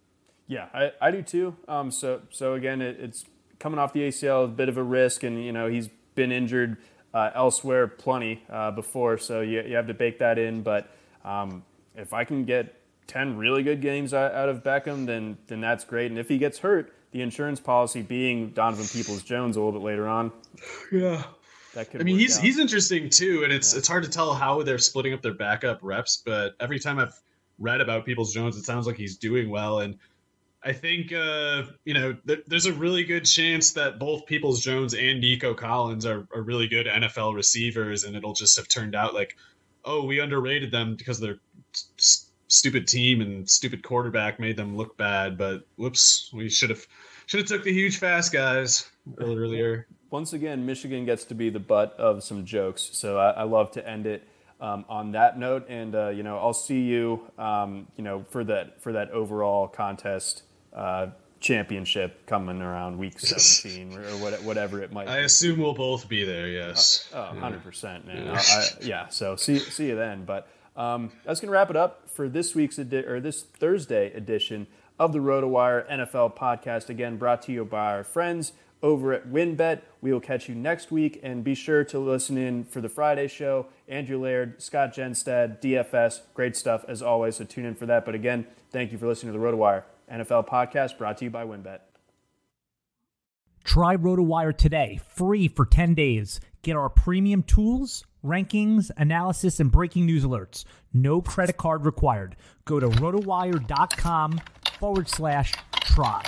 Yeah, 0.48 0.68
I, 0.74 0.92
I 1.00 1.12
do 1.12 1.22
too. 1.22 1.56
Um, 1.68 1.92
so 1.92 2.22
so 2.30 2.54
again, 2.54 2.82
it, 2.82 2.98
it's 3.00 3.26
coming 3.62 3.80
off 3.80 3.94
the 3.94 4.02
ACL, 4.02 4.46
a 4.46 4.48
bit 4.48 4.68
of 4.68 4.78
a 4.78 4.84
risk, 4.84 5.24
and 5.24 5.44
you 5.44 5.52
know 5.52 5.68
he's 5.68 5.88
been 6.16 6.32
injured 6.32 6.78
uh, 7.14 7.30
elsewhere 7.36 7.88
plenty 7.88 8.44
uh, 8.50 8.72
before, 8.72 9.18
so 9.18 9.42
you, 9.42 9.62
you 9.62 9.76
have 9.76 9.88
to 9.88 9.94
bake 9.94 10.20
that 10.20 10.38
in. 10.38 10.64
But 10.64 10.90
um, 11.24 11.64
if 11.96 12.12
I 12.12 12.24
can 12.24 12.44
get 12.44 12.76
ten 13.08 13.38
really 13.38 13.64
good 13.64 13.82
games 13.82 14.14
out, 14.14 14.50
of 14.50 14.64
Beckham, 14.64 15.06
then 15.06 15.38
then 15.48 15.62
that's 15.62 15.84
great. 15.84 16.10
And 16.12 16.20
if 16.20 16.28
he 16.28 16.38
gets 16.38 16.58
hurt, 16.58 16.94
the 17.12 17.22
insurance 17.22 17.60
policy 17.60 18.02
being 18.02 18.50
Donovan 18.50 18.88
Peoples 18.88 19.24
Jones 19.24 19.56
a 19.56 19.62
little 19.62 19.80
bit 19.80 19.86
later 19.86 20.08
on. 20.08 20.32
Yeah. 20.92 21.24
That 21.74 21.90
could 21.90 22.02
I 22.02 22.04
mean, 22.04 22.20
he's 22.20 22.38
out. 22.38 22.44
he's 22.44 22.60
interesting 22.60 23.10
too, 23.10 23.46
and 23.46 23.54
it's 23.54 23.74
yeah. 23.74 23.80
it's 23.80 23.88
hard 23.88 24.04
to 24.04 24.10
tell 24.10 24.34
how 24.34 24.62
they're 24.62 24.78
splitting 24.78 25.14
up 25.14 25.22
their 25.22 25.34
backup 25.34 25.80
reps. 25.82 26.22
But 26.26 26.56
every 26.60 26.80
time 26.80 27.00
I've 27.00 27.18
read 27.60 27.80
about 27.80 28.06
Peoples 28.06 28.34
Jones, 28.34 28.58
it 28.58 28.64
sounds 28.64 28.88
like 28.88 28.98
he's 28.98 29.16
doing 29.16 29.50
well. 29.50 29.80
And 29.80 29.98
I 30.64 30.74
think 30.74 31.12
uh, 31.12 31.64
you 31.86 31.94
know 31.94 32.14
th- 32.28 32.44
there's 32.48 32.68
a 32.68 32.74
really 32.74 33.04
good 33.04 33.26
chance 33.26 33.72
that 33.74 33.98
both 33.98 34.26
Peoples 34.28 34.62
Jones 34.62 34.94
and 34.94 35.20
Nico 35.20 35.54
Collins 35.54 36.06
are, 36.06 36.28
are 36.34 36.42
really 36.42 36.68
good 36.68 36.86
NFL 36.86 37.34
receivers, 37.36 38.04
and 38.04 38.16
it'll 38.16 38.34
just 38.34 38.58
have 38.58 38.68
turned 38.68 38.96
out 38.96 39.14
like, 39.14 39.38
oh, 39.86 40.06
we 40.06 40.20
underrated 40.20 40.72
them 40.72 40.96
because 40.96 41.20
their 41.20 41.40
st- 41.74 42.30
stupid 42.48 42.88
team 42.88 43.22
and 43.22 43.50
stupid 43.50 43.82
quarterback 43.82 44.40
made 44.40 44.56
them 44.56 44.78
look 44.78 44.96
bad. 44.98 45.38
But 45.38 45.66
whoops, 45.78 46.30
we 46.32 46.48
should 46.48 46.70
have 46.70 46.86
should 47.26 47.40
have 47.40 47.50
took 47.50 47.64
the 47.64 47.74
huge 47.74 47.98
fast 47.98 48.32
guys 48.32 48.90
earlier. 49.20 49.88
Once 50.12 50.34
again, 50.34 50.66
Michigan 50.66 51.06
gets 51.06 51.24
to 51.24 51.34
be 51.34 51.50
the 51.50 51.60
butt 51.60 51.94
of 51.94 52.22
some 52.22 52.46
jokes, 52.46 52.90
so 52.92 53.18
I, 53.18 53.30
I 53.32 53.44
love 53.44 53.72
to 53.72 53.88
end 53.88 54.06
it. 54.06 54.28
Um, 54.60 54.86
on 54.88 55.14
that 55.14 55.40
note, 55.40 55.66
and 55.70 55.96
uh, 55.96 56.10
you 56.10 56.22
know, 56.22 56.38
I'll 56.38 56.54
see 56.54 56.82
you, 56.82 57.32
um, 57.40 57.88
you 57.98 58.04
know, 58.04 58.24
for 58.30 58.44
that 58.44 58.80
for 58.80 58.92
that 58.92 59.10
overall 59.10 59.68
contest 59.68 60.44
uh, 60.74 61.08
championship 61.40 62.26
coming 62.28 62.62
around 62.62 62.98
week 62.98 63.20
17 63.20 63.98
or 63.98 64.02
whatever 64.44 64.82
it 64.82 64.92
might 64.94 65.08
I 65.08 65.20
be. 65.20 65.26
assume 65.26 65.60
we'll 65.60 65.74
both 65.74 66.08
be 66.08 66.24
there, 66.24 66.48
yes. 66.48 67.10
Uh, 67.14 67.32
oh, 67.34 67.36
100%, 67.36 68.06
man. 68.06 68.26
Yeah. 68.28 68.34
I, 68.40 68.66
yeah, 68.82 69.08
so 69.10 69.36
see, 69.36 69.58
see 69.60 69.88
you 69.88 69.96
then. 69.96 70.24
But 70.24 70.48
um, 70.78 71.12
that's 71.26 71.40
going 71.42 71.48
to 71.48 71.54
wrap 71.54 71.70
it 71.70 71.76
up 71.76 72.10
for 72.10 72.30
this 72.30 72.56
week's 72.56 72.80
edi- 72.80 73.06
or 73.06 73.20
this 73.20 73.42
Thursday 73.44 74.14
edition 74.14 74.68
of 75.00 75.14
the 75.14 75.20
RotoWire 75.20 75.90
NFL 75.92 76.38
podcast. 76.38 76.90
Again, 76.90 77.18
brought 77.18 77.42
to 77.44 77.52
you 77.52 77.66
by 77.66 77.92
our 77.94 78.04
friends 78.04 78.54
over 78.84 79.12
at 79.14 79.28
WynnBET. 79.28 79.82
We 80.02 80.14
will 80.14 80.20
catch 80.20 80.48
you 80.48 80.56
next 80.56 80.92
week, 80.92 81.20
and 81.24 81.44
be 81.44 81.56
sure 81.56 81.84
to 81.86 82.00
listen 82.00 82.38
in 82.38 82.66
for 82.66 82.82
the 82.82 82.90
Friday 82.90 83.28
show. 83.28 83.68
Andrew 83.88 84.20
Laird, 84.22 84.62
Scott 84.62 84.94
Jenstad, 84.94 85.60
DFS, 85.62 86.22
great 86.36 86.56
stuff 86.56 86.86
as 86.88 87.02
always. 87.02 87.36
So 87.38 87.46
tune 87.46 87.66
in 87.66 87.76
for 87.76 87.86
that. 87.88 88.06
But 88.06 88.16
again, 88.16 88.46
thank 88.72 88.92
you 88.92 88.98
for 88.98 89.08
listening 89.08 89.34
to 89.34 89.40
the 89.40 89.44
RotoWire 89.44 89.84
NFL 90.12 90.48
podcast 90.48 90.98
brought 90.98 91.18
to 91.18 91.26
you 91.26 91.32
by 91.32 91.46
WynnBET. 91.46 91.80
Try 93.64 93.96
RotoWire 93.96 94.58
today, 94.58 95.00
free 95.16 95.48
for 95.48 95.66
10 95.66 95.94
days. 95.94 96.40
Get 96.64 96.76
our 96.76 96.90
premium 96.90 97.44
tools, 97.44 98.06
rankings, 98.24 98.92
analysis, 98.98 99.60
and 99.60 99.72
breaking 99.72 100.06
news 100.06 100.26
alerts. 100.26 100.66
No 100.94 101.22
credit 101.22 101.58
card 101.58 101.86
required. 101.86 102.36
Go 102.66 102.80
to 102.80 102.88
rotowire.com 102.88 104.42
forward 104.80 105.08
slash 105.08 105.54
try. 105.74 106.24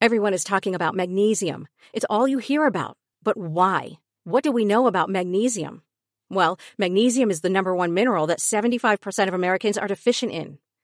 Everyone 0.00 0.34
is 0.34 0.44
talking 0.44 0.74
about 0.74 0.94
magnesium. 0.94 1.66
It's 1.92 2.06
all 2.10 2.28
you 2.28 2.38
hear 2.38 2.66
about. 2.66 2.98
But 3.22 3.38
why? 3.38 3.92
What 4.24 4.44
do 4.44 4.52
we 4.52 4.64
know 4.64 4.86
about 4.86 5.08
magnesium? 5.08 5.82
Well, 6.28 6.58
magnesium 6.78 7.30
is 7.30 7.40
the 7.40 7.48
number 7.48 7.74
one 7.74 7.94
mineral 7.94 8.26
that 8.26 8.38
75% 8.38 9.28
of 9.28 9.34
Americans 9.34 9.78
are 9.78 9.88
deficient 9.88 10.32
in. 10.32 10.58